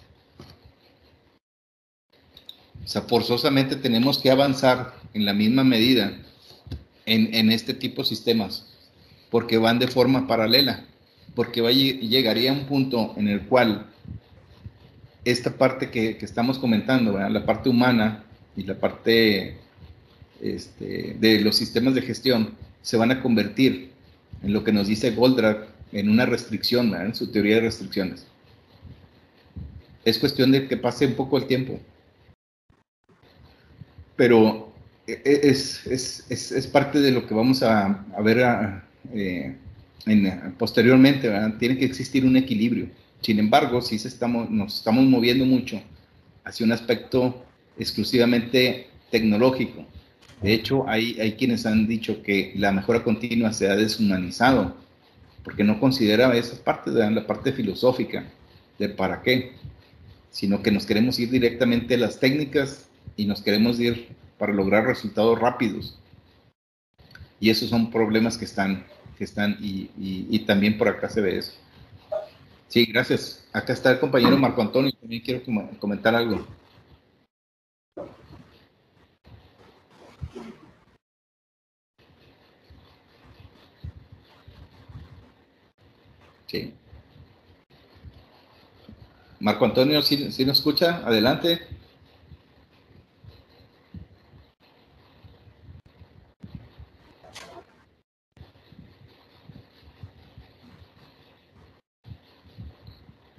[2.84, 6.18] O sea, forzosamente tenemos que avanzar en la misma medida
[7.06, 8.66] en, este tipo de sistemas,
[9.30, 10.86] porque van de forma paralela,
[11.36, 13.88] porque llegaría un punto en el cual
[15.26, 18.24] esta parte que, estamos comentando, la parte humana
[18.56, 19.58] y la parte
[20.42, 23.92] este, de los sistemas de gestión, se van a convertir
[24.44, 28.26] en lo que nos dice Goldratt en una restricción, en su teoría de restricciones.
[30.04, 31.80] Es cuestión de que pase un poco el tiempo.
[34.16, 34.74] Pero
[35.08, 35.86] e, e, es,
[36.30, 38.44] es, parte de lo que vamos a, ver
[39.14, 39.56] eh,
[40.58, 41.32] posteriormente.
[41.60, 42.88] Tiene que existir un equilibrio.
[43.22, 45.82] Sin embargo, si estamos, nos estamos moviendo mucho
[46.44, 47.46] hacia un aspecto
[47.78, 49.86] exclusivamente tecnológico.
[50.42, 54.76] De hecho, hay, hay quienes han dicho que la mejora continua se ha deshumanizado,
[55.44, 58.26] porque no considera esa parte la parte filosófica
[58.80, 59.54] de para qué,
[60.30, 64.86] sino que nos queremos ir directamente a las técnicas y nos queremos ir para lograr
[64.86, 66.00] resultados rápidos.
[67.40, 68.86] Y esos son problemas que están,
[69.18, 71.54] que están y, y también por acá se ve eso.
[72.74, 73.44] Sí, gracias.
[73.54, 75.44] Acá está el compañero Marco Antonio, también quiero
[75.78, 76.48] comentar algo.
[86.54, 86.72] Sí.
[89.40, 91.02] Marco Antonio, si ¿sí, nos escucha?
[91.04, 91.62] Adelante.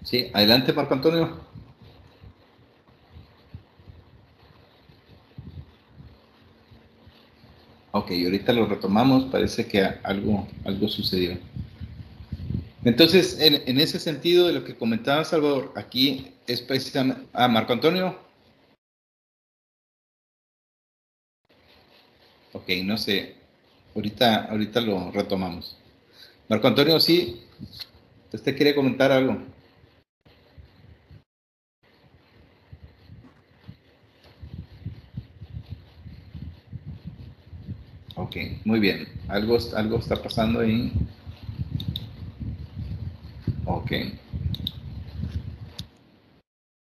[0.02, 1.38] Sí, adelante, Marco Antonio.
[7.92, 11.38] Ok, ahorita lo retomamos, parece que algo, algo sucedió.
[12.84, 17.26] Entonces, en, ese sentido de lo que comentaba Salvador, aquí es precisamente...
[17.32, 18.18] Ah, Marco Antonio.
[22.52, 23.34] Ok, no sé.
[23.94, 25.76] Ahorita, ahorita lo retomamos.
[26.48, 27.42] Marco Antonio, sí.
[28.32, 29.38] ¿Usted quiere comentar algo?
[38.16, 39.08] Ok, muy bien.
[39.28, 40.92] Algo, algo está pasando ahí.
[43.84, 43.92] Ok.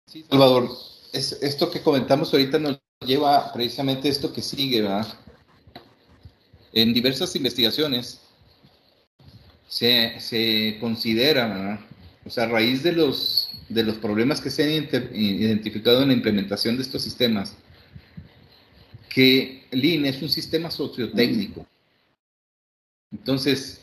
[0.06, 0.70] Sí, Salvador,
[1.12, 5.08] es, esto que comentamos ahorita nos lleva precisamente esto que sigue, ¿verdad?
[6.72, 8.20] En diversas investigaciones
[9.66, 11.80] se, se considera, ¿verdad?
[12.24, 14.70] o sea, a raíz de los, de los problemas que se han
[15.12, 17.56] identificado en la implementación de estos sistemas,
[19.08, 21.66] que Lean es un sistema sociotécnico.
[23.10, 23.82] Entonces,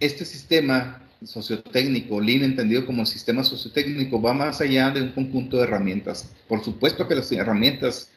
[0.00, 5.64] este sistema sociotécnico, Lean entendido como sistema sociotécnico, va más allá de un conjunto de
[5.64, 6.30] herramientas.
[6.48, 8.10] Por supuesto que las herramientas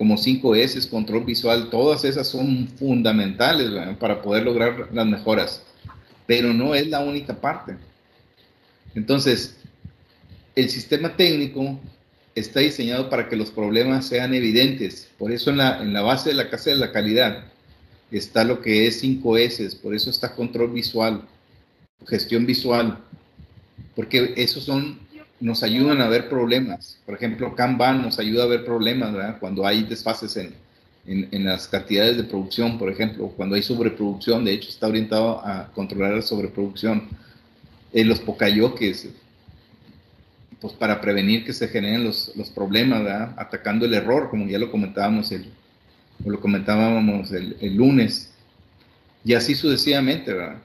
[0.00, 5.62] como 5S, control visual, todas esas son fundamentales para poder lograr las mejoras,
[6.26, 7.76] pero no es la única parte.
[8.94, 9.58] Entonces,
[10.54, 11.78] el sistema técnico
[12.34, 15.10] está diseñado para que los problemas sean evidentes.
[15.18, 17.44] Por eso en la, en la base de la casa de la calidad
[18.10, 21.28] está lo que es 5S, por eso está control visual,
[22.06, 22.98] gestión visual,
[23.94, 24.98] porque esos son,
[25.40, 26.98] nos ayudan a ver problemas.
[27.06, 29.38] Por ejemplo, Kanban nos ayuda a ver problemas, ¿verdad?
[29.38, 30.54] Cuando hay desfases en,
[31.06, 35.70] en, las cantidades de producción, por ejemplo, cuando hay sobreproducción, de hecho está orientado a
[35.72, 37.08] controlar la sobreproducción.
[37.92, 39.08] En los pokayoques,
[40.60, 43.34] pues para prevenir que se generen los, los problemas, ¿verdad?
[43.36, 45.46] atacando el error, como ya lo comentábamos el,
[46.24, 48.32] lo comentábamos el, el, lunes,
[49.24, 50.58] y así sucesivamente, ¿verdad?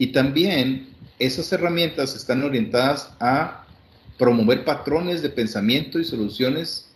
[0.00, 3.66] Y también esas herramientas están orientadas a
[4.16, 6.90] promover patrones de pensamiento y soluciones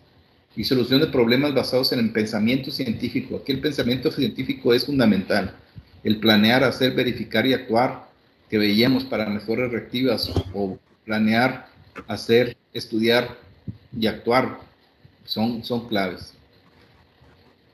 [0.56, 3.36] y solución de problemas basados en el pensamiento científico.
[3.36, 5.54] Aquí el pensamiento científico es fundamental.
[6.02, 8.08] El planear, hacer, verificar y actuar
[8.48, 11.68] que veíamos para mejores reactivas o planear
[12.08, 13.36] hacer, estudiar
[13.92, 14.60] y actuar
[15.26, 16.32] son, son claves.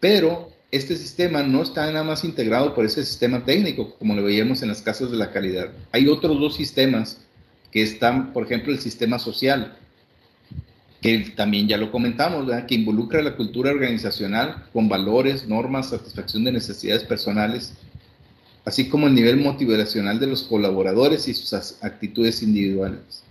[0.01, 4.63] Pero este sistema no está nada más integrado por ese sistema técnico, como lo veíamos
[4.63, 5.71] en las casas de la calidad.
[5.91, 7.19] Hay otros dos sistemas
[7.73, 9.77] que están, por ejemplo, el sistema social,
[11.01, 16.53] que también ya lo comentamos, que involucra la cultura organizacional con valores, normas, satisfacción de
[16.53, 17.75] necesidades personales,
[18.65, 21.53] así como el nivel motivacional de los colaboradores y sus
[21.83, 23.25] actitudes individuales.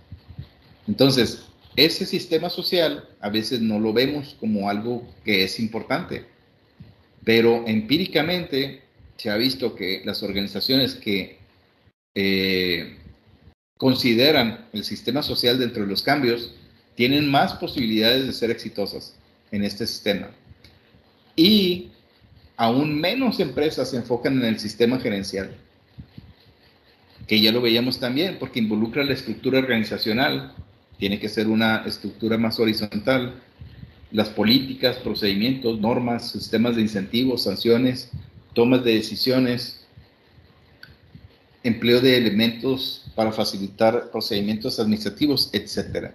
[0.88, 1.44] Entonces,
[1.76, 6.26] ese sistema social a veces no lo vemos como algo que es importante,
[7.24, 8.82] pero empíricamente
[9.16, 11.38] se ha visto que las organizaciones que
[12.14, 12.96] eh,
[13.76, 16.54] consideran el sistema social dentro de los cambios
[16.94, 19.16] tienen más posibilidades de ser exitosas
[19.50, 20.30] en este sistema.
[21.36, 21.90] Y
[22.56, 25.56] aún menos empresas se enfocan en el sistema gerencial,
[27.26, 30.54] que ya lo veíamos también, porque involucra la estructura organizacional
[31.00, 33.34] tiene que ser una estructura más horizontal.
[34.12, 38.10] Las políticas, procedimientos, normas, sistemas de incentivos, sanciones,
[38.54, 39.80] tomas de decisiones,
[41.62, 46.10] empleo de elementos para facilitar procedimientos administrativos, etc.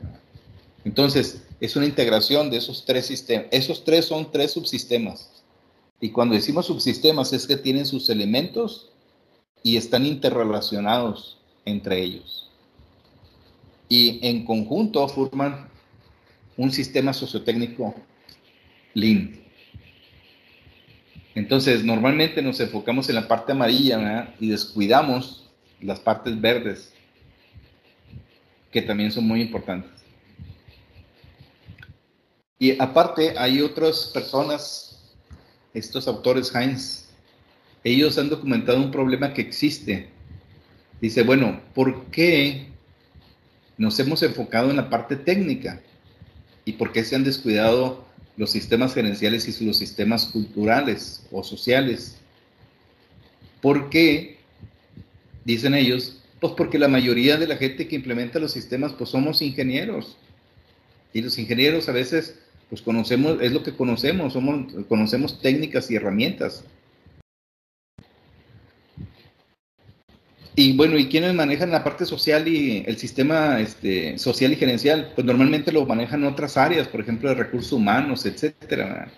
[0.84, 3.48] Entonces, es una integración de esos tres sistemas.
[3.52, 5.44] Esos tres son tres subsistemas.
[6.02, 8.90] Y cuando decimos subsistemas es que tienen sus elementos
[9.64, 12.50] y están interrelacionados entre ellos.
[13.88, 15.70] Y en conjunto forman
[16.57, 17.95] un sistema sociotécnico
[18.94, 19.40] Lean.
[21.36, 25.52] Entonces, normalmente nos enfocamos en la parte amarilla y descuidamos
[25.82, 26.94] las partes verdes,
[28.72, 29.91] que también son muy importantes.
[32.57, 35.14] Y aparte, hay otras personas,
[35.73, 37.10] estos autores Heinz,
[37.84, 40.10] ellos han documentado un problema que existe.
[41.02, 42.69] Dice, bueno, ¿por qué
[43.77, 45.82] nos hemos enfocado en la parte técnica?
[46.66, 48.06] ¿Y por qué se han descuidado
[48.38, 52.18] los sistemas gerenciales y los sistemas culturales o sociales.
[53.62, 54.38] ¿Por qué?
[55.46, 59.42] Dicen ellos, pues porque la mayoría de la gente que implementa los sistemas, pues somos
[59.42, 60.18] ingenieros.
[61.14, 62.38] Y los ingenieros a veces,
[62.70, 66.66] pues conocemos, es lo que conocemos, somos, conocemos técnicas y herramientas.
[70.57, 75.11] Y bueno, ¿y quiénes manejan la parte social y el sistema este, social y gerencial?
[75.14, 79.11] Pues normalmente lo manejan otras áreas, por ejemplo, de recursos humanos, etcétera.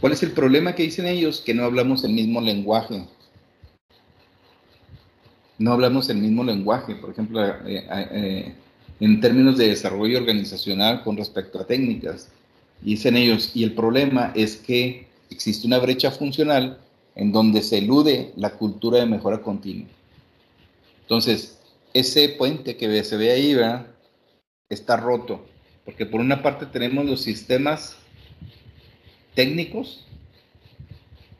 [0.00, 1.42] ¿Cuál es el problema que dicen ellos?
[1.44, 3.08] Que no hablamos el mismo lenguaje.
[5.58, 8.54] No hablamos el mismo lenguaje, por ejemplo, eh, eh, eh,
[9.00, 12.28] en términos de desarrollo organizacional con respecto a técnicas.
[12.82, 16.78] Dicen ellos, y el problema es que existe una brecha funcional
[17.16, 19.88] en donde se elude la cultura de mejora continua.
[21.00, 21.58] Entonces,
[21.94, 23.86] ese puente que se ve ahí, ¿verdad?
[24.68, 25.46] Está roto,
[25.84, 27.96] porque por una parte tenemos los sistemas
[29.34, 30.04] técnicos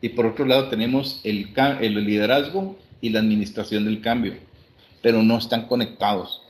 [0.00, 4.34] y por otro lado tenemos el, el liderazgo y la administración del cambio,
[5.02, 6.42] pero no están conectados.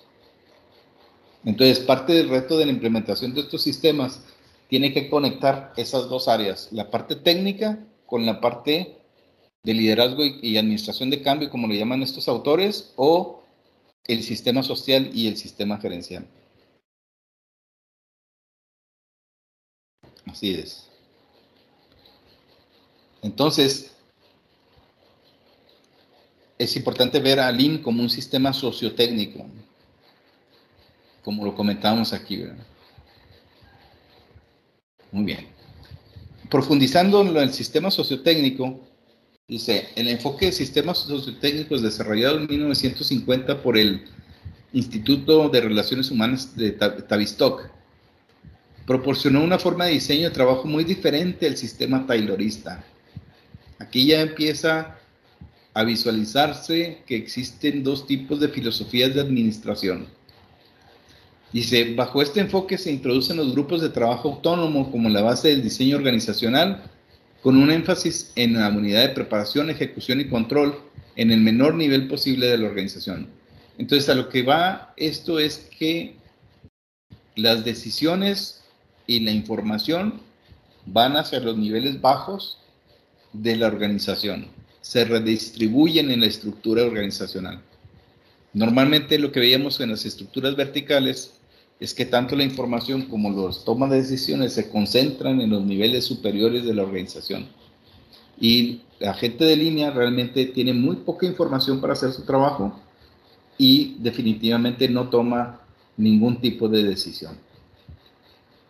[1.45, 4.25] Entonces, parte del reto de la implementación de estos sistemas
[4.69, 8.99] tiene que conectar esas dos áreas, la parte técnica con la parte
[9.67, 13.43] de liderazgo y, administración de cambio, como lo llaman estos autores, o
[14.07, 16.25] el sistema social y el sistema gerencial.
[20.25, 20.89] Así es.
[23.23, 23.91] Entonces,
[26.59, 29.47] es importante ver a Lean como un sistema sociotécnico,
[31.25, 32.45] como lo comentábamos aquí.
[35.11, 35.49] Muy bien.
[36.49, 38.87] Profundizando en el sistema sociotécnico,
[39.49, 44.03] Dice, el enfoque de sistemas sociotécnicos desarrollado en 1950 por el
[44.73, 47.71] Instituto de Relaciones Humanas de Tavistock
[48.89, 52.85] proporcionó una forma de diseño de trabajo muy diferente al sistema taylorista.
[53.79, 54.99] Aquí ya empieza
[55.75, 60.09] a visualizarse que existen dos tipos de filosofías de administración.
[61.53, 65.63] Dice, bajo este enfoque se introducen los grupos de trabajo autónomo como la base del
[65.63, 66.91] diseño organizacional
[67.47, 70.81] con un énfasis en la unidad de preparación, ejecución y control
[71.15, 73.29] en el menor nivel posible de la organización.
[73.79, 76.17] Entonces, a lo que va esto es que
[77.37, 78.65] las decisiones
[79.07, 80.21] y la información
[80.87, 82.59] van hacia los niveles bajos
[83.33, 84.49] de la organización,
[84.81, 87.63] se redistribuyen en la estructura organizacional.
[88.55, 91.35] Normalmente lo que veíamos en las estructuras verticales
[91.79, 96.05] es que tanto la información como los tomas de decisiones se concentran en los niveles
[96.05, 97.49] superiores de la organización.
[98.41, 102.81] Y la gente de línea realmente tiene muy poca información para hacer su trabajo
[103.59, 105.61] y definitivamente no toma
[105.97, 107.37] ningún tipo de decisión.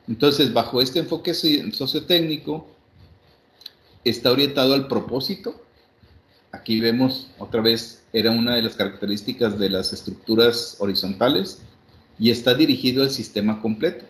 [0.09, 2.67] Entonces, bajo este enfoque sociotécnico,
[4.05, 5.61] está orientado al propósito.
[6.53, 11.61] Aquí vemos otra vez, era una de las características de las estructuras horizontales,
[12.19, 14.05] y está dirigido al sistema completo.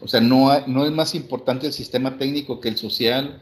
[0.00, 3.40] O sea, no, es más importante el sistema técnico que el social,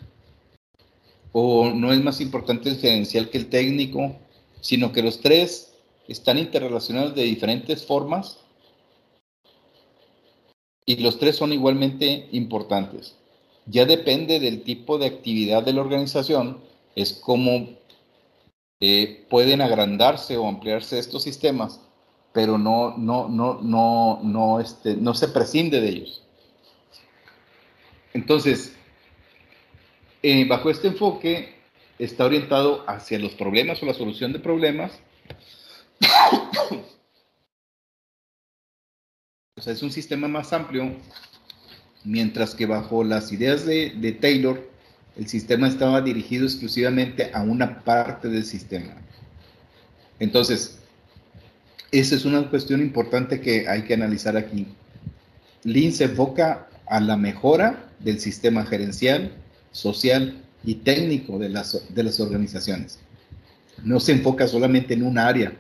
[1.33, 4.17] o no es más importante el gerencial que el técnico,
[4.61, 5.75] sino que los tres
[6.07, 8.39] están interrelacionados de diferentes formas
[10.85, 13.17] y los tres son igualmente importantes.
[13.67, 16.61] Ya depende del tipo de actividad de la organización,
[16.95, 17.71] es como
[18.81, 21.81] eh, pueden agrandarse o ampliarse estos sistemas
[22.33, 26.23] pero no, no, no, no, no, este, no se prescinde de ellos.
[28.15, 28.75] Entonces,
[30.23, 31.55] eh, bajo este enfoque
[31.99, 34.93] está orientado hacia los problemas o la solución de problemas.
[39.57, 40.95] o sea, es un sistema más amplio,
[42.05, 44.71] mientras que bajo las ideas de, de Taylor
[45.17, 48.97] El sistema estaba dirigido exclusivamente a una parte del sistema.
[50.19, 50.82] Entonces,
[51.93, 54.67] esa es una cuestión importante que hay que analizar aquí.
[55.63, 59.33] Lean se enfoca a la mejora del sistema gerencial,
[59.71, 62.99] social y técnico de las, de las organizaciones.
[63.85, 65.53] No se enfoca solamente en un área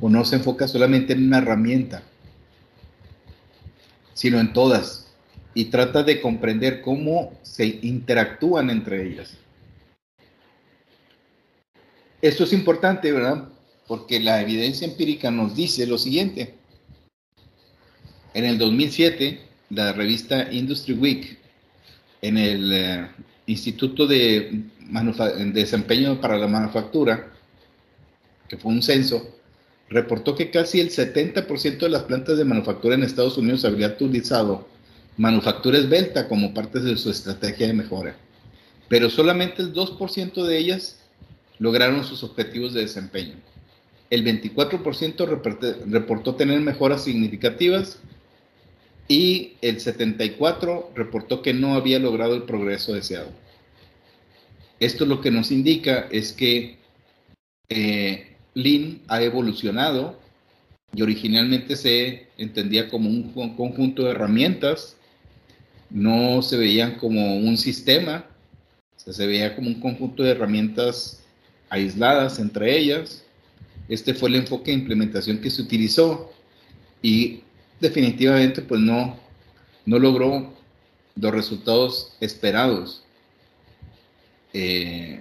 [0.00, 2.02] o no se enfoca solamente en una herramienta,
[4.14, 5.08] sino en todas.
[5.52, 9.34] Y trata de comprender cómo se interactúan entre ellas.
[12.22, 13.48] Esto es importante, ¿verdad?
[13.86, 16.54] Porque la evidencia empírica nos dice lo siguiente.
[18.34, 19.40] En el 2007,
[19.70, 21.38] la revista Industry Week,
[22.22, 23.08] en el eh,
[23.46, 24.64] Instituto de
[25.52, 27.32] Desempeño para la Manufactura,
[28.48, 29.36] que fue un censo,
[29.88, 34.66] reportó que casi el 70% de las plantas de manufactura en Estados Unidos habría utilizado
[35.16, 38.16] manufactura esbelta como parte de su estrategia de mejora,
[38.88, 40.98] pero solamente el 2% de ellas
[41.58, 43.36] lograron sus objetivos de desempeño.
[44.10, 47.98] El 24% reportó tener mejoras significativas
[49.08, 53.30] y el 74% reportó que no había logrado el progreso deseado.
[54.78, 56.76] Esto lo que nos indica es que
[57.68, 60.18] eh, Lean ha evolucionado
[60.94, 64.96] y originalmente se entendía como un conjunto de herramientas,
[65.90, 68.26] no se veían como un sistema,
[68.96, 71.22] se veía como un conjunto de herramientas
[71.68, 73.25] aisladas entre ellas.
[73.88, 76.32] Este fue el enfoque de implementación que se utilizó
[77.02, 77.42] y
[77.80, 79.18] definitivamente pues no,
[79.84, 80.52] no logró
[81.14, 83.04] los resultados esperados
[84.52, 85.20] eh,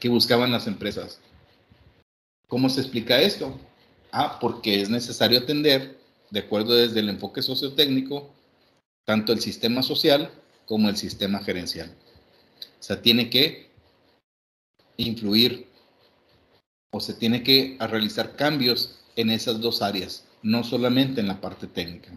[0.00, 1.20] que buscaban las empresas.
[2.48, 3.58] ¿Cómo se explica esto?
[4.12, 5.98] Ah, porque es necesario atender,
[6.30, 8.30] de acuerdo desde el enfoque sociotécnico,
[9.04, 10.30] tanto el sistema social
[10.64, 11.94] como el sistema gerencial.
[12.80, 13.70] O sea, tiene que
[14.96, 15.66] influir
[16.90, 21.66] o se tiene que realizar cambios en esas dos áreas, no solamente en la parte
[21.66, 22.10] técnica.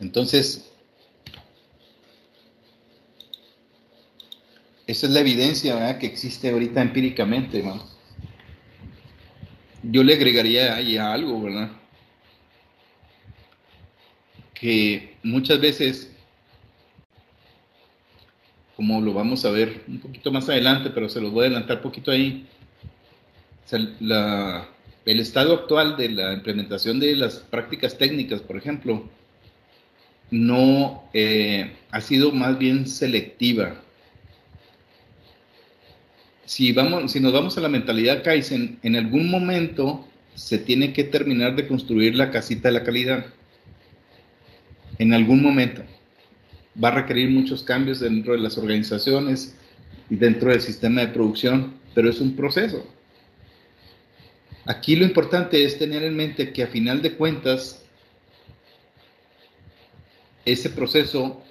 [0.00, 0.68] Entonces,
[4.88, 7.62] Esa es la evidencia que existe ahorita empíricamente.
[9.82, 11.70] Yo le agregaría ahí algo, ¿verdad?
[14.54, 16.10] Que muchas veces,
[18.78, 21.78] como lo vamos a ver un poquito más adelante, pero se lo voy a adelantar
[21.78, 22.46] un poquito ahí,
[23.72, 29.10] el estado actual de la implementación de las prácticas técnicas, por ejemplo,
[30.30, 33.82] no eh, ha sido más bien selectiva
[36.44, 40.06] si, vamos, si nos vamos a la mentalidad Kaizen, en algún momento
[40.36, 43.26] se tiene que terminar de construir la casita de la calidad.
[44.98, 45.82] En algún momento.
[46.82, 49.56] Va a requerir muchos cambios dentro de las organizaciones
[50.10, 52.86] y dentro del sistema de producción, pero es un proceso.
[54.64, 57.82] Aquí lo importante es tener en mente que a final de cuentas,
[60.44, 61.42] ese proceso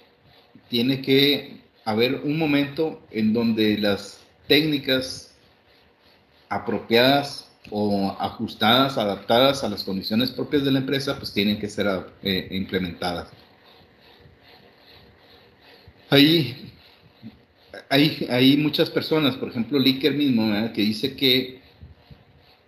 [0.70, 5.34] tiene que haber un momento en donde las técnicas
[6.50, 11.88] apropiadas o ajustadas, adaptadas a las condiciones propias de la empresa, pues tienen que ser
[12.24, 13.30] eh, implementadas.
[16.10, 16.72] Hay,
[17.90, 21.60] hay, muchas personas, por ejemplo, Licker mismo, que dice que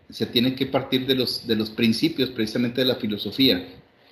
[0.09, 3.65] se tiene que partir de los, de los principios precisamente de la filosofía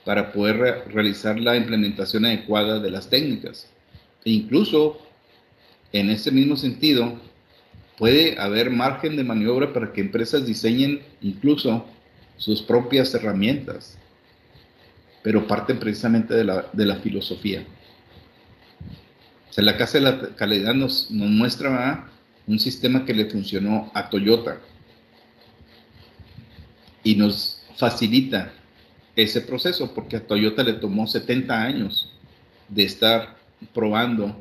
[0.05, 3.67] para poder realizar la implementación adecuada de las técnicas.
[4.23, 4.99] E incluso,
[5.91, 7.19] en ese mismo sentido,
[7.97, 11.85] puede haber margen de maniobra para que empresas diseñen incluso
[12.37, 13.97] sus propias herramientas,
[15.21, 17.65] pero parten precisamente de la, de la filosofía.
[19.63, 22.07] La Casa de la Calidad nos, muestra
[22.45, 24.59] un sistema que le funcionó a Toyota
[27.03, 28.53] y nos facilita
[29.15, 32.13] ese proceso porque a Toyota le tomó 70 años
[32.69, 33.35] de estar
[33.73, 34.39] probando,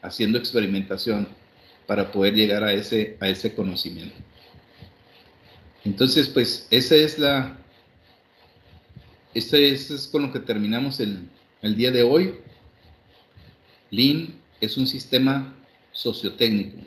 [0.00, 1.28] haciendo experimentación
[1.86, 4.16] para poder llegar a ese, a ese conocimiento.
[5.84, 7.58] Entonces, pues, esa es la,
[9.34, 11.28] ese es, con lo que terminamos el,
[11.60, 12.34] el día de hoy.
[13.90, 15.54] Lean es un sistema
[15.92, 16.78] sociotécnico.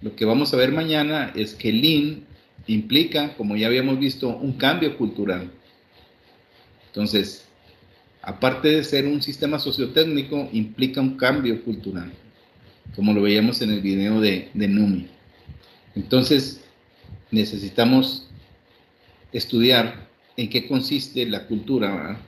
[0.00, 2.24] Lo que vamos a ver mañana es que Lean
[2.66, 5.50] implica, como ya habíamos visto, un cambio cultural.
[6.88, 7.44] Entonces,
[8.20, 12.12] aparte de ser un sistema sociotécnico, implica un cambio cultural
[12.94, 15.08] como lo veíamos en el video de, Numi.
[15.94, 16.60] Entonces,
[17.30, 18.28] necesitamos
[19.32, 22.18] estudiar en qué consiste la cultura,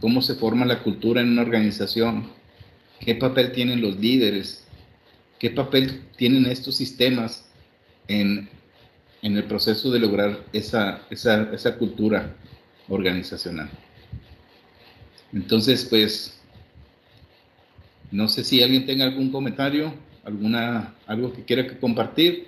[0.00, 2.28] cómo se forma la cultura en una organización,
[3.00, 4.66] ¿Qué papel tienen los líderes?
[5.38, 7.46] ¿Qué papel tienen estos sistemas
[8.08, 8.48] en,
[9.22, 12.34] el proceso de lograr esa, esa cultura
[12.88, 13.70] organizacional?
[15.32, 16.40] Entonces, pues,
[18.10, 19.92] no sé si alguien tenga algún comentario,
[20.24, 22.46] alguna, algo que quiera compartir,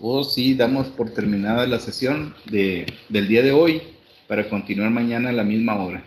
[0.00, 3.82] o si damos por terminada la sesión de, del día de hoy
[4.26, 6.04] para continuar mañana a la misma hora.